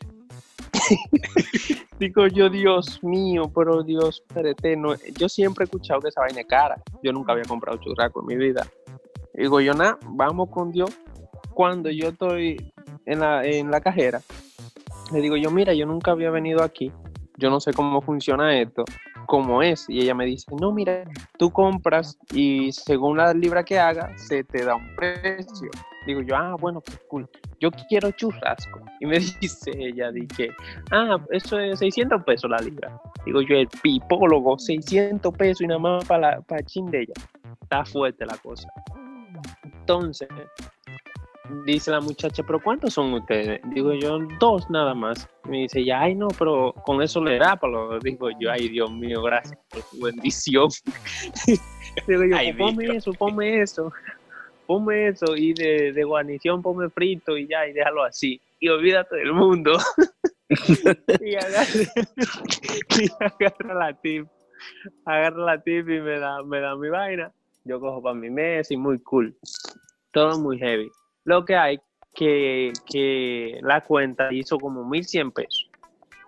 Digo 1.99 2.26
yo, 2.26 2.49
Dios 2.49 3.02
mío, 3.02 3.50
pero 3.54 3.82
Dios 3.82 4.22
Padre 4.26 4.50
eterno. 4.50 4.94
Yo 5.16 5.28
siempre 5.28 5.64
he 5.64 5.66
escuchado 5.66 6.00
que 6.00 6.08
esa 6.08 6.22
vaina 6.22 6.40
es 6.40 6.46
cara. 6.46 6.82
Yo 7.02 7.12
nunca 7.12 7.32
había 7.32 7.44
comprado 7.44 7.78
churrasco 7.78 8.20
en 8.20 8.26
mi 8.26 8.37
vida. 8.37 8.66
Digo 9.34 9.61
yo, 9.61 9.75
nada, 9.75 9.99
vamos 10.02 10.50
con 10.50 10.72
Dios. 10.72 10.90
Cuando 11.54 11.90
yo 11.90 12.08
estoy 12.08 12.72
en 13.06 13.20
la, 13.20 13.44
en 13.44 13.70
la 13.70 13.80
cajera, 13.80 14.20
le 15.12 15.20
digo 15.20 15.37
yo, 15.37 15.50
mira, 15.50 15.75
yo 15.75 15.87
nunca 15.87 16.12
había 16.12 16.30
venido 16.30 16.62
aquí. 16.62 16.90
Yo 17.37 17.50
no 17.50 17.61
sé 17.61 17.72
cómo 17.72 18.00
funciona 18.00 18.58
esto, 18.58 18.84
cómo 19.26 19.62
es. 19.62 19.88
Y 19.88 20.00
ella 20.00 20.14
me 20.14 20.25
dice, 20.25 20.46
no, 20.61 20.72
mira, 20.72 21.04
tú 21.38 21.50
compras 21.50 22.18
y 22.32 22.72
según 22.72 23.18
la 23.18 23.32
libra 23.34 23.64
que 23.64 23.78
haga, 23.78 24.16
se 24.16 24.44
te 24.44 24.64
da 24.64 24.75
un 24.75 24.94
precio. 24.96 25.70
Digo 26.06 26.20
yo, 26.22 26.37
ah, 26.37 26.56
bueno, 26.58 26.80
qué 26.80 26.92
cool. 27.08 27.28
Yo 27.62 27.71
quiero 27.88 28.11
churrasco. 28.11 28.81
Y 29.00 29.07
me 29.07 29.19
dice 29.40 29.71
ella, 29.75 30.11
dije, 30.11 30.50
ah, 30.90 31.16
eso 31.31 31.59
es 31.61 31.78
600 31.78 32.25
pesos 32.25 32.50
la 32.50 32.59
libra. 32.59 33.00
Digo 33.25 33.40
yo, 33.40 33.57
el 33.57 33.69
pipólogo, 33.83 34.59
600 34.59 35.33
pesos 35.37 35.62
y 35.62 35.69
nada 35.69 35.78
más 35.78 36.04
para 36.04 36.40
para 36.42 36.62
chin 36.64 36.90
de 36.90 37.02
ella. 37.02 37.14
Está 37.62 37.85
fuerte 37.85 38.26
la 38.26 38.37
cosa. 38.38 38.69
Entonces, 39.62 40.28
dice 41.64 41.90
la 41.90 42.00
muchacha, 42.00 42.42
pero 42.42 42.61
¿cuántos 42.61 42.95
son 42.95 43.14
ustedes? 43.14 43.61
Digo 43.75 43.92
yo, 43.92 44.19
dos 44.40 44.69
nada 44.69 44.95
más. 44.95 45.28
Me 45.49 45.59
dice, 45.59 45.85
ya, 45.85 46.00
ay, 46.00 46.14
no, 46.16 46.28
pero 46.38 46.73
con 46.85 47.00
eso 47.00 47.23
le 47.23 47.38
da 47.38 47.57
para 47.57 47.73
lo. 47.73 47.99
Digo 48.00 48.28
yo, 48.41 48.50
ay, 48.50 48.69
Dios 48.69 48.91
mío, 48.91 49.23
gracias 49.23 49.58
por 49.71 49.82
tu 49.82 50.04
bendición. 50.04 50.69
Digo 52.08 52.25
yo, 52.25 52.36
Ay, 52.36 52.52
pues 52.52 52.71
ponme 52.71 52.84
Dios. 52.84 52.97
eso, 52.97 53.13
ponme 53.13 53.60
eso. 53.60 53.93
Ponme 54.73 55.08
eso 55.08 55.37
y 55.37 55.52
de, 55.52 56.02
guarnición 56.02 56.63
ponme 56.63 56.89
frito 56.89 57.37
y 57.37 57.47
ya, 57.47 57.67
y 57.67 57.75
déjalo 57.75 58.04
así. 58.04 58.41
Y 58.58 58.71
olvídate 58.71 59.17
del 59.17 59.35
mundo. 59.35 59.76
y 61.21 61.35
agarra, 61.35 61.67
y 62.99 63.11
agarra 63.21 63.75
la 63.75 63.93
tip. 64.00 64.26
Agarra 65.04 65.45
la 65.45 65.63
tip 65.63 65.87
y 65.91 66.00
me 66.00 66.19
da, 66.19 66.43
me 66.43 66.61
da 66.61 66.75
mi 66.75 66.89
vaina. 66.89 67.30
Yo 67.65 67.80
cojo 67.80 68.02
para 68.02 68.15
mi 68.15 68.30
mesa 68.30 68.73
y 68.73 68.78
muy 68.78 68.99
cool. 69.00 69.37
Todo 70.11 70.39
muy 70.39 70.58
heavy. 70.58 70.91
Lo 71.25 71.45
que 71.45 71.54
hay 71.54 71.78
que, 72.15 72.73
que 72.91 73.58
la 73.61 73.82
cuenta 73.82 74.32
hizo 74.32 74.58
como 74.58 74.89
1100 74.89 75.32
pesos. 75.32 75.71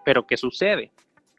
Pero 0.04 0.26
¿qué 0.26 0.37
sucede? 0.37 0.92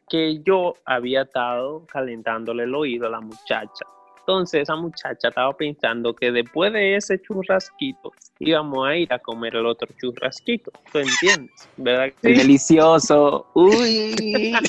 Que 0.08 0.42
yo 0.42 0.74
había 0.84 1.22
estado 1.22 1.86
calentándole 1.86 2.64
el 2.64 2.74
oído 2.74 3.06
a 3.06 3.10
la 3.10 3.20
muchacha. 3.20 3.86
Entonces 4.26 4.62
esa 4.62 4.74
muchacha 4.74 5.28
estaba 5.28 5.56
pensando 5.56 6.12
que 6.12 6.32
después 6.32 6.72
de 6.72 6.96
ese 6.96 7.22
churrasquito 7.22 8.10
íbamos 8.40 8.88
a 8.88 8.96
ir 8.96 9.12
a 9.12 9.20
comer 9.20 9.54
el 9.54 9.66
otro 9.66 9.86
churrasquito. 10.00 10.72
¿Tú 10.90 10.98
entiendes? 10.98 11.68
¿Verdad 11.76 12.12
que 12.20 12.34
sí? 12.34 12.40
Delicioso. 12.40 13.46
Uy. 13.54 14.52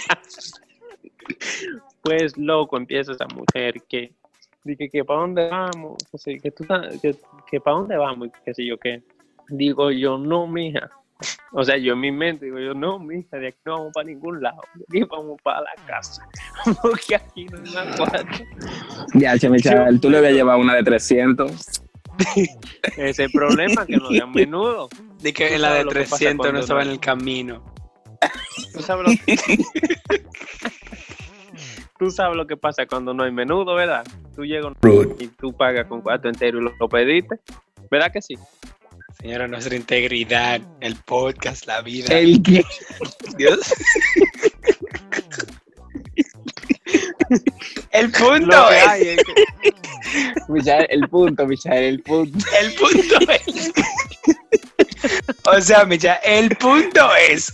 Pues 2.04 2.38
loco 2.38 2.78
empieza 2.78 3.12
esa 3.12 3.28
mujer 3.36 3.82
que 3.89 4.13
dije 4.63 4.88
que 4.89 5.04
para 5.04 5.20
dónde 5.20 5.50
vamos, 5.50 5.98
que, 6.24 6.39
que 6.39 7.15
que, 7.52 7.60
para 7.60 7.76
dónde 7.76 7.98
vamos, 7.98 8.30
qué 8.46 8.54
sé 8.54 8.65
yo 8.65 8.78
qué. 8.78 9.04
Digo 9.50 9.91
yo, 9.91 10.17
no, 10.17 10.48
mija. 10.48 10.89
O 11.51 11.63
sea, 11.63 11.77
yo 11.77 11.93
en 11.93 11.99
mi 11.99 12.12
mente 12.12 12.45
digo 12.45 12.60
yo, 12.60 12.73
no, 12.73 12.99
mija, 12.99 13.38
de 13.38 13.47
aquí 13.47 13.58
no 13.65 13.77
vamos 13.77 13.93
para 13.93 14.08
ningún 14.08 14.41
lado, 14.41 14.62
de 14.75 14.99
aquí 14.99 15.10
vamos 15.10 15.41
para 15.41 15.62
la 15.62 15.73
casa, 15.86 16.27
porque 16.82 17.15
aquí 17.15 17.45
no 17.45 17.58
hay 17.58 17.73
más 17.73 17.97
cuarto. 17.97 18.43
Ya, 19.15 19.38
che, 19.38 19.49
Michael, 19.49 19.99
tú 19.99 20.10
le 20.10 20.17
habías 20.19 20.34
llevado 20.34 20.60
una 20.60 20.75
de 20.75 20.84
300. 20.84 21.51
Ese 22.84 23.10
es 23.10 23.19
el 23.19 23.32
problema, 23.32 23.86
que 23.86 23.97
no 23.97 24.10
dan 24.10 24.32
menudo. 24.32 24.89
De 25.19 25.34
que 25.34 25.56
en 25.56 25.62
la 25.62 25.73
de 25.73 25.84
lo 25.84 25.91
que 25.91 26.01
pasa 26.01 26.17
300 26.17 26.53
no 26.53 26.60
estaba 26.60 26.84
en 26.84 26.89
el 26.89 26.99
camino. 26.99 27.63
¿Tú 28.73 28.82
sabes, 28.82 29.08
lo 29.08 29.25
que... 29.25 29.58
tú 31.99 32.12
sabes 32.12 32.36
lo 32.36 32.47
que 32.47 32.58
pasa 32.58 32.86
cuando 32.86 33.13
no 33.13 33.23
hay 33.23 33.32
menudo, 33.32 33.75
¿verdad? 33.75 34.03
Tú 34.36 34.45
llegas 34.45 34.73
y 35.19 35.27
tú 35.27 35.53
pagas 35.53 35.86
con 35.88 36.01
cuarto 36.01 36.27
entero 36.27 36.60
y 36.60 36.63
lo 36.80 36.89
pediste, 36.89 37.39
¿verdad 37.89 38.12
que 38.12 38.21
sí? 38.21 38.36
Señora, 39.27 39.45
nuestra 39.45 39.75
integridad, 39.75 40.61
el 40.79 40.95
podcast, 40.95 41.65
la 41.67 41.81
vida. 41.81 42.17
El 42.17 42.41
que. 42.41 42.63
Dios. 43.37 43.73
el 47.91 48.09
punto 48.09 48.69
es, 48.69 48.87
hay 48.87 49.07
es 49.09 49.17
que 49.17 49.33
Michael, 50.47 50.87
el 50.89 51.09
punto, 51.09 51.45
Michael, 51.45 51.83
el 51.83 52.01
punto. 52.03 52.45
el 52.61 52.73
punto 52.75 53.19
es. 53.45 53.71
O 55.43 55.61
sea, 55.61 55.83
Micha, 55.83 56.15
el 56.23 56.55
punto 56.55 57.13
es, 57.29 57.53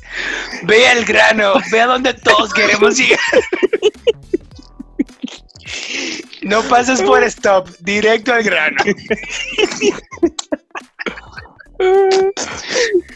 ve 0.66 0.88
al 0.88 1.04
grano, 1.06 1.54
ve 1.72 1.82
a 1.82 1.88
donde 1.88 2.14
todos 2.14 2.54
queremos 2.54 2.96
llegar. 3.00 3.20
No 6.44 6.62
pases 6.64 7.02
por 7.02 7.24
stop, 7.24 7.68
directo 7.80 8.32
al 8.32 8.44
grano. 8.44 8.84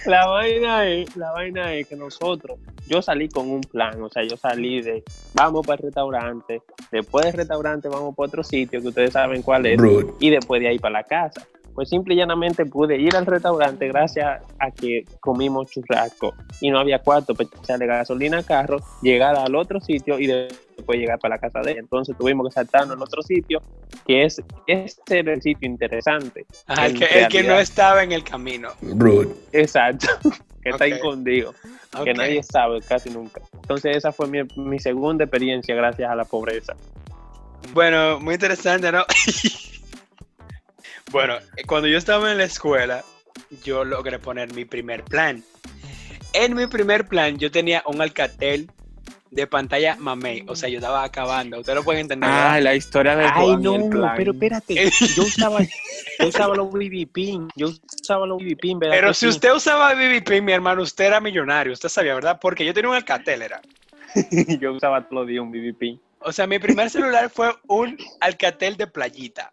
La 0.05 0.27
vaina 0.27 0.87
es, 0.87 1.15
la 1.15 1.31
vaina 1.31 1.73
es 1.73 1.87
que 1.87 1.95
nosotros, 1.95 2.59
yo 2.87 3.01
salí 3.01 3.29
con 3.29 3.49
un 3.49 3.61
plan, 3.61 4.01
o 4.01 4.09
sea, 4.09 4.23
yo 4.23 4.37
salí 4.37 4.81
de 4.81 5.03
vamos 5.33 5.65
para 5.65 5.77
el 5.77 5.85
restaurante, 5.87 6.61
después 6.91 7.25
del 7.25 7.33
restaurante 7.33 7.89
vamos 7.89 8.15
para 8.15 8.27
otro 8.27 8.43
sitio 8.43 8.81
que 8.81 8.87
ustedes 8.87 9.13
saben 9.13 9.41
cuál 9.41 9.65
es, 9.65 9.79
y 10.19 10.29
después 10.29 10.61
de 10.61 10.69
ahí 10.69 10.79
para 10.79 10.93
la 10.93 11.03
casa. 11.03 11.45
Pues 11.73 11.89
simple 11.89 12.15
y 12.15 12.17
llanamente 12.17 12.65
pude 12.65 12.97
ir 12.97 13.15
al 13.15 13.27
restaurante 13.27 13.87
gracias 13.87 14.41
a 14.57 14.71
que 14.71 15.05
comimos 15.19 15.69
churrasco 15.69 16.33
y 16.59 16.71
no 16.71 16.79
había 16.79 16.97
cuarto 17.03 17.35
para 17.35 17.49
echarle 17.61 17.85
gasolina 17.85 18.37
al 18.37 18.45
carro, 18.45 18.77
llegar 19.03 19.35
al 19.35 19.55
otro 19.55 19.79
sitio 19.79 20.17
y 20.17 20.25
después 20.77 20.99
llegar 20.99 21.19
para 21.19 21.35
la 21.35 21.41
casa 21.41 21.59
de 21.61 21.71
él. 21.71 21.77
Entonces 21.79 22.15
tuvimos 22.17 22.47
que 22.47 22.53
saltarnos 22.53 22.95
al 22.95 23.03
otro 23.03 23.21
sitio, 23.21 23.61
que 24.05 24.23
es 24.23 24.41
este 24.67 25.19
era 25.19 25.33
el 25.33 25.41
sitio 25.41 25.67
interesante. 25.67 26.45
Ajá, 26.67 26.85
el, 26.85 26.91
En 26.93 26.99
que, 26.99 27.05
el 27.05 27.27
que 27.27 27.43
no 27.43 27.59
estaba 27.59 28.03
en 28.03 28.11
el 28.13 28.23
camino. 28.23 28.69
Exacto, 29.51 30.07
que 30.63 30.69
está 30.69 30.85
escondido, 30.85 31.53
que 32.03 32.13
nadie 32.13 32.43
sabe 32.43 32.81
casi 32.81 33.09
nunca. 33.09 33.41
Entonces 33.53 33.97
esa 33.97 34.11
fue 34.11 34.27
mi, 34.27 34.43
mi 34.55 34.79
segunda 34.79 35.25
experiencia 35.25 35.75
gracias 35.75 36.09
a 36.09 36.15
la 36.15 36.25
pobreza. 36.25 36.75
Bueno, 37.73 38.19
muy 38.19 38.35
interesante, 38.35 38.91
¿no? 38.91 39.03
bueno, 41.11 41.35
cuando 41.65 41.87
yo 41.87 41.97
estaba 41.97 42.31
en 42.31 42.37
la 42.37 42.45
escuela, 42.45 43.03
yo 43.63 43.83
logré 43.83 44.19
poner 44.19 44.53
mi 44.53 44.63
primer 44.63 45.03
plan. 45.03 45.43
En 46.33 46.55
mi 46.55 46.67
primer 46.67 47.07
plan, 47.07 47.37
yo 47.37 47.49
tenía 47.49 47.81
un 47.87 48.01
Alcatel 48.01 48.69
de 49.31 49.47
pantalla 49.47 49.95
mamey. 49.97 50.43
O 50.47 50.55
sea, 50.55 50.69
yo 50.69 50.79
estaba 50.79 51.03
acabando. 51.03 51.59
Ustedes 51.59 51.77
lo 51.77 51.83
pueden 51.83 52.01
entender. 52.01 52.29
Ah, 52.29 52.53
¿verdad? 52.53 52.61
la 52.63 52.75
historia 52.75 53.15
de 53.15 53.25
Ay, 53.25 53.31
Juan 53.33 53.61
no, 53.61 53.75
el 53.75 53.89
plan. 53.89 54.13
pero 54.15 54.31
espérate. 54.31 54.91
Yo 55.15 55.23
usaba, 55.23 55.59
yo 56.19 56.27
usaba 56.27 56.55
los 56.55 56.71
BB 56.71 57.07
Pin. 57.11 57.47
Yo 57.55 57.67
usaba 58.01 58.25
los 58.25 58.37
BB 58.37 58.57
Pin, 58.57 58.79
¿verdad? 58.79 58.95
Pero 58.95 59.13
si 59.13 59.21
sí? 59.21 59.27
usted 59.27 59.53
usaba 59.53 59.93
BB 59.93 60.41
mi 60.41 60.51
hermano, 60.51 60.81
usted 60.81 61.05
era 61.05 61.19
millonario. 61.19 61.73
Usted 61.73 61.89
sabía, 61.89 62.15
¿verdad? 62.15 62.39
Porque 62.41 62.65
yo 62.65 62.73
tenía 62.73 62.89
un 62.89 62.95
Alcatel, 62.95 63.41
era. 63.41 63.61
yo 64.59 64.73
usaba 64.73 65.01
todos 65.01 65.21
los 65.21 65.27
días 65.27 65.41
un 65.41 65.51
BB 65.51 65.77
Pin. 65.77 66.01
O 66.19 66.31
sea, 66.31 66.47
mi 66.47 66.59
primer 66.59 66.89
celular 66.89 67.29
fue 67.29 67.53
un 67.67 67.97
Alcatel 68.19 68.77
de 68.77 68.87
playita. 68.87 69.51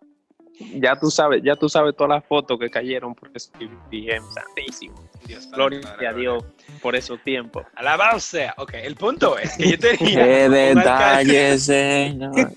Ya 0.58 0.94
tú 0.94 1.10
sabes, 1.10 1.42
ya 1.42 1.56
tú 1.56 1.68
sabes 1.68 1.96
todas 1.96 2.10
las 2.10 2.24
fotos 2.24 2.58
que 2.60 2.70
cayeron 2.70 3.14
porque 3.14 3.38
es 3.38 3.50
BBM 3.58 4.24
santísimo. 4.32 4.94
Dios 5.26 5.50
Gloria 5.50 5.80
a 6.08 6.12
Dios 6.12 6.44
por 6.80 6.94
esos 6.94 7.20
tiempos. 7.24 7.64
Alabado 7.74 8.20
sea. 8.20 8.54
Ok, 8.58 8.74
el 8.74 8.94
punto 8.94 9.36
es 9.36 9.56
que 9.56 9.70
yo 9.70 9.78
tenía. 9.78 10.24
Qué 10.24 10.48
detalle, 10.48 11.58
señor. 11.58 12.52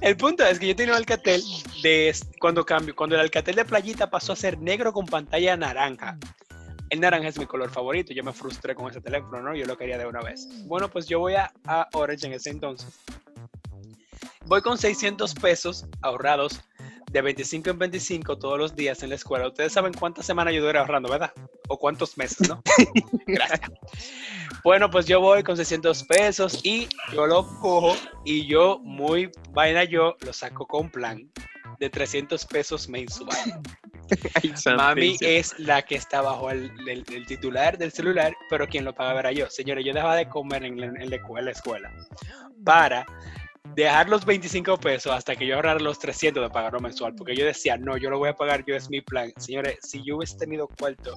El 0.00 0.16
punto 0.16 0.44
es 0.44 0.58
que 0.58 0.68
yo 0.68 0.76
tenía 0.76 0.94
un 0.94 0.98
Alcatel 0.98 1.42
de 1.82 2.14
cuando 2.40 2.64
cambió, 2.64 2.94
cuando 2.96 3.14
el 3.14 3.22
Alcatel 3.22 3.54
de 3.54 3.64
playita 3.64 4.10
pasó 4.10 4.32
a 4.32 4.36
ser 4.36 4.58
negro 4.58 4.92
con 4.92 5.06
pantalla 5.06 5.56
naranja. 5.56 6.18
El 6.90 7.00
naranja 7.00 7.28
es 7.28 7.38
mi 7.38 7.46
color 7.46 7.70
favorito. 7.70 8.12
Yo 8.12 8.24
me 8.24 8.32
frustré 8.32 8.74
con 8.74 8.90
ese 8.90 9.00
teléfono, 9.00 9.40
¿no? 9.40 9.54
Yo 9.54 9.64
lo 9.64 9.76
quería 9.76 9.96
de 9.96 10.06
una 10.06 10.20
vez. 10.20 10.48
Bueno, 10.66 10.88
pues 10.88 11.06
yo 11.06 11.20
voy 11.20 11.34
a, 11.34 11.52
a 11.66 11.88
Orange 11.92 12.26
en 12.26 12.32
ese 12.32 12.50
entonces. 12.50 12.98
Voy 14.46 14.60
con 14.60 14.76
600 14.76 15.34
pesos 15.34 15.86
ahorrados 16.02 16.60
de 17.12 17.20
25 17.20 17.70
en 17.70 17.78
25 17.78 18.38
todos 18.38 18.58
los 18.58 18.74
días 18.74 19.02
en 19.02 19.10
la 19.10 19.16
escuela. 19.16 19.46
Ustedes 19.46 19.72
saben 19.72 19.92
cuántas 19.92 20.24
semanas 20.24 20.54
yo 20.54 20.62
duré 20.64 20.78
ahorrando, 20.78 21.10
¿verdad? 21.10 21.32
O 21.68 21.78
cuántos 21.78 22.16
meses, 22.16 22.48
¿no? 22.48 22.62
Gracias. 23.26 23.70
Bueno, 24.64 24.90
pues 24.90 25.06
yo 25.06 25.20
voy 25.20 25.42
con 25.42 25.56
600 25.56 26.04
pesos 26.04 26.60
y 26.64 26.88
yo 27.12 27.26
lo 27.26 27.46
cojo 27.60 27.94
y 28.24 28.46
yo, 28.46 28.78
muy 28.82 29.30
vaina 29.50 29.84
yo, 29.84 30.16
lo 30.24 30.32
saco 30.32 30.66
con 30.66 30.90
plan 30.90 31.30
de 31.78 31.90
300 31.90 32.46
pesos 32.46 32.88
mensual. 32.88 33.36
Mami 34.76 35.16
es 35.20 35.58
la 35.58 35.82
que 35.82 35.96
está 35.96 36.22
bajo 36.22 36.50
el, 36.50 36.70
el- 36.88 37.04
el 37.12 37.26
titular 37.26 37.76
del 37.76 37.92
celular, 37.92 38.34
pero 38.48 38.66
quien 38.66 38.84
lo 38.84 38.94
paga 38.94 39.20
era 39.20 39.32
yo. 39.32 39.50
Señores, 39.50 39.84
yo 39.84 39.92
dejaba 39.92 40.16
de 40.16 40.28
comer 40.28 40.64
en 40.64 40.80
la, 40.80 40.86
en 40.86 41.10
la 41.10 41.16
escuela 41.50 41.90
para 42.64 43.04
dejar 43.74 44.08
los 44.08 44.24
25 44.24 44.76
pesos 44.78 45.12
hasta 45.12 45.36
que 45.36 45.46
yo 45.46 45.56
ahorrara 45.56 45.80
los 45.80 45.98
300 45.98 46.42
de 46.42 46.50
pagarlo 46.50 46.80
mensual, 46.80 47.14
porque 47.14 47.34
yo 47.34 47.44
decía, 47.44 47.76
no, 47.76 47.96
yo 47.96 48.10
lo 48.10 48.18
voy 48.18 48.28
a 48.28 48.34
pagar, 48.34 48.64
yo 48.64 48.74
es 48.74 48.90
mi 48.90 49.00
plan. 49.00 49.32
Señores, 49.36 49.78
si 49.82 50.02
yo 50.04 50.16
hubiese 50.16 50.36
tenido 50.36 50.68
cuarto, 50.78 51.14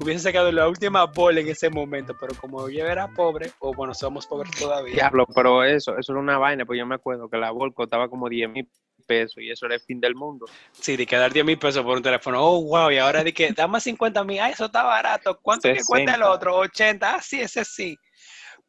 hubiese 0.00 0.20
sacado 0.20 0.50
la 0.52 0.68
última 0.68 1.04
bola 1.06 1.40
en 1.40 1.48
ese 1.48 1.70
momento, 1.70 2.14
pero 2.20 2.34
como 2.34 2.68
yo 2.68 2.86
era 2.86 3.08
pobre, 3.08 3.50
o 3.60 3.72
bueno, 3.72 3.94
somos 3.94 4.26
pobres 4.26 4.50
todavía, 4.58 4.94
Diablo, 4.94 5.26
pero 5.34 5.64
eso, 5.64 5.96
eso 5.96 6.12
era 6.12 6.20
una 6.20 6.38
vaina, 6.38 6.66
pues 6.66 6.78
yo 6.78 6.86
me 6.86 6.96
acuerdo 6.96 7.28
que 7.28 7.38
la 7.38 7.50
Vol 7.50 7.72
costaba 7.72 8.08
como 8.08 8.28
10 8.28 8.50
mil 8.50 8.68
pesos 9.06 9.38
y 9.38 9.50
eso 9.50 9.66
era 9.66 9.76
el 9.76 9.80
fin 9.80 10.00
del 10.00 10.14
mundo. 10.14 10.46
sí, 10.72 10.96
de 10.96 11.06
que 11.06 11.16
dar 11.16 11.32
10 11.32 11.44
mil 11.44 11.58
pesos 11.58 11.82
por 11.82 11.96
un 11.96 12.02
teléfono, 12.02 12.44
oh, 12.44 12.62
wow, 12.62 12.90
y 12.90 12.98
ahora 12.98 13.24
de 13.24 13.32
que 13.32 13.52
dame 13.52 13.80
50 13.80 14.22
mil, 14.24 14.40
ah, 14.40 14.50
eso 14.50 14.66
está 14.66 14.82
barato, 14.82 15.38
¿cuánto 15.40 15.68
que 15.68 15.80
cuesta 15.86 16.14
el 16.14 16.20
60. 16.20 16.30
otro? 16.30 16.56
80, 16.58 17.14
ah, 17.14 17.22
sí, 17.22 17.40
ese 17.40 17.64
sí. 17.64 17.96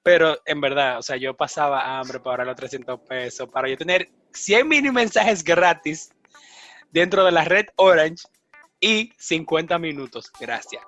Pero 0.04 0.38
en 0.46 0.62
verdad, 0.62 0.98
o 0.98 1.02
sea, 1.02 1.18
yo 1.18 1.36
pasaba 1.36 2.00
hambre 2.00 2.20
para 2.20 2.32
ahorrar 2.32 2.48
los 2.48 2.56
300 2.56 3.00
pesos, 3.02 3.50
para 3.50 3.70
yo 3.70 3.78
tener 3.78 4.10
100 4.34 4.68
mini 4.68 4.92
mensajes 4.92 5.44
gratis 5.44 6.12
dentro 6.92 7.24
de 7.24 7.32
la 7.32 7.46
red 7.46 7.68
Orange 7.76 8.24
y 8.80 9.14
50 9.18 9.78
minutos, 9.78 10.32
gracias. 10.40 10.84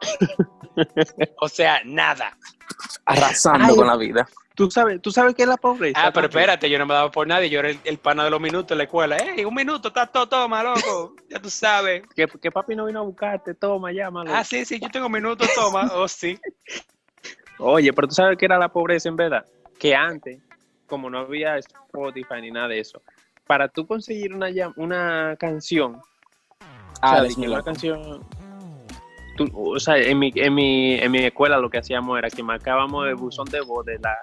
o 1.39 1.47
sea, 1.47 1.81
nada. 1.85 2.35
Arrasando 3.05 3.65
Ay, 3.69 3.75
con 3.75 3.87
la 3.87 3.95
vida. 3.95 4.27
¿Tú 4.55 4.69
sabes, 4.69 5.01
¿Tú 5.01 5.11
sabes 5.11 5.33
qué 5.33 5.43
es 5.43 5.47
la 5.47 5.57
pobreza? 5.57 5.99
Ah, 6.07 6.11
pero 6.13 6.27
espérate, 6.27 6.69
yo 6.69 6.77
no 6.77 6.85
me 6.85 6.93
daba 6.93 7.09
por 7.09 7.25
nadie, 7.25 7.49
yo 7.49 7.59
era 7.59 7.69
el, 7.69 7.79
el 7.83 7.97
pana 7.97 8.23
de 8.23 8.29
los 8.29 8.39
minutos 8.39 8.71
en 8.71 8.77
la 8.79 8.83
escuela. 8.83 9.17
¡Ey, 9.17 9.45
un 9.45 9.53
minuto, 9.53 9.87
está 9.87 10.05
todo, 10.05 10.27
toma, 10.27 10.63
loco! 10.63 11.15
Ya 11.29 11.39
tú 11.39 11.49
sabes. 11.49 12.03
Que, 12.15 12.27
que 12.27 12.51
papi 12.51 12.75
no 12.75 12.85
vino 12.85 12.99
a 12.99 13.03
buscarte, 13.03 13.55
toma, 13.55 13.91
llámalo. 13.91 14.33
Ah, 14.33 14.43
sí, 14.43 14.63
sí, 14.65 14.79
yo 14.79 14.89
tengo 14.89 15.09
minutos, 15.09 15.47
toma. 15.55 15.89
Oh, 15.93 16.07
sí. 16.07 16.39
Oye, 17.63 17.93
pero 17.93 18.07
tú 18.07 18.13
sabes 18.15 18.37
qué 18.37 18.45
era 18.45 18.57
la 18.59 18.67
pobreza 18.69 19.07
en 19.09 19.15
verdad. 19.15 19.45
Que 19.79 19.95
antes, 19.95 20.39
como 20.85 21.09
no 21.09 21.19
había 21.19 21.57
Spotify 21.57 22.41
ni 22.41 22.51
nada 22.51 22.67
de 22.67 22.79
eso, 22.79 23.01
para 23.47 23.67
tú 23.67 23.87
conseguir 23.87 24.33
una, 24.33 24.49
una 24.75 25.35
canción, 25.39 25.99
Ah, 27.01 27.21
o 27.21 27.25
sea, 27.25 27.35
que 27.35 27.49
una 27.49 27.61
canción, 27.63 28.25
tú- 29.35 29.49
o 29.53 29.79
sea, 29.79 29.97
en 29.97 30.19
mi, 30.19 30.31
en, 30.35 30.53
mi, 30.55 30.93
en 30.95 31.11
mi 31.11 31.19
escuela 31.19 31.57
lo 31.57 31.69
que 31.69 31.77
hacíamos 31.79 32.17
era 32.17 32.29
que 32.29 32.41
marcábamos 32.43 33.07
el 33.07 33.15
buzón 33.15 33.45
de 33.49 33.59
voz 33.61 33.85
de 33.85 33.99
la, 33.99 34.15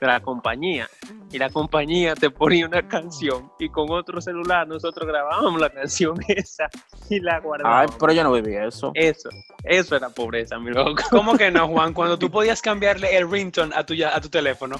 de 0.00 0.06
la 0.06 0.20
compañía 0.20 0.88
y 1.30 1.38
la 1.38 1.50
compañía 1.50 2.14
te 2.14 2.30
ponía 2.30 2.66
una 2.66 2.88
canción 2.88 3.52
y 3.58 3.68
con 3.68 3.90
otro 3.90 4.20
celular 4.20 4.66
nosotros 4.66 5.06
grabábamos 5.06 5.60
la 5.60 5.68
canción 5.70 6.16
esa 6.28 6.68
y 7.10 7.20
la 7.20 7.36
Ay, 7.36 7.40
guardábamos. 7.42 7.96
pero 8.00 8.12
yo 8.12 8.24
no 8.24 8.32
viví 8.32 8.54
eso. 8.56 8.92
Eso, 8.94 9.28
eso 9.64 9.96
era 9.96 10.08
pobreza, 10.08 10.58
mi 10.58 10.70
loco. 10.70 11.02
¿Cómo 11.10 11.36
que 11.36 11.50
no, 11.50 11.68
Juan? 11.68 11.92
Cuando 11.94 12.18
tú 12.18 12.30
podías 12.30 12.62
cambiarle 12.62 13.14
el 13.16 13.30
ringtone 13.30 13.74
a 13.76 13.84
tu, 13.84 13.94
ya- 13.94 14.14
a 14.16 14.20
tu 14.20 14.28
teléfono, 14.30 14.76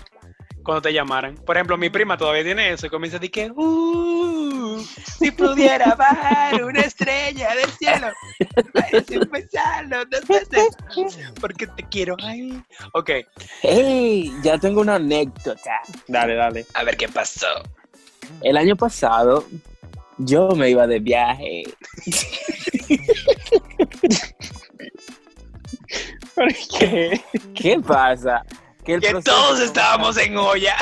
cuando 0.63 0.83
te 0.83 0.93
llamaran. 0.93 1.35
Por 1.37 1.57
ejemplo, 1.57 1.77
mi 1.77 1.91
prima 1.91 2.17
todavía 2.17 2.45
tiene 2.45 2.73
eso 2.73 2.87
y 2.87 2.91
comienza 2.91 3.17
a 3.17 3.21
decir 3.21 3.33
que, 3.33 3.51
uh, 3.51 4.81
si 5.19 5.31
pudiera 5.31 5.95
bajar 5.95 6.65
una 6.65 6.81
estrella 6.81 7.55
del 7.55 7.71
cielo, 7.71 8.09
sin 9.07 9.21
pensarlo 9.29 10.05
dos 10.07 10.27
veces, 10.27 10.77
porque 11.41 11.67
te 11.67 11.83
quiero. 11.89 12.17
Ay. 12.23 12.63
Ok, 12.93 13.11
¡Ey! 13.63 14.33
Ya 14.43 14.59
tengo 14.59 14.81
una 14.81 14.97
anécdota. 14.97 15.81
Dale, 16.09 16.35
dale. 16.35 16.67
a 16.75 16.83
ver 16.85 16.97
qué 16.97 17.09
pasó. 17.09 17.47
El 18.43 18.57
año 18.57 18.77
pasado, 18.77 19.45
yo 20.19 20.51
me 20.51 20.71
iba 20.71 20.87
de 20.87 21.01
viaje. 21.01 21.65
¿Por 26.35 26.49
qué? 26.79 27.21
¿Qué 27.55 27.81
pasa? 27.81 28.45
Que, 28.85 28.95
el 28.95 29.01
Que 29.01 29.11
proceso- 29.11 29.37
todos 29.37 29.61
estábamos 29.61 30.17
en 30.17 30.37
olla. 30.37 30.77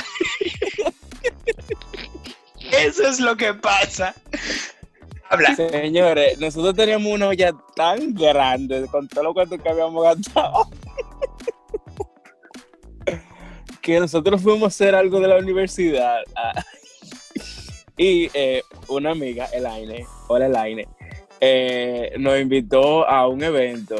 Eso 2.73 3.09
es 3.09 3.21
lo 3.21 3.37
que 3.37 3.55
pasa. 3.55 4.15
Habla. 5.31 5.55
Señores, 5.57 6.39
nosotros 6.39 6.75
teníamos 6.75 7.13
una 7.13 7.29
olla 7.29 7.53
tan 7.75 8.15
grande 8.15 8.87
con 8.91 9.09
todo 9.09 9.25
lo 9.25 9.35
cuanto 9.35 9.59
que 9.59 9.69
habíamos 9.69 10.03
gastado. 10.03 10.65
que 13.83 14.01
nosotros 14.01 14.43
fuimos 14.43 14.65
a 14.65 14.67
hacer 14.69 14.95
algo 14.95 15.21
de 15.21 15.29
la 15.29 15.37
universidad. 15.39 16.19
ah, 16.37 16.63
y 17.97 18.31
eh, 18.35 18.63
una 18.89 19.13
amiga, 19.13 19.47
Elaine, 19.47 20.05
hola 20.29 20.47
Elaine, 20.47 20.87
eh, 21.41 22.13
nos 22.19 22.39
invitó 22.39 23.09
a 23.09 23.27
un 23.29 23.43
evento 23.43 23.97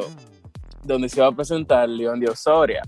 donde 0.83 1.09
se 1.09 1.17
iba 1.19 1.27
a 1.27 1.31
presentar 1.31 1.89
León 1.89 2.19
de 2.19 2.29
Osoria. 2.29 2.81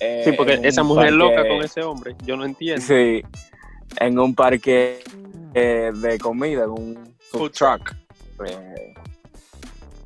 Eh, 0.00 0.22
Sí, 0.24 0.32
porque 0.32 0.58
esa 0.62 0.82
mujer 0.82 1.12
loca 1.12 1.46
con 1.46 1.62
ese 1.62 1.82
hombre, 1.82 2.14
yo 2.24 2.36
no 2.36 2.44
entiendo. 2.44 2.82
Sí, 2.84 3.22
en 4.00 4.18
un 4.18 4.34
parque 4.34 5.00
eh, 5.54 5.90
de 5.94 6.18
comida, 6.18 6.64
en 6.64 6.70
un 6.70 7.14
food 7.30 7.50
truck. 7.52 7.94
Eh, 8.46 8.94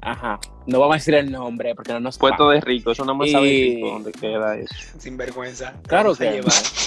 ajá, 0.01 0.39
no 0.67 0.79
vamos 0.81 0.95
a 0.95 0.99
decir 0.99 1.15
el 1.15 1.31
nombre 1.31 1.75
porque 1.75 1.93
no 1.93 2.01
nos 2.01 2.19
Puesto 2.19 2.45
pagan. 2.47 2.61
de 2.61 2.67
rico, 2.67 2.91
eso 2.91 3.05
no 3.05 3.15
me 3.15 3.29
Y- 3.29 3.33
sabe 3.33 3.45
rico 3.49 3.89
dónde 3.93 4.13
queda 4.13 4.57
eso. 4.57 4.75
Sin 4.99 5.17
vergüenza. 5.17 5.75
Claro 5.87 6.15
que 6.15 6.25
llevar. 6.31 6.53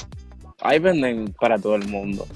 Ahí 0.62 0.80
venden 0.80 1.34
para 1.39 1.58
todo 1.58 1.76
el 1.76 1.88
mundo. 1.88 2.28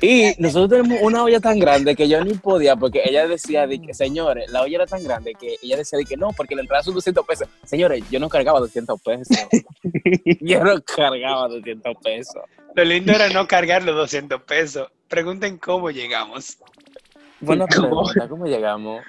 Y 0.00 0.32
nosotros 0.38 0.70
tenemos 0.82 0.98
una 1.02 1.22
olla 1.22 1.38
tan 1.38 1.58
grande 1.60 1.94
que 1.94 2.08
yo 2.08 2.20
ni 2.22 2.34
podía, 2.34 2.74
porque 2.74 3.02
ella 3.04 3.28
decía, 3.28 3.66
de 3.68 3.80
que, 3.80 3.94
señores, 3.94 4.50
la 4.50 4.62
olla 4.62 4.76
era 4.76 4.86
tan 4.86 5.04
grande 5.04 5.34
que 5.38 5.56
ella 5.62 5.76
decía 5.76 5.98
de 5.98 6.04
que 6.04 6.16
no, 6.16 6.30
porque 6.36 6.56
la 6.56 6.62
entrada 6.62 6.82
son 6.82 6.94
200 6.94 7.24
pesos. 7.24 7.48
Señores, 7.64 8.02
yo 8.10 8.18
no 8.18 8.28
cargaba 8.28 8.58
200 8.60 9.00
pesos. 9.00 9.36
Yo 10.40 10.64
no 10.64 10.82
cargaba 10.82 11.48
200 11.48 11.94
pesos. 12.02 12.42
Lo 12.74 12.84
lindo 12.84 13.12
era 13.12 13.28
no 13.30 13.46
cargar 13.46 13.82
los 13.84 13.94
200 13.94 14.42
pesos. 14.42 14.88
Pregunten 15.08 15.58
cómo 15.58 15.90
llegamos. 15.90 16.56
Buena 17.40 17.66
¿Cómo? 17.66 17.88
pregunta, 17.88 18.28
¿cómo 18.28 18.46
llegamos? 18.46 19.04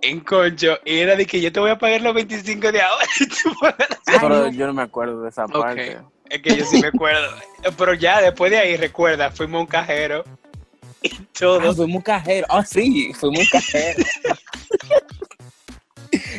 En 0.00 0.20
concho. 0.20 0.78
Y 0.84 0.98
era 0.98 1.14
de 1.16 1.26
que 1.26 1.40
yo 1.40 1.52
te 1.52 1.60
voy 1.60 1.70
a 1.70 1.78
pagar 1.78 2.00
los 2.02 2.14
25 2.14 2.72
de 2.72 2.80
ahora. 2.80 3.06
Pero 4.06 4.48
yo 4.50 4.66
no 4.66 4.72
me 4.74 4.82
acuerdo 4.82 5.22
de 5.22 5.28
esa 5.28 5.44
Ok. 5.44 5.52
parte. 5.52 5.98
Es 6.30 6.42
que 6.42 6.56
yo 6.56 6.64
sí 6.64 6.80
me 6.80 6.88
acuerdo. 6.88 7.26
Pero 7.76 7.94
ya 7.94 8.20
después 8.20 8.50
de 8.50 8.58
ahí, 8.58 8.76
recuerda, 8.76 9.30
fuimos 9.30 9.60
un 9.60 9.66
cajero. 9.66 10.24
Y 11.02 11.10
Ah, 11.14 11.24
todos. 11.38 11.76
fuimos 11.76 11.96
un 11.96 12.02
cajero. 12.02 12.46
Ah, 12.50 12.64
sí, 12.64 13.12
fuimos 13.14 13.40
un 13.40 13.46
cajero. 13.52 14.04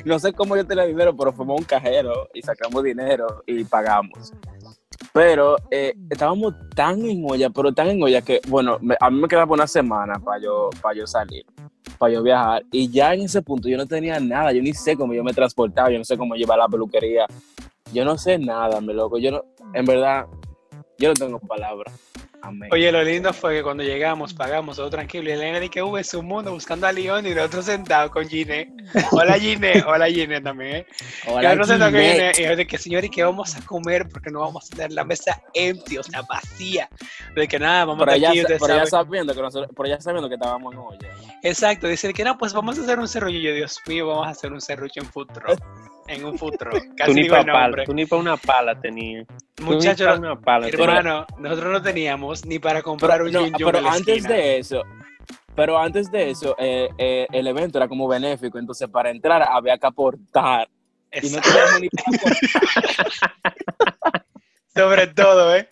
no 0.06 0.20
sé 0.20 0.34
cómo 0.34 0.56
yo 0.56 0.66
tenía 0.66 0.86
dinero, 0.86 1.16
pero 1.16 1.32
fuimos 1.34 1.60
un 1.60 1.66
cajero 1.66 2.30
y 2.34 2.42
sacamos 2.42 2.84
dinero 2.84 3.44
y 3.46 3.64
pagamos. 3.64 4.34
Pero 5.14 5.58
eh, 5.72 5.94
estábamos 6.10 6.54
tan 6.76 7.04
en 7.06 7.24
olla, 7.30 7.50
pero 7.50 7.72
tan 7.74 7.88
en 7.90 8.02
olla 8.04 8.22
que, 8.22 8.40
bueno, 8.48 8.78
me- 8.82 8.96
a 9.00 9.10
mí 9.10 9.20
me 9.20 9.28
quedaba 9.28 9.54
una 9.54 9.68
semana 9.68 10.20
para 10.20 10.42
yo, 10.42 10.70
para 10.82 10.96
yo 10.98 11.08
salir, 11.08 11.46
para 11.98 12.14
yo 12.14 12.24
viajar. 12.24 12.64
Y 12.72 12.90
ya 12.90 13.14
en 13.14 13.22
ese 13.22 13.42
punto 13.42 13.68
yo 13.68 13.78
no 13.78 13.86
tenía 13.86 14.20
nada, 14.20 14.52
yo 14.52 14.62
ni 14.62 14.74
sé 14.74 14.96
cómo 14.96 15.14
yo 15.14 15.24
me 15.24 15.34
transportaba, 15.34 15.90
yo 15.92 15.98
no 15.98 16.04
sé 16.06 16.18
cómo 16.18 16.36
llevar 16.36 16.58
la 16.60 16.68
peluquería. 16.68 17.26
Yo 17.94 18.04
no 18.06 18.18
sé 18.18 18.38
nada, 18.38 18.82
mi 18.82 18.94
loco. 18.94 19.18
Yo 19.18 19.32
no, 19.32 19.44
en 19.78 19.86
verdad, 19.86 20.26
Yo 20.98 21.10
no 21.10 21.14
tengo 21.14 21.40
palabras. 21.40 21.94
Amén. 22.42 22.70
Oye, 22.72 22.92
lo 22.92 23.04
lindo 23.04 23.34
fue 23.34 23.56
que 23.56 23.64
cuando 23.64 23.84
llegamos, 23.84 24.34
pagamos 24.34 24.78
todo 24.78 24.90
tranquilo. 24.90 25.30
Y 25.30 25.34
Elena 25.34 25.60
dice 25.60 25.72
que 25.72 25.84
hubo 25.84 26.02
su 26.04 26.22
mundo 26.24 26.52
buscando 26.52 26.88
a 26.88 26.92
León 26.92 27.26
y 27.26 27.34
nosotros 27.34 27.66
sentados 27.66 28.12
con 28.12 28.28
Gine. 28.28 28.72
Hola 29.12 29.34
Gine, 29.40 29.84
hola 29.88 30.08
Gine 30.08 30.40
también, 30.42 30.78
¿eh? 30.78 30.88
Hola, 31.28 31.54
Y 31.54 31.58
nosotros. 31.58 31.90
Gine, 31.90 32.32
y 32.38 32.44
yo 32.44 32.56
de 32.56 32.66
que 32.66 32.78
señor, 32.78 33.04
¿y 33.06 33.10
qué 33.10 33.24
vamos 33.24 33.56
a 33.56 33.62
comer? 33.66 34.08
Porque 34.08 34.30
no 34.32 34.40
vamos 34.42 34.66
a 34.66 34.76
tener 34.76 34.94
la 34.94 35.04
mesa 35.04 35.42
empty, 35.54 35.98
o 35.98 36.04
sea, 36.04 36.22
vacía. 36.24 36.90
De 37.36 37.48
que 37.48 37.60
nada, 37.60 37.86
vamos 37.86 38.00
Pero 38.06 38.12
a 38.12 38.16
ella, 38.16 38.30
aquí, 38.30 38.40
ella 38.40 38.60
sabe. 38.60 38.88
sabiendo 38.88 39.34
que 39.36 39.42
nosotros, 39.42 39.72
pero 39.76 39.88
ella 39.88 40.00
sabiendo 40.02 40.30
que 40.30 40.36
estábamos 40.36 40.74
en 40.74 40.80
olla. 40.80 41.10
Exacto, 41.44 41.88
dice 41.88 42.14
que 42.14 42.24
no, 42.24 42.38
pues 42.38 42.54
vamos 42.54 42.80
a 42.80 42.82
hacer 42.82 43.00
un. 43.00 43.08
Y 43.34 43.42
yo, 43.42 43.54
Dios 43.54 43.80
mío, 43.88 44.08
vamos 44.08 44.28
a 44.28 44.32
hacer 44.32 44.52
un 44.54 44.62
serrucho 44.62 45.02
en 45.02 45.08
food 45.08 45.28
truck. 45.34 45.60
En 46.08 46.24
un 46.26 46.38
food 46.38 46.56
truck. 46.58 46.74
Tú 46.84 46.96
Casi 46.98 47.14
ni 47.14 47.30
para 47.30 47.52
pala, 47.52 47.84
tú 47.84 47.94
ni 47.94 48.06
para 48.06 48.22
una 48.22 48.38
pala 48.38 48.80
tenías. 48.80 49.26
Muchachos, 49.62 50.18
una 50.20 50.40
pala. 50.40 50.68
Pero- 50.72 50.84
hermano, 50.86 51.26
nosotros 51.38 51.72
no 51.74 51.82
teníamos 51.82 52.46
ni 52.46 52.60
para 52.60 52.82
comprar 52.82 53.20
Pero, 53.20 53.26
un 53.26 53.32
no, 53.34 53.40
yun 53.42 53.54
yun 53.58 53.66
pero 53.66 53.78
en 53.80 53.84
la 53.84 53.92
antes 53.92 54.18
esquina. 54.18 54.34
de 54.36 54.58
eso, 54.58 54.84
pero 55.56 55.78
antes 55.78 56.10
de 56.12 56.30
eso, 56.30 56.56
eh, 56.60 56.90
eh, 56.98 57.28
el 57.32 57.48
evento 57.48 57.78
era 57.78 57.88
como 57.88 58.08
benéfico, 58.08 58.58
entonces 58.58 58.88
para 58.90 59.10
entrar 59.10 59.44
había 59.44 59.78
que 59.78 59.88
aportar. 59.88 60.70
Y 61.12 61.30
no 61.30 61.40
teníamos 61.42 61.82
ni 61.82 61.90
para 61.90 62.18
aportar. 62.18 63.08
Sobre 64.76 65.08
todo, 65.08 65.56
¿eh? 65.56 65.68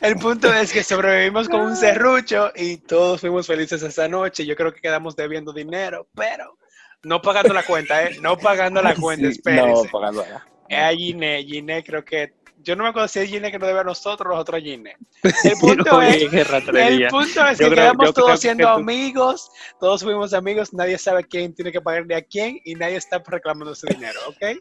El 0.00 0.14
punto 0.16 0.52
es 0.54 0.72
que 0.72 0.84
sobrevivimos 0.84 1.48
con 1.48 1.60
un 1.60 1.76
serrucho 1.76 2.52
y 2.54 2.76
todos 2.76 3.20
fuimos 3.20 3.48
felices 3.48 3.82
esa 3.82 4.06
noche. 4.06 4.46
Yo 4.46 4.54
creo 4.54 4.72
que 4.72 4.80
quedamos 4.80 5.16
debiendo 5.16 5.52
dinero, 5.52 6.06
pero 6.14 6.56
no 7.04 7.22
pagando 7.22 7.54
la 7.54 7.62
cuenta, 7.62 8.04
¿eh? 8.04 8.18
No 8.20 8.36
pagando 8.36 8.82
la 8.82 8.94
cuenta, 9.00 9.26
Sí, 9.26 9.32
espérense. 9.32 9.84
No, 9.84 9.90
pagando. 9.90 10.24
Es 10.68 10.78
a 10.78 10.90
Gine, 10.90 11.42
Gine 11.44 11.82
creo 11.84 12.04
que... 12.04 12.36
Yo 12.60 12.74
no 12.74 12.82
me 12.82 12.90
acuerdo 12.90 13.06
si 13.08 13.20
es 13.20 13.28
Gine 13.30 13.50
que 13.52 13.58
nos 13.58 13.68
debe 13.68 13.80
a 13.80 13.84
nosotros 13.84 14.26
o 14.26 14.32
nosotros 14.34 14.58
a 14.60 14.60
Gine. 14.60 14.96
El 15.44 15.52
punto 15.60 16.02
es... 16.02 16.22
El 16.32 17.08
punto 17.08 17.46
es 17.46 17.58
que 17.58 17.70
quedamos 17.70 18.10
creo 18.10 18.12
todos 18.12 18.30
que 18.32 18.36
siendo 18.38 18.64
tú- 18.64 18.80
amigos, 18.80 19.50
todos 19.80 20.02
fuimos 20.02 20.34
amigos, 20.34 20.74
nadie 20.74 20.98
sabe 20.98 21.24
quién 21.24 21.54
tiene 21.54 21.70
que 21.72 21.80
pagarle 21.80 22.16
a 22.16 22.22
quién 22.22 22.60
y 22.64 22.74
nadie 22.74 22.96
está 22.96 23.22
reclamando 23.24 23.74
su 23.74 23.86
dinero, 23.86 24.18
¿ok? 24.26 24.58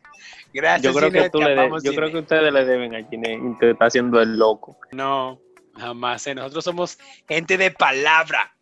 Gracias, 0.53 0.83
Yo 0.83 0.97
creo 0.97 1.11
que 1.11 1.17
Ginette, 1.17 1.31
tú 1.31 1.41
le 1.41 1.53
amamos, 1.53 1.83
yo 1.83 1.93
creo 1.93 2.11
que 2.11 2.17
ustedes 2.19 2.53
le 2.53 2.65
deben 2.65 2.95
a 2.95 3.09
te 3.09 3.71
está 3.71 3.85
haciendo 3.85 4.21
el 4.21 4.37
loco. 4.37 4.77
No, 4.91 5.41
jamás. 5.75 6.25
¿eh? 6.27 6.35
Nosotros 6.35 6.63
somos 6.63 6.97
gente 7.27 7.57
de 7.57 7.71
palabra. 7.71 8.55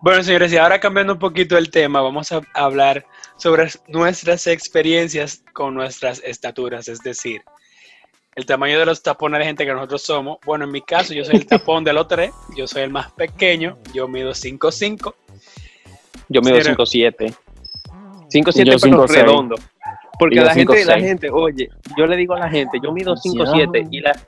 Bueno, 0.00 0.22
señores, 0.22 0.52
y 0.52 0.56
ahora 0.56 0.78
cambiando 0.80 1.14
un 1.14 1.18
poquito 1.18 1.56
el 1.56 1.70
tema, 1.70 2.00
vamos 2.02 2.30
a 2.32 2.42
hablar 2.54 3.06
sobre 3.36 3.68
nuestras 3.88 4.46
experiencias 4.46 5.42
con 5.52 5.74
nuestras 5.74 6.22
estaturas, 6.24 6.88
es 6.88 7.00
decir, 7.00 7.42
el 8.34 8.46
tamaño 8.46 8.78
de 8.78 8.86
los 8.86 9.02
tapones 9.02 9.38
de 9.38 9.46
gente 9.46 9.64
que 9.64 9.72
nosotros 9.72 10.02
somos. 10.02 10.38
Bueno, 10.44 10.64
en 10.64 10.72
mi 10.72 10.82
caso, 10.82 11.14
yo 11.14 11.24
soy 11.24 11.36
el 11.36 11.46
tapón 11.46 11.84
de 11.84 11.92
los 11.92 12.08
tres, 12.08 12.32
yo 12.56 12.66
soy 12.66 12.82
el 12.82 12.90
más 12.90 13.12
pequeño, 13.12 13.78
yo 13.92 14.08
mido 14.08 14.32
5'5". 14.32 15.14
Yo 16.28 16.40
mido 16.42 16.60
Sí, 16.60 16.70
5'7". 16.70 17.34
5'7 18.28 18.64
Yo 18.64 18.76
pero 18.80 19.06
5'6". 19.06 19.08
redondo. 19.08 19.54
Porque 20.18 20.36
la 20.36 20.54
gente, 20.54 20.84
la 20.84 20.96
5'6". 20.96 21.00
gente, 21.00 21.30
oye, 21.30 21.68
yo 21.96 22.06
le 22.06 22.16
digo 22.16 22.34
a 22.34 22.40
la 22.40 22.48
gente, 22.48 22.78
yo 22.82 22.92
mido 22.92 23.14
5'7 23.14 23.88
y 23.90 24.00
la, 24.00 24.18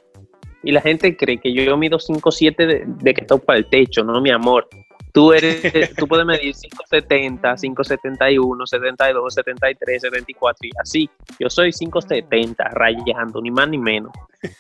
y 0.62 0.72
la 0.72 0.80
gente 0.80 1.16
cree 1.16 1.38
que 1.38 1.52
yo 1.52 1.76
mido 1.76 1.98
5'7 1.98 2.56
de, 2.56 2.84
de 2.86 3.14
que 3.14 3.22
topa 3.24 3.56
el 3.56 3.68
techo, 3.68 4.04
no, 4.04 4.20
mi 4.20 4.30
amor. 4.30 4.68
Tú 5.16 5.32
eres, 5.32 5.94
tú 5.96 6.06
puedes 6.06 6.26
medir 6.26 6.54
5'70, 6.54 7.40
5'71, 7.40 8.66
72, 8.66 9.34
73, 9.34 10.02
74 10.02 10.58
y 10.60 10.70
así. 10.78 11.10
Yo 11.38 11.48
soy 11.48 11.70
5'70 11.70 12.54
rayando, 12.72 13.40
ni 13.40 13.50
más 13.50 13.66
ni 13.66 13.78
menos. 13.78 14.12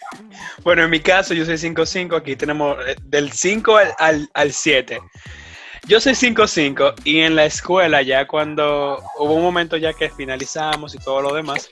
Bueno, 0.64 0.84
en 0.84 0.90
mi 0.90 1.00
caso, 1.00 1.34
yo 1.34 1.44
soy 1.44 1.56
5'5", 1.56 2.16
aquí 2.16 2.36
tenemos 2.36 2.78
eh, 2.86 2.96
del 3.04 3.30
5 3.32 3.76
al, 3.76 3.92
al, 3.98 4.30
al 4.32 4.50
7. 4.50 4.98
Yo 5.86 6.00
soy 6.00 6.14
5'5", 6.14 6.94
y 7.04 7.18
en 7.18 7.36
la 7.36 7.44
escuela 7.44 8.00
ya 8.00 8.26
cuando 8.26 8.98
hubo 9.18 9.34
un 9.34 9.42
momento 9.42 9.76
ya 9.76 9.92
que 9.92 10.08
finalizamos 10.08 10.94
y 10.94 10.98
todo 10.98 11.20
lo 11.20 11.34
demás, 11.34 11.70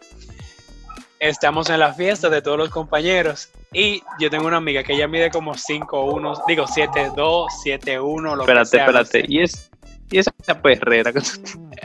estamos 1.28 1.70
en 1.70 1.80
la 1.80 1.92
fiesta 1.94 2.28
de 2.28 2.42
todos 2.42 2.58
los 2.58 2.68
compañeros 2.68 3.48
y 3.72 4.02
yo 4.20 4.30
tengo 4.30 4.46
una 4.46 4.58
amiga 4.58 4.82
que 4.82 4.92
ella 4.94 5.08
mide 5.08 5.30
como 5.30 5.54
5'1", 5.54 6.42
digo 6.46 6.66
7'2", 6.66 7.48
7'1", 7.64 8.37
lo 8.37 8.44
que 8.44 8.52
Espérate, 8.52 8.70
sea, 8.70 8.87
no 8.87 9.00
espérate. 9.00 9.20
sé. 9.20 9.24
Y 9.28 9.42
es 9.42 9.70
y 10.10 10.18
esa 10.18 10.32
perrera. 10.62 11.10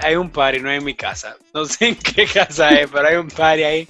Hay 0.04 0.15
un 0.15 0.30
party, 0.30 0.60
no 0.60 0.69
es 0.69 0.80
en 0.80 0.86
mi 0.86 0.93
casa. 0.93 1.36
No 1.54 1.65
sé 1.65 1.89
en 1.89 1.95
qué 1.95 2.25
casa 2.25 2.69
es, 2.80 2.89
pero 2.91 3.08
hay 3.08 3.15
un 3.15 3.30
party 3.30 3.63
ahí. 3.63 3.88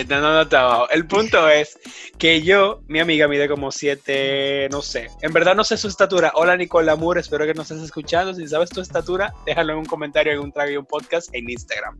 Hasta 0.00 0.60
abajo. 0.60 0.88
El 0.90 1.06
punto 1.06 1.48
es 1.48 1.76
que 2.18 2.42
yo, 2.42 2.82
mi 2.86 3.00
amiga 3.00 3.26
mide 3.26 3.48
como 3.48 3.72
siete, 3.72 4.68
no 4.70 4.80
sé. 4.80 5.10
En 5.22 5.32
verdad 5.32 5.56
no 5.56 5.64
sé 5.64 5.76
su 5.76 5.88
estatura. 5.88 6.30
Hola 6.36 6.56
Nicole 6.56 6.86
Lamour, 6.86 7.18
espero 7.18 7.44
que 7.46 7.54
nos 7.54 7.68
estés 7.70 7.86
escuchando. 7.86 8.32
Si 8.32 8.46
sabes 8.46 8.70
tu 8.70 8.80
estatura, 8.80 9.34
déjalo 9.44 9.72
en 9.72 9.80
un 9.80 9.84
comentario 9.86 10.32
en 10.32 10.38
un 10.38 10.52
trago 10.52 10.70
y 10.70 10.76
un 10.76 10.86
podcast 10.86 11.34
en 11.34 11.50
Instagram. 11.50 11.98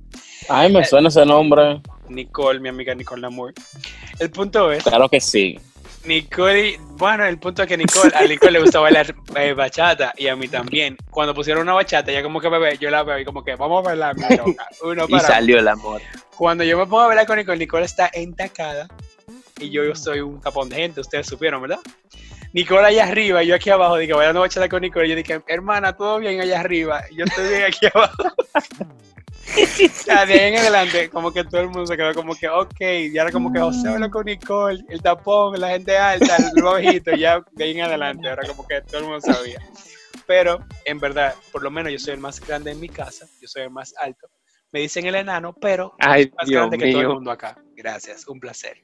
Ay, 0.48 0.72
me 0.72 0.84
suena 0.84 1.08
ese 1.08 1.26
nombre. 1.26 1.80
Nicole, 2.08 2.61
mi 2.61 2.68
amiga 2.68 2.94
Nicole 2.94 3.22
Lamour. 3.22 3.52
El 4.20 4.30
punto 4.30 4.70
es, 4.70 4.84
Claro 4.84 5.08
que 5.08 5.20
sí. 5.20 5.58
Nicole, 6.04 6.78
bueno, 6.92 7.24
el 7.24 7.38
punto 7.38 7.62
es 7.62 7.68
que 7.68 7.76
Nicole, 7.76 8.12
a 8.14 8.22
Nicole 8.22 8.52
le 8.52 8.61
gusta 8.61 8.78
bailar 8.78 9.12
eh, 9.34 9.52
bachata 9.54 10.14
y 10.16 10.28
a 10.28 10.37
mí 10.37 10.46
también. 10.46 10.96
Cuando 11.11 11.34
pusieron 11.34 11.64
una 11.64 11.74
bachata, 11.74 12.12
ella 12.12 12.22
como 12.22 12.40
que 12.40 12.48
bebé, 12.48 12.78
yo 12.78 12.90
la 12.90 13.02
veo 13.02 13.18
y 13.18 13.24
como 13.24 13.42
que 13.42 13.56
vamos 13.56 13.84
a 13.84 13.88
bailar, 13.88 14.16
mi 14.16 14.37
loca. 14.37 14.68
Uno 14.82 15.06
Y 15.08 15.12
para 15.12 15.26
salió 15.26 15.58
el 15.58 15.66
amor. 15.66 16.00
Cuando 16.38 16.62
yo 16.62 16.79
me 16.79 16.85
pongo 16.85 17.01
a 17.01 17.07
bailar 17.09 17.27
con 17.27 17.37
Nicole, 17.37 17.59
Nicole 17.59 17.85
está 17.85 18.09
entacada 18.14 18.87
y 19.59 19.70
yo, 19.70 19.83
yo 19.83 19.96
soy 19.96 20.20
un 20.20 20.40
tapón 20.40 20.68
de 20.68 20.77
gente, 20.77 21.01
ustedes 21.01 21.27
supieron, 21.27 21.61
¿verdad? 21.61 21.81
Nicole 22.53 22.87
allá 22.87 23.09
arriba, 23.09 23.42
yo 23.42 23.57
aquí 23.57 23.70
abajo, 23.70 23.96
digo, 23.96 24.16
bailando 24.16 24.40
bachata 24.40 24.68
con 24.68 24.83
Nicole, 24.83 25.07
y 25.07 25.11
yo 25.11 25.16
dije, 25.16 25.42
hermana, 25.48 25.96
todo 25.96 26.18
bien 26.18 26.40
allá 26.40 26.61
arriba, 26.61 27.03
y 27.11 27.16
yo 27.16 27.24
estoy 27.24 27.48
bien 27.48 27.64
aquí 27.64 27.87
abajo. 27.94 28.22
O 29.57 29.88
sea, 30.05 30.27
de 30.27 30.35
ahí 30.35 30.53
en 30.53 30.59
adelante, 30.59 31.09
como 31.09 31.33
que 31.33 31.42
todo 31.42 31.62
el 31.62 31.68
mundo 31.68 31.87
se 31.87 31.96
quedó 31.96 32.12
como 32.12 32.37
que, 32.37 32.51
ok, 32.51 32.81
y 33.11 33.18
ahora 33.18 33.33
como 33.33 33.51
que 33.51 33.59
José 33.59 33.88
habló 33.88 34.11
con 34.11 34.27
Nicole, 34.27 34.85
el 34.90 35.01
tapón, 35.01 35.59
la 35.59 35.70
gente 35.70 35.96
alta, 35.96 36.37
el 36.55 36.62
bajito, 36.62 37.12
ya 37.12 37.42
de 37.53 37.64
ahí 37.64 37.70
en 37.70 37.81
adelante, 37.81 38.29
ahora 38.29 38.46
como 38.46 38.66
que 38.68 38.83
todo 38.83 38.98
el 38.98 39.05
mundo 39.05 39.20
sabía. 39.22 39.59
Pero, 40.27 40.62
en 40.85 41.01
verdad, 41.01 41.35
por 41.51 41.62
lo 41.62 41.70
menos 41.70 41.90
yo 41.90 41.98
soy 41.98 42.12
el 42.12 42.20
más 42.20 42.38
grande 42.40 42.72
en 42.72 42.79
mi 42.79 42.90
casa, 42.90 43.27
yo 43.40 43.48
soy 43.48 43.62
el 43.62 43.70
más 43.70 43.94
alto. 43.98 44.29
Me 44.72 44.81
dicen 44.81 45.07
el 45.07 45.14
enano, 45.14 45.54
pero 45.54 45.94
Ay, 45.98 46.31
más 46.37 46.46
Dios 46.46 46.61
grande 46.68 46.78
que 46.78 46.92
todo 46.92 47.00
el 47.02 47.09
mundo 47.09 47.31
acá. 47.31 47.57
Gracias, 47.74 48.26
un 48.28 48.38
placer. 48.38 48.76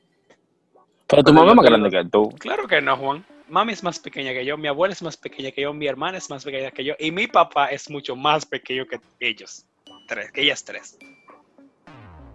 Pero 1.06 1.22
tu 1.22 1.32
mamá 1.34 1.50
es 1.50 1.56
más 1.56 1.66
grande 1.66 1.90
que 1.90 2.04
tú. 2.10 2.30
Claro 2.38 2.66
que 2.66 2.80
no, 2.80 2.96
Juan. 2.96 3.24
Mami 3.48 3.74
es 3.74 3.82
más 3.82 3.98
pequeña 3.98 4.32
que 4.32 4.44
yo, 4.46 4.56
mi 4.56 4.68
abuela 4.68 4.94
es 4.94 5.02
más 5.02 5.18
pequeña 5.18 5.50
que 5.50 5.60
yo, 5.60 5.74
mi 5.74 5.86
hermana 5.86 6.16
es 6.16 6.30
más 6.30 6.42
pequeña 6.44 6.70
que 6.70 6.82
yo 6.82 6.94
y 6.98 7.10
mi 7.12 7.26
papá 7.26 7.66
es 7.66 7.90
mucho 7.90 8.16
más 8.16 8.46
pequeño 8.46 8.86
que 8.86 8.98
ellos. 9.20 9.66
Tres, 10.08 10.32
que 10.32 10.40
ellas 10.42 10.64
tres. 10.64 10.96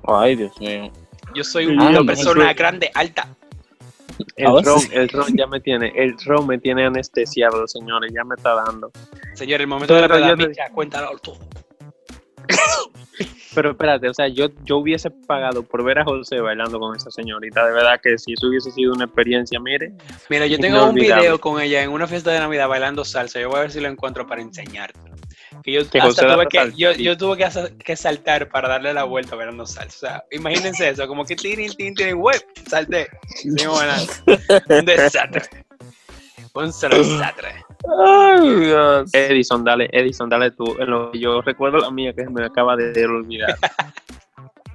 Ay, 0.05 0.35
Dios 0.35 0.59
mío. 0.61 0.91
Yo 1.33 1.43
soy 1.43 1.65
Ah, 1.79 1.89
una 1.89 2.03
persona 2.03 2.45
no. 2.45 2.55
grande, 2.55 2.91
alta. 2.93 3.27
El 4.35 4.45
Ahora 4.47 4.61
ron, 4.65 4.81
el 4.91 5.09
ron 5.09 5.35
ya 5.35 5.47
me 5.47 5.59
tiene, 5.59 5.91
el 5.95 6.15
ron 6.25 6.45
me 6.45 6.59
tiene 6.59 6.85
anestesiado, 6.85 7.67
señores, 7.67 8.11
ya 8.13 8.23
me 8.23 8.35
está 8.35 8.53
dando. 8.53 8.91
Señor, 9.33 9.61
el 9.61 9.67
momento 9.67 9.93
Pero 9.95 10.13
de 10.13 10.19
la 10.19 10.35
te- 10.35 10.47
micha, 10.47 10.69
cuéntalo 10.69 11.17
tú. 11.17 11.33
Pero 13.55 13.71
espérate, 13.71 14.07
o 14.07 14.13
sea, 14.13 14.27
yo, 14.27 14.47
yo 14.63 14.77
hubiese 14.77 15.09
pagado 15.09 15.63
por 15.63 15.83
ver 15.83 15.99
a 15.99 16.03
José 16.05 16.39
bailando 16.39 16.79
con 16.79 16.95
esa 16.95 17.09
señorita, 17.09 17.65
de 17.65 17.73
verdad 17.73 17.99
que 18.01 18.17
si 18.17 18.33
eso 18.33 18.47
hubiese 18.47 18.71
sido 18.71 18.93
una 18.93 19.05
experiencia, 19.05 19.59
mire, 19.59 19.93
Mira, 20.29 20.45
yo 20.45 20.59
tengo 20.59 20.85
un 20.85 20.93
video 20.95 21.39
con 21.41 21.59
ella 21.59 21.81
en 21.81 21.89
una 21.89 22.05
fiesta 22.07 22.31
de 22.31 22.39
Navidad 22.39 22.67
bailando 22.67 23.03
salsa. 23.03 23.39
Yo 23.41 23.49
voy 23.49 23.57
a 23.57 23.61
ver 23.61 23.71
si 23.71 23.79
lo 23.81 23.89
encuentro 23.89 24.25
para 24.27 24.41
enseñarte. 24.41 24.99
Que 25.63 25.71
yo, 25.73 25.89
Que 25.89 25.97
hasta 25.99 26.01
José 26.23 26.25
tuve 26.35 26.47
que, 26.47 26.57
salsa, 26.59 26.75
yo, 26.77 26.93
sí. 26.93 27.03
yo 27.03 27.17
tuve 27.17 27.37
que, 27.37 27.43
hacer- 27.45 27.75
que 27.77 27.95
saltar 27.95 28.49
para 28.49 28.69
darle 28.69 28.93
la 28.93 29.03
vuelta 29.03 29.35
bailando 29.35 29.65
salsa. 29.65 29.87
O 29.97 29.99
sea, 29.99 30.23
imagínense 30.31 30.87
eso, 30.87 31.07
como 31.07 31.25
que 31.25 31.35
tin, 31.35 31.69
tin, 31.75 31.95
tin, 31.95 32.13
web, 32.15 32.41
salté. 32.67 33.07
Un 34.69 34.85
desastre. 34.85 35.43
Un 36.53 36.65
desastre. 36.67 37.65
Ay, 37.87 38.55
Dios. 38.55 39.09
Edison, 39.13 39.63
dale, 39.63 39.89
Edison, 39.91 40.29
dale 40.29 40.51
tú, 40.51 40.75
en 40.79 40.89
lo 40.89 41.11
que 41.11 41.19
yo 41.19 41.41
recuerdo 41.41 41.77
la 41.77 41.91
mía 41.91 42.13
que 42.13 42.29
me 42.29 42.45
acaba 42.45 42.75
de 42.75 43.05
olvidar. 43.05 43.55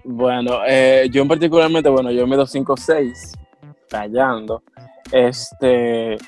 Bueno, 0.07 0.59
eh, 0.67 1.09
yo 1.11 1.23
en 1.23 1.29
particularmente, 1.29 1.89
bueno, 1.89 2.11
yo 2.11 2.27
mido 2.27 2.45
5'6", 2.45 3.39
tallando. 3.89 4.63
Este, 5.11 6.19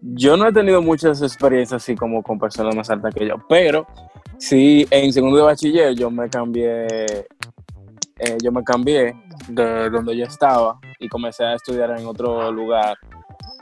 yo 0.00 0.36
no 0.38 0.46
he 0.46 0.52
tenido 0.52 0.80
muchas 0.80 1.20
experiencias 1.20 1.82
así 1.82 1.94
como 1.94 2.22
con 2.22 2.38
personas 2.38 2.74
más 2.74 2.88
altas 2.88 3.14
que 3.14 3.26
yo, 3.26 3.34
pero 3.50 3.86
sí, 4.38 4.86
en 4.90 5.12
segundo 5.12 5.36
de 5.36 5.42
bachiller 5.42 5.94
yo 5.94 6.10
me 6.10 6.30
cambié, 6.30 6.86
eh, 8.18 8.38
yo 8.42 8.50
me 8.50 8.64
cambié 8.64 9.14
de 9.48 9.90
donde 9.90 10.16
yo 10.16 10.24
estaba 10.24 10.78
y 10.98 11.06
comencé 11.08 11.44
a 11.44 11.54
estudiar 11.54 11.98
en 11.98 12.06
otro 12.06 12.50
lugar. 12.50 12.96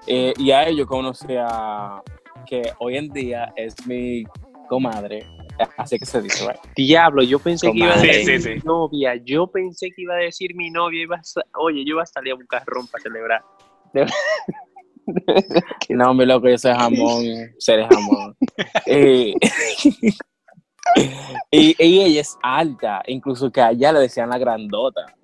Eh, 0.06 0.32
y 0.36 0.52
a 0.52 0.68
ello 0.68 0.86
conocí 0.86 1.34
a, 1.36 2.00
que 2.44 2.72
hoy 2.78 2.96
en 2.96 3.08
día 3.08 3.52
es 3.56 3.74
mi 3.86 4.24
comadre, 4.68 5.26
así 5.76 5.98
que 5.98 6.06
se 6.06 6.22
dice, 6.22 6.46
right? 6.46 6.60
Diablo, 6.76 7.22
yo 7.22 7.38
pensé 7.38 7.70
que 7.70 7.78
iba 7.78 7.94
a 7.94 8.00
decir 8.00 8.24
sí, 8.24 8.40
sí. 8.40 8.48
mi 8.50 8.60
novia, 8.60 9.14
yo 9.16 9.46
pensé 9.46 9.90
que 9.90 10.02
iba 10.02 10.14
a 10.14 10.18
decir 10.18 10.54
mi 10.54 10.70
novia, 10.70 11.02
iba 11.02 11.16
a 11.16 11.22
oye, 11.58 11.84
yo 11.84 11.94
iba 11.94 12.02
a 12.02 12.06
salir 12.06 12.32
a 12.32 12.36
buscar 12.36 12.62
ron 12.66 12.86
para 12.86 13.02
celebrar. 13.02 13.42
No, 15.90 16.14
mi 16.14 16.24
loco, 16.24 16.48
yo 16.48 16.56
soy 16.56 16.72
jamón, 16.72 17.24
seré 17.58 17.86
jamón. 17.86 18.34
Eh, 18.86 19.34
y, 21.50 21.74
y 21.78 22.00
ella 22.00 22.20
es 22.22 22.38
alta, 22.42 23.02
incluso 23.06 23.50
que 23.50 23.60
a 23.60 23.70
ella 23.70 23.92
le 23.92 24.00
decían 24.00 24.30
la 24.30 24.38
grandota. 24.38 25.14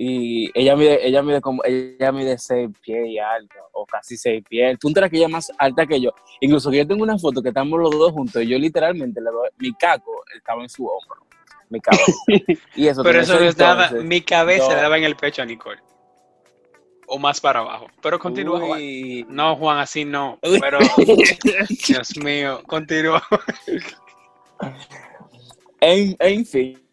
Y 0.00 0.48
ella 0.54 0.76
mide, 0.76 1.04
ella 1.06 1.22
mide 1.22 1.40
como, 1.40 1.60
ella 1.64 2.12
mide 2.12 2.38
seis 2.38 2.70
pies 2.82 3.08
y 3.08 3.18
alto, 3.18 3.56
o 3.72 3.84
casi 3.84 4.16
seis 4.16 4.44
pies. 4.48 4.70
El 4.70 4.78
punto 4.78 5.00
era 5.00 5.08
que 5.08 5.16
ella 5.16 5.26
es 5.26 5.32
más 5.32 5.52
alta 5.58 5.86
que 5.86 6.00
yo. 6.00 6.12
Incluso 6.40 6.70
que 6.70 6.76
yo 6.78 6.86
tengo 6.86 7.02
una 7.02 7.18
foto 7.18 7.42
que 7.42 7.48
estamos 7.48 7.80
los 7.80 7.90
dos 7.90 8.12
juntos, 8.12 8.40
y 8.42 8.46
yo 8.46 8.58
literalmente 8.58 9.20
le 9.20 9.30
doy, 9.30 9.48
mi 9.58 9.72
caco 9.74 10.22
estaba 10.36 10.62
en 10.62 10.68
su 10.68 10.86
hombro. 10.86 11.26
Mi 11.68 11.80
cabeza. 11.80 12.12
Y 12.76 12.86
eso 12.86 13.02
Pero 13.02 13.20
eso 13.20 13.38
les 13.40 13.56
daba, 13.56 13.90
mi 13.90 14.20
cabeza 14.20 14.68
yo- 14.68 14.76
le 14.76 14.82
daba 14.82 14.96
en 14.98 15.04
el 15.04 15.16
pecho 15.16 15.42
a 15.42 15.44
Nicole. 15.44 15.80
O 17.08 17.18
más 17.18 17.40
para 17.40 17.60
abajo. 17.60 17.86
Pero 18.02 18.18
continúa, 18.18 18.60
Juan. 18.60 18.80
No, 19.30 19.56
Juan, 19.56 19.78
así 19.78 20.04
no. 20.04 20.38
Pero, 20.60 20.78
Dios 21.88 22.16
mío, 22.18 22.62
continúa. 22.66 23.22
En, 25.80 26.16
en 26.18 26.44
fin. 26.46 26.87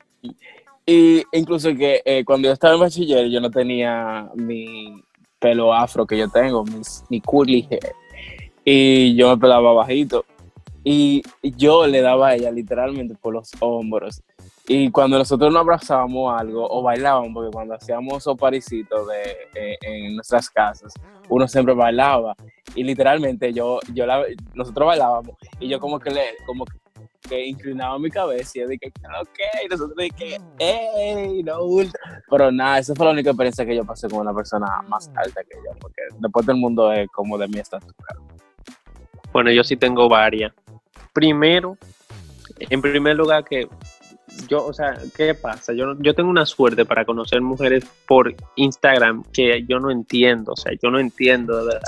Y 0.86 1.24
incluso 1.32 1.74
que 1.76 2.02
eh, 2.06 2.24
cuando 2.24 2.48
yo 2.48 2.54
estaba 2.54 2.76
en 2.76 2.80
bachiller, 2.80 3.28
yo 3.30 3.42
no 3.42 3.50
tenía 3.50 4.30
mi 4.36 5.04
pelo 5.40 5.74
afro 5.74 6.06
que 6.06 6.18
yo 6.18 6.30
tengo, 6.30 6.64
mi, 6.64 6.82
mi 7.10 7.22
curly 7.22 7.68
hair. 7.70 7.94
Y 8.64 9.16
yo 9.16 9.30
me 9.30 9.38
pelaba 9.38 9.74
bajito. 9.74 10.26
Y 10.84 11.24
yo 11.42 11.88
le 11.88 12.02
daba 12.02 12.30
a 12.30 12.36
ella 12.36 12.52
literalmente 12.52 13.16
por 13.16 13.34
los 13.34 13.52
hombros. 13.60 14.22
Y 14.68 14.90
cuando 14.92 15.18
nosotros 15.18 15.52
nos 15.52 15.62
abrazábamos 15.62 16.40
algo 16.40 16.68
o 16.70 16.82
bailábamos, 16.82 17.32
porque 17.34 17.52
cuando 17.52 17.76
hacíamos 17.76 18.18
esos 18.18 18.38
parisitos 18.38 19.08
de, 19.08 19.32
eh, 19.56 19.78
en 19.82 20.16
nuestras 20.16 20.50
casas, 20.50 20.94
uno 21.30 21.48
siempre 21.48 21.74
bailaba. 21.74 22.36
Y 22.76 22.84
literalmente 22.84 23.54
yo, 23.54 23.80
yo 23.94 24.06
nosotros 24.54 24.88
bailábamos 24.88 25.36
y 25.60 25.68
yo 25.68 25.80
como 25.80 26.00
que 26.00 26.12
le, 26.12 26.22
como 26.46 26.66
que 26.66 26.78
inclinaba 27.32 27.98
mi 28.00 28.10
cabeza 28.10 28.52
y 28.56 28.62
yo 28.62 28.68
dije, 28.68 28.92
ok, 29.22 29.40
y 29.64 29.68
nosotros 29.68 29.96
dije, 29.98 30.38
hey, 30.60 31.42
no, 31.44 31.64
ultra". 31.64 32.24
Pero 32.30 32.52
nada, 32.52 32.80
esa 32.80 32.96
fue 32.96 33.06
la 33.06 33.14
única 33.14 33.32
experiencia 33.32 33.66
que 33.66 33.76
yo 33.76 33.86
pasé 33.86 34.08
con 34.08 34.20
una 34.20 34.34
persona 34.34 34.68
más 34.88 35.12
alta 35.16 35.44
que 35.44 35.56
yo, 35.56 35.78
porque 35.80 36.02
después 36.20 36.46
del 36.46 36.58
mundo 36.58 36.92
es 36.92 37.08
como 37.10 37.38
de 37.38 37.48
mi 37.48 37.60
estatura. 37.60 37.94
Bueno, 39.32 39.52
yo 39.52 39.64
sí 39.64 39.76
tengo 39.76 40.08
varias. 40.08 40.54
Primero, 41.14 41.78
en 42.60 42.82
primer 42.82 43.16
lugar 43.16 43.44
que 43.44 43.68
yo, 44.48 44.66
o 44.66 44.74
sea, 44.74 44.98
¿qué 45.16 45.34
pasa? 45.34 45.74
Yo, 45.74 45.96
yo 46.00 46.14
tengo 46.14 46.30
una 46.30 46.46
suerte 46.46 46.86
para 46.86 47.06
conocer 47.06 47.42
mujeres 47.42 47.86
por 48.08 48.34
Instagram 48.56 49.24
que 49.32 49.66
yo 49.68 49.80
no 49.80 49.92
entiendo, 49.92 50.54
o 50.54 50.58
sea, 50.58 50.74
yo 50.82 50.92
no 50.92 51.00
entiendo 51.00 51.58
de 51.58 51.66
verdad. 51.66 51.82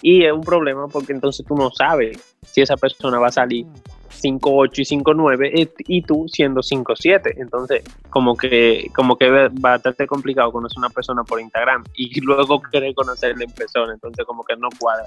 Y 0.00 0.24
es 0.24 0.32
un 0.32 0.42
problema 0.42 0.88
porque 0.88 1.12
entonces 1.12 1.46
tú 1.46 1.54
no 1.54 1.70
sabes 1.70 2.18
si 2.42 2.60
esa 2.60 2.76
persona 2.76 3.18
va 3.18 3.28
a 3.28 3.32
salir 3.32 3.66
5'8 4.12 4.78
y 4.78 5.02
5'9 5.02 5.50
eh, 5.54 5.72
y 5.88 6.02
tú 6.02 6.26
siendo 6.28 6.60
5'7. 6.60 7.34
Entonces, 7.36 7.82
como 8.10 8.36
que, 8.36 8.90
como 8.94 9.16
que 9.16 9.48
bastante 9.52 10.06
complicado 10.06 10.52
conocer 10.52 10.78
una 10.78 10.90
persona 10.90 11.24
por 11.24 11.40
Instagram 11.40 11.84
y 11.94 12.20
luego 12.24 12.60
querer 12.62 12.94
conocerla 12.94 13.44
en 13.44 13.50
persona. 13.52 13.92
Entonces, 13.94 14.24
como 14.24 14.44
que 14.44 14.56
no 14.56 14.68
cuadra. 14.78 15.06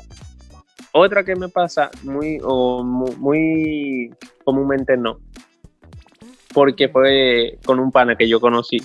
Otra 0.91 1.23
que 1.23 1.35
me 1.35 1.49
pasa 1.49 1.91
muy, 2.03 2.39
o 2.43 2.83
mu- 2.83 3.15
muy, 3.17 4.13
comúnmente 4.45 4.95
no, 4.95 5.19
porque 6.53 6.87
fue 6.87 7.59
con 7.65 7.79
un 7.79 7.91
pana 7.91 8.15
que 8.15 8.29
yo 8.29 8.39
conocí 8.39 8.81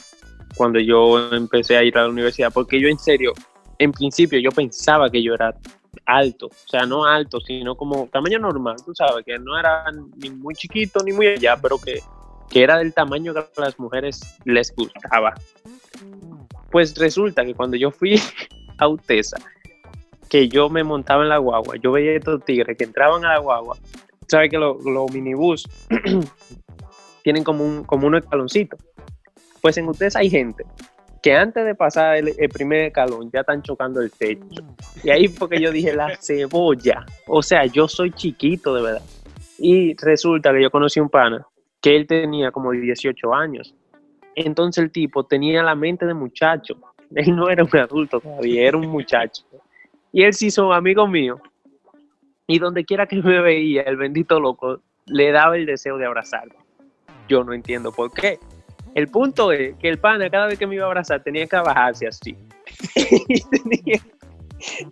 cuando 0.56 0.80
yo 0.80 1.32
empecé 1.32 1.76
a 1.76 1.84
ir 1.84 1.96
a 1.96 2.02
la 2.02 2.08
universidad, 2.08 2.52
porque 2.52 2.80
yo 2.80 2.88
en 2.88 2.98
serio, 2.98 3.32
en 3.78 3.92
principio 3.92 4.40
yo 4.40 4.50
pensaba 4.50 5.08
que 5.08 5.22
yo 5.22 5.34
era 5.34 5.54
alto, 6.10 6.46
o 6.46 6.68
sea, 6.68 6.86
no 6.86 7.04
alto, 7.04 7.40
sino 7.40 7.76
como 7.76 8.08
tamaño 8.08 8.38
normal, 8.38 8.76
tú 8.84 8.94
sabes, 8.94 9.24
que 9.24 9.38
no 9.38 9.58
era 9.58 9.84
ni 10.16 10.30
muy 10.30 10.54
chiquito 10.54 11.00
ni 11.04 11.12
muy 11.12 11.28
allá, 11.28 11.56
pero 11.60 11.78
que, 11.78 12.00
que 12.48 12.62
era 12.62 12.78
del 12.78 12.92
tamaño 12.92 13.32
que 13.32 13.40
a 13.40 13.48
las 13.56 13.78
mujeres 13.78 14.20
les 14.44 14.74
gustaba. 14.74 15.34
Pues 16.70 16.96
resulta 16.96 17.44
que 17.44 17.54
cuando 17.54 17.76
yo 17.76 17.90
fui 17.90 18.20
a 18.78 18.88
Utesa, 18.88 19.36
que 20.28 20.48
yo 20.48 20.68
me 20.68 20.84
montaba 20.84 21.22
en 21.22 21.28
la 21.28 21.38
guagua, 21.38 21.76
yo 21.76 21.92
veía 21.92 22.12
estos 22.12 22.44
tigres 22.44 22.76
que 22.76 22.84
entraban 22.84 23.24
a 23.24 23.34
la 23.34 23.38
guagua, 23.38 23.76
sabes 24.28 24.50
que 24.50 24.58
los 24.58 25.12
minibús 25.12 25.68
tienen 27.22 27.44
como 27.44 27.64
un 27.64 27.84
como 27.84 28.06
un 28.06 28.16
escaloncito. 28.16 28.76
Pues 29.60 29.76
en 29.76 29.88
ustedes 29.88 30.16
hay 30.16 30.30
gente 30.30 30.64
que 31.22 31.34
antes 31.34 31.64
de 31.64 31.74
pasar 31.74 32.16
el, 32.16 32.32
el 32.38 32.48
primer 32.48 32.86
escalón 32.86 33.30
ya 33.32 33.40
están 33.40 33.62
chocando 33.62 34.00
el 34.00 34.10
techo. 34.10 34.62
Y 35.02 35.10
ahí 35.10 35.28
fue 35.28 35.48
que 35.48 35.60
yo 35.60 35.70
dije 35.70 35.92
la 35.94 36.16
cebolla. 36.16 37.04
O 37.26 37.42
sea, 37.42 37.66
yo 37.66 37.88
soy 37.88 38.10
chiquito 38.12 38.74
de 38.74 38.82
verdad. 38.82 39.02
Y 39.58 39.94
resulta 39.96 40.52
que 40.52 40.62
yo 40.62 40.70
conocí 40.70 41.00
un 41.00 41.10
pana 41.10 41.46
que 41.80 41.96
él 41.96 42.06
tenía 42.06 42.50
como 42.50 42.72
18 42.72 43.34
años. 43.34 43.74
Entonces 44.34 44.84
el 44.84 44.90
tipo 44.90 45.24
tenía 45.24 45.62
la 45.62 45.74
mente 45.74 46.06
de 46.06 46.14
muchacho. 46.14 46.74
Él 47.14 47.34
no 47.34 47.48
era 47.48 47.64
un 47.64 47.76
adulto 47.76 48.20
todavía, 48.20 48.68
era 48.68 48.76
un 48.76 48.86
muchacho. 48.86 49.44
Y 50.12 50.22
él 50.22 50.32
se 50.32 50.46
hizo 50.46 50.72
amigo 50.72 51.06
mío. 51.06 51.40
Y 52.46 52.58
donde 52.58 52.84
quiera 52.84 53.06
que 53.06 53.16
me 53.16 53.40
veía, 53.40 53.82
el 53.82 53.96
bendito 53.96 54.40
loco 54.40 54.80
le 55.06 55.30
daba 55.32 55.56
el 55.56 55.66
deseo 55.66 55.98
de 55.98 56.06
abrazarme. 56.06 56.54
Yo 57.28 57.44
no 57.44 57.52
entiendo 57.52 57.92
por 57.92 58.12
qué. 58.12 58.38
El 58.94 59.08
punto 59.08 59.52
es 59.52 59.76
que 59.76 59.88
el 59.88 59.98
pana 59.98 60.28
cada 60.30 60.46
vez 60.46 60.58
que 60.58 60.66
me 60.66 60.74
iba 60.74 60.84
a 60.84 60.88
abrazar 60.88 61.22
tenía 61.22 61.46
que 61.46 61.56
bajarse 61.56 62.06
así. 62.08 62.36
y, 62.96 63.40
tenía- 63.48 64.00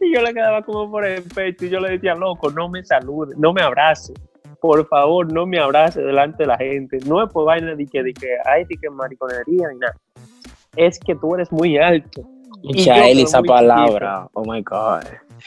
y 0.01 0.15
yo 0.15 0.23
le 0.23 0.33
quedaba 0.33 0.63
como 0.63 0.91
por 0.91 1.05
el 1.05 1.23
pecho 1.25 1.67
y 1.67 1.71
yo 1.71 1.81
le 1.81 1.91
decía, 1.91 2.15
loco, 2.15 2.51
no 2.51 2.69
me 2.69 2.85
salude, 2.85 3.35
no 3.37 3.53
me 3.53 3.61
abrace. 3.63 4.15
Por 4.61 4.87
favor, 4.89 5.31
no 5.33 5.47
me 5.47 5.59
abrace 5.61 6.01
delante 6.01 6.43
de 6.43 6.47
la 6.49 6.57
gente. 6.57 6.99
No 7.07 7.23
es 7.23 7.31
por 7.31 7.45
vaina 7.45 7.75
de 7.75 7.87
que, 7.87 8.03
de 8.03 8.13
que 8.13 8.27
ay, 8.45 8.65
de 8.65 8.77
que 8.77 8.91
mariconería 8.91 9.69
ni 9.73 9.79
nada. 9.79 9.97
Es 10.75 10.99
que 10.99 11.15
tú 11.15 11.35
eres 11.35 11.53
muy 11.53 11.77
alto. 11.79 12.23
Y 12.63 12.83
esa 13.23 13.41
palabra, 13.43 14.29
oh 14.33 14.45
my 14.51 14.63
god. 14.63 15.03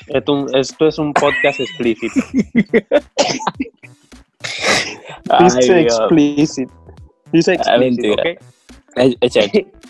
Esto, 0.08 0.34
un- 0.34 0.56
esto 0.56 0.88
es 0.88 0.98
un 0.98 1.14
podcast 1.14 1.60
explícito. 1.60 2.14
Ay, 5.30 5.50
explícito. 5.82 6.74
Dice 7.32 7.58
Ah, 7.66 7.78
explícito. 7.78 8.14
¿ok? 8.14 9.70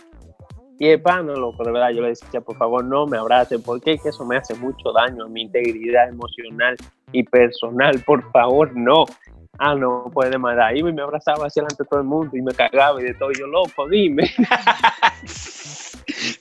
Y 0.82 0.88
el 0.88 1.00
pana, 1.00 1.34
loco, 1.34 1.64
de 1.64 1.72
verdad, 1.72 1.92
yo 1.92 2.02
le 2.02 2.08
decía, 2.08 2.42
por 2.42 2.58
favor, 2.58 2.84
no 2.84 3.06
me 3.06 3.16
abrace, 3.16 3.60
porque 3.60 3.94
es 3.94 4.02
que 4.02 4.10
eso 4.10 4.26
me 4.26 4.38
hace 4.38 4.56
mucho 4.56 4.92
daño 4.92 5.26
a 5.26 5.30
mi 5.30 5.44
integridad 5.44 6.10
emocional 6.10 6.76
y 7.12 7.22
personal. 7.22 8.02
Por 8.04 8.32
favor, 8.32 8.76
no. 8.76 9.06
Ah, 9.60 9.76
no, 9.76 10.10
puede 10.12 10.40
más. 10.40 10.58
Ahí 10.58 10.80
y 10.80 10.84
me 10.84 11.04
abrazaba 11.04 11.46
hacia 11.46 11.62
delante 11.62 11.84
de 11.84 11.88
todo 11.88 12.00
el 12.00 12.08
mundo 12.08 12.36
y 12.36 12.42
me 12.42 12.52
cagaba 12.52 13.00
y 13.00 13.04
de 13.04 13.14
todo. 13.14 13.32
Y 13.32 13.36
yo, 13.36 13.46
loco, 13.46 13.88
dime. 13.88 14.24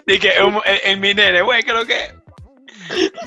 Dije, 0.07 0.31
el, 0.39 0.55
el 0.87 1.01
mi 1.01 1.13
nene, 1.13 1.43
güey, 1.43 1.63
¿qué 1.63 1.73
es 1.73 1.77
lo 1.77 1.85
que? 1.85 2.15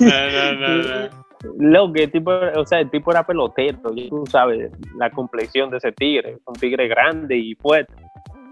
No, 0.00 0.30
no, 0.30 0.52
no, 0.52 0.76
no. 1.08 1.23
Loco, 1.58 1.92
el 1.96 2.10
tipo, 2.10 2.30
o 2.30 2.66
sea, 2.66 2.80
el 2.80 2.90
tipo 2.90 3.10
era 3.10 3.24
pelotero. 3.26 3.78
Y 3.94 4.08
tú 4.08 4.24
sabes 4.30 4.70
la 4.98 5.10
complexión 5.10 5.70
de 5.70 5.78
ese 5.78 5.92
tigre. 5.92 6.38
Un 6.46 6.54
tigre 6.54 6.88
grande 6.88 7.36
y 7.36 7.54
fuerte. 7.54 7.92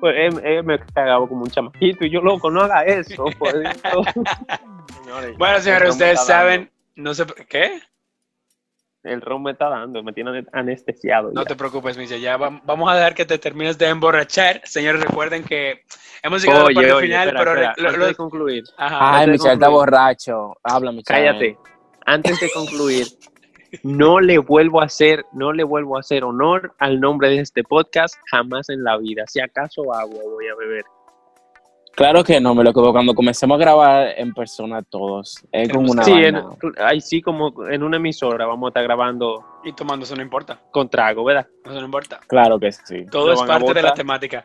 Pues 0.00 0.14
él, 0.18 0.40
él 0.44 0.64
me 0.64 0.78
cagaba 0.80 1.26
como 1.28 1.42
un 1.44 1.50
chamaquito. 1.50 2.04
Y 2.04 2.10
yo, 2.10 2.20
loco, 2.20 2.50
no 2.50 2.62
haga 2.62 2.82
eso. 2.84 3.24
Dios. 3.24 4.06
Señores, 5.04 5.38
Bueno, 5.38 5.60
señores, 5.60 5.90
ustedes 5.90 6.16
dando. 6.16 6.26
saben, 6.32 6.70
no 6.96 7.14
sé, 7.14 7.24
¿qué? 7.48 7.80
El 9.04 9.20
ron 9.20 9.42
me 9.42 9.50
está 9.52 9.68
dando, 9.68 10.00
me 10.02 10.12
tiene 10.12 10.44
anestesiado. 10.52 11.32
No 11.32 11.42
ya. 11.42 11.48
te 11.48 11.56
preocupes, 11.56 11.98
Michelle, 11.98 12.20
ya 12.20 12.38
vam- 12.38 12.60
vamos 12.64 12.88
a 12.90 12.94
dejar 12.94 13.14
que 13.16 13.24
te 13.24 13.36
termines 13.38 13.76
de 13.78 13.88
emborrachar. 13.88 14.60
Señores, 14.64 15.02
recuerden 15.02 15.42
que 15.42 15.82
hemos 16.22 16.40
llegado 16.44 16.66
oye, 16.66 16.76
final, 17.00 17.28
espera, 17.28 17.40
pero 17.40 17.50
espera, 17.54 17.74
lo- 17.78 17.88
antes 17.88 17.98
lo- 17.98 18.06
de 18.06 18.14
concluir, 18.14 18.64
ajá. 18.76 19.18
Ay, 19.18 19.26
Michelle 19.30 19.54
está 19.54 19.68
borracho. 19.68 20.56
Habla, 20.62 20.92
Michelle. 20.92 21.04
cállate. 21.26 21.58
Antes 22.06 22.40
de 22.40 22.50
concluir, 22.50 23.06
no 23.82 24.20
le 24.20 24.38
vuelvo 24.38 24.80
a 24.80 24.84
hacer, 24.84 25.24
no 25.32 25.52
le 25.52 25.64
vuelvo 25.64 25.96
a 25.96 26.00
hacer 26.00 26.24
honor 26.24 26.74
al 26.78 27.00
nombre 27.00 27.30
de 27.30 27.40
este 27.40 27.62
podcast 27.64 28.14
jamás 28.30 28.68
en 28.68 28.84
la 28.84 28.98
vida. 28.98 29.24
Si 29.26 29.40
acaso 29.40 29.94
agua 29.94 30.22
voy 30.24 30.48
a 30.48 30.54
beber. 30.54 30.84
Claro 31.94 32.24
que 32.24 32.40
no, 32.40 32.54
me 32.54 32.64
lo 32.64 32.72
que 32.72 32.80
cuando 32.80 33.14
comencemos 33.14 33.56
a 33.56 33.58
grabar 33.58 34.14
en 34.16 34.32
persona 34.32 34.82
todos. 34.82 35.44
Es 35.52 35.68
como 35.68 35.92
una 35.92 36.02
sí, 36.02 36.12
en, 36.12 36.42
ahí 36.78 37.02
sí 37.02 37.20
como 37.20 37.68
en 37.68 37.82
una 37.82 37.98
emisora 37.98 38.46
vamos 38.46 38.68
a 38.68 38.70
estar 38.70 38.82
grabando 38.82 39.44
Y 39.62 39.74
tomando 39.74 40.04
eso 40.04 40.16
no 40.16 40.22
importa, 40.22 40.58
con 40.70 40.88
trago, 40.88 41.22
¿verdad? 41.22 41.46
eso 41.64 41.74
no 41.74 41.84
importa. 41.84 42.18
Claro 42.26 42.58
que 42.58 42.72
sí. 42.72 43.04
Todo 43.10 43.28
Lo 43.28 43.34
es 43.34 43.42
parte 43.42 43.74
de 43.74 43.82
la 43.82 43.92
temática. 43.92 44.44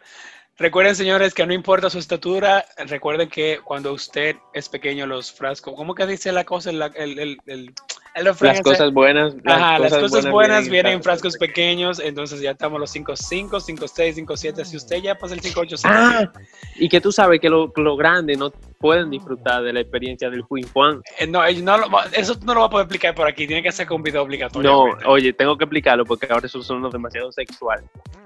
Recuerden, 0.59 0.95
señores, 0.95 1.35
que 1.35 1.45
no 1.45 1.53
importa 1.53 1.87
su 1.89 1.99
estatura, 1.99 2.65
recuerden 2.87 3.29
que 3.29 3.59
cuando 3.63 3.93
usted 3.93 4.37
es 4.53 4.67
pequeño, 4.69 5.05
los 5.05 5.31
frascos, 5.31 5.75
¿cómo 5.75 5.93
que 5.93 6.07
dice 6.07 6.31
la 6.31 6.45
cosa? 6.45 6.71
El, 6.71 6.81
el, 6.81 7.19
el, 7.19 7.37
el, 7.45 7.73
el 8.15 8.25
refrán 8.25 8.55
Las 8.55 8.61
cosas 8.63 8.91
buenas. 8.91 9.35
Ajá, 9.45 9.77
las 9.77 9.93
cosas 9.93 10.27
buenas 10.31 10.67
vienen 10.67 10.93
en 10.93 11.03
frascos 11.03 11.33
frascos 11.33 11.37
pequeños, 11.37 11.99
entonces 11.99 12.41
ya 12.41 12.51
estamos 12.51 12.79
los 12.79 12.95
5.5, 12.95 13.49
5.6, 13.49 14.25
5.7. 14.25 14.65
Si 14.65 14.77
usted 14.77 14.97
ya 14.97 15.13
pasa 15.13 15.35
el 15.35 15.41
5.8, 15.41 15.79
Ah, 15.83 16.31
y 16.75 16.89
que 16.89 17.01
tú 17.01 17.11
sabes 17.11 17.39
que 17.39 17.49
lo, 17.49 17.71
lo 17.75 17.95
grande 17.95 18.35
no 18.35 18.51
pueden 18.79 19.09
disfrutar 19.09 19.63
de 19.63 19.73
la 19.73 19.79
experiencia 19.81 20.29
del 20.29 20.43
Queen 20.47 20.67
Juan. 20.71 21.01
Eh, 21.19 21.27
no, 21.27 21.41
no 21.63 21.77
lo- 21.77 21.87
eso 22.13 22.35
no 22.45 22.53
lo 22.53 22.59
va 22.61 22.65
a 22.67 22.69
poder 22.69 22.85
explicar 22.85 23.15
por 23.15 23.27
aquí. 23.27 23.47
Tiene 23.47 23.63
que 23.63 23.71
ser 23.71 23.87
con 23.87 23.97
un 23.97 24.03
video 24.03 24.21
obligatorio. 24.23 24.69
No, 24.69 24.83
oye, 25.11 25.33
tengo 25.33 25.57
que 25.57 25.63
explicarlo 25.63 26.05
porque 26.05 26.27
ahora 26.29 26.45
eso 26.45 26.61
son 26.61 26.87
demasiado 26.89 27.31
sexual. 27.31 27.83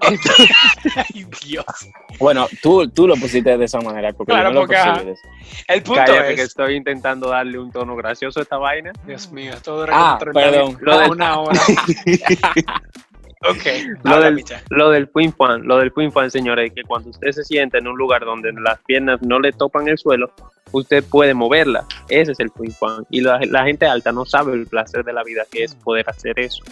Ay, 0.96 1.26
Dios. 1.44 1.64
Bueno, 2.18 2.46
tú, 2.62 2.88
tú 2.90 3.06
lo 3.06 3.14
pusiste 3.16 3.56
de 3.56 3.64
esa 3.64 3.80
manera, 3.80 4.12
porque 4.12 4.32
Claro, 4.32 4.48
yo 4.50 4.54
no 4.54 4.60
porque, 4.60 4.76
lo 4.76 5.04
de. 5.04 5.14
El 5.68 5.82
punto 5.82 6.02
Cállate 6.06 6.34
que 6.34 6.42
es. 6.42 6.48
estoy 6.48 6.74
intentando 6.76 7.28
darle 7.28 7.58
un 7.58 7.70
tono 7.70 7.96
gracioso 7.96 8.40
a 8.40 8.42
esta 8.42 8.56
vaina. 8.58 8.92
Dios 9.06 9.30
mío, 9.32 9.52
esto 9.54 9.76
dura 9.78 9.92
Ah, 9.94 10.18
como 10.18 10.32
30 10.32 10.40
perdón. 10.40 10.78
Lo 10.80 10.98
del- 10.98 11.10
una 11.12 11.38
hora. 11.40 11.60
Lo 14.04 14.20
del, 14.20 14.44
lo 14.70 14.90
del 14.90 15.10
Queen 15.10 15.32
Fan, 15.32 15.66
lo 15.66 15.78
del 15.78 15.92
Queen 15.92 16.12
Fan, 16.12 16.30
señores, 16.30 16.68
es 16.68 16.74
que 16.74 16.82
cuando 16.84 17.10
usted 17.10 17.32
se 17.32 17.44
sienta 17.44 17.78
en 17.78 17.88
un 17.88 17.96
lugar 17.96 18.24
donde 18.24 18.52
las 18.52 18.78
piernas 18.82 19.20
no 19.22 19.40
le 19.40 19.52
topan 19.52 19.88
el 19.88 19.98
suelo, 19.98 20.32
usted 20.70 21.04
puede 21.04 21.34
moverla. 21.34 21.84
Ese 22.08 22.32
es 22.32 22.40
el 22.40 22.52
Queen 22.52 22.72
Fan. 22.72 23.04
Y 23.10 23.20
la, 23.20 23.40
la 23.50 23.64
gente 23.64 23.86
alta 23.86 24.12
no 24.12 24.24
sabe 24.24 24.52
el 24.54 24.66
placer 24.66 25.04
de 25.04 25.12
la 25.12 25.24
vida 25.24 25.42
que 25.50 25.64
es 25.64 25.74
poder 25.74 26.08
hacer 26.08 26.38
eso. 26.38 26.62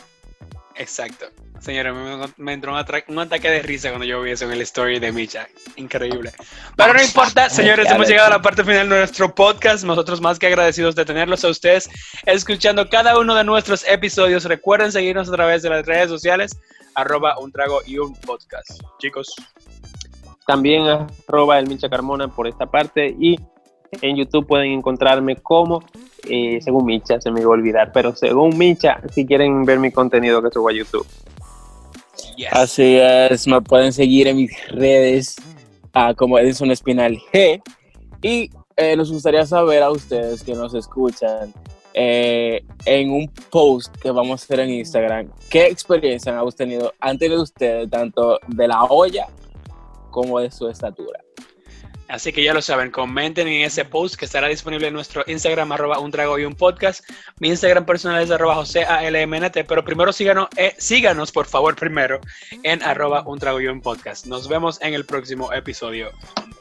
Exacto. 0.77 1.27
Señora, 1.61 1.93
me, 2.39 2.55
entró 2.55 2.73
un, 2.73 3.19
ataque 3.19 3.51
de 3.51 3.61
risa 3.61 3.91
cuando 3.91 4.07
yo 4.07 4.23
vi 4.23 4.31
eso 4.31 4.47
en 4.47 4.53
el 4.53 4.63
story 4.63 4.99
de 4.99 5.13
Micha. 5.13 5.47
Increíble. 5.77 6.33
Pero 6.75 6.95
no 6.95 7.03
importa, 7.03 7.51
señores, 7.51 7.87
hemos 7.91 8.09
llegado 8.09 8.29
a 8.29 8.31
la 8.31 8.43
parte 8.43 8.65
final 8.65 8.89
de 8.89 8.97
nuestro 8.97 9.35
podcast. 9.35 9.85
Nosotros 9.85 10.23
más 10.23 10.39
que 10.39 10.47
agradecidos 10.47 10.95
de 10.95 11.05
tenerlos 11.05 11.45
a 11.45 11.49
ustedes 11.49 11.91
escuchando 12.25 12.89
cada 12.89 13.19
uno 13.19 13.35
de 13.35 13.45
nuestros 13.45 13.87
episodios. 13.87 14.45
Recuerden 14.45 14.91
seguirnos 14.91 15.29
a 15.29 15.33
través 15.33 15.61
de 15.61 15.69
las 15.69 15.85
redes 15.85 16.09
sociales, 16.09 16.59
arroba 16.95 17.39
un 17.39 17.53
trago 17.53 17.81
y 17.87 17.99
un 17.99 18.15
podcast. 18.15 18.81
Chicos, 18.99 19.35
También 20.47 20.85
arroba 21.29 21.59
el 21.59 21.69
Micha 21.69 21.91
Carmona 21.91 22.29
por 22.29 22.49
esta 22.49 22.65
parte 22.65 23.15
y 23.21 23.39
en 24.01 24.17
YouTube 24.17 24.47
pueden 24.47 24.73
encontrarme 24.73 25.37
como, 25.37 25.85
eh, 26.27 26.59
según 26.63 26.87
Micha, 26.87 27.21
se 27.21 27.31
me 27.31 27.41
iba 27.41 27.51
a 27.51 27.53
olvidar, 27.53 27.93
pero 27.93 28.17
según 28.17 28.57
Micha, 28.57 29.01
si 29.13 29.27
quieren 29.27 29.67
ver 29.67 29.79
mi 29.79 29.93
contenido 29.93 30.41
que 30.41 30.51
subo 30.51 30.71
a 30.71 30.73
YouTube. 30.73 31.07
Así 32.51 32.97
es, 32.97 33.47
me 33.47 33.61
pueden 33.61 33.93
seguir 33.93 34.29
en 34.29 34.37
mis 34.37 34.69
redes 34.69 35.37
ah, 35.93 36.15
como 36.15 36.39
Edison 36.39 36.71
Espinal 36.71 37.19
G. 37.33 37.63
Y 38.23 38.51
eh, 38.77 38.97
nos 38.97 39.11
gustaría 39.13 39.45
saber 39.47 39.83
a 39.83 39.91
ustedes 39.91 40.43
que 40.43 40.55
nos 40.55 40.75
escuchan 40.75 41.53
eh, 41.93 42.65
en 42.85 43.11
un 43.11 43.29
post 43.51 43.97
que 43.97 44.11
vamos 44.11 44.31
a 44.31 44.45
hacer 44.45 44.61
en 44.61 44.71
Instagram, 44.71 45.31
¿qué 45.49 45.67
experiencia 45.67 46.39
han 46.39 46.49
tenido, 46.53 46.93
han 47.01 47.19
tenido 47.19 47.43
ustedes 47.43 47.91
tanto 47.91 48.39
de 48.47 48.69
la 48.69 48.85
olla 48.85 49.27
como 50.11 50.39
de 50.39 50.51
su 50.51 50.69
estatura? 50.69 51.21
Así 52.11 52.33
que 52.33 52.43
ya 52.43 52.53
lo 52.53 52.61
saben, 52.61 52.91
comenten 52.91 53.47
en 53.47 53.63
ese 53.65 53.85
post 53.85 54.17
que 54.17 54.25
estará 54.25 54.49
disponible 54.49 54.89
en 54.89 54.95
nuestro 54.95 55.23
Instagram, 55.27 55.71
arroba 55.73 55.99
un 56.01 56.11
trago 56.11 56.39
y 56.39 56.45
un 56.45 56.55
podcast. 56.55 57.09
Mi 57.39 57.49
Instagram 57.49 57.87
personal 57.87 58.21
es 58.23 58.31
arroba 58.31 58.57
josealmnt, 58.57 59.57
pero 59.69 59.85
primero 59.85 60.13
síganos, 60.13 60.49
eh, 60.57 60.75
síganos, 60.79 61.31
por 61.31 61.47
favor, 61.47 61.77
primero 61.77 62.21
en 62.65 62.83
arroba 62.83 63.23
un 63.27 63.39
trago 63.39 63.61
y 63.61 63.69
un 63.69 63.81
podcast. 63.81 64.27
Nos 64.27 64.49
vemos 64.49 64.81
en 64.83 64.95
el 64.95 65.05
próximo 65.07 65.53
episodio. 65.53 66.11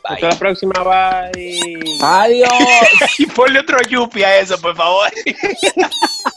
Hasta 0.03 0.27
Bye. 0.27 0.33
la 0.33 0.39
próxima, 0.39 0.73
bye. 0.83 1.79
¡Adiós! 2.01 2.49
Y 3.19 3.25
ponle 3.25 3.59
otro 3.59 3.77
yupi 3.89 4.23
a 4.23 4.39
eso, 4.39 4.59
por 4.61 4.75
favor. 4.75 5.09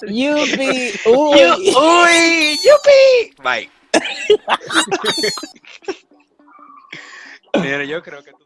¡Yupi! 0.08 0.92
Yu- 0.92 1.00
¡Uy! 1.06 1.74
¡Uy! 1.76 2.58
¡Yupi! 2.64 3.34
Bye. 3.42 3.70
Mira, 7.62 7.84
yo 7.84 8.02
creo 8.02 8.24
que 8.24 8.30
tú... 8.32 8.38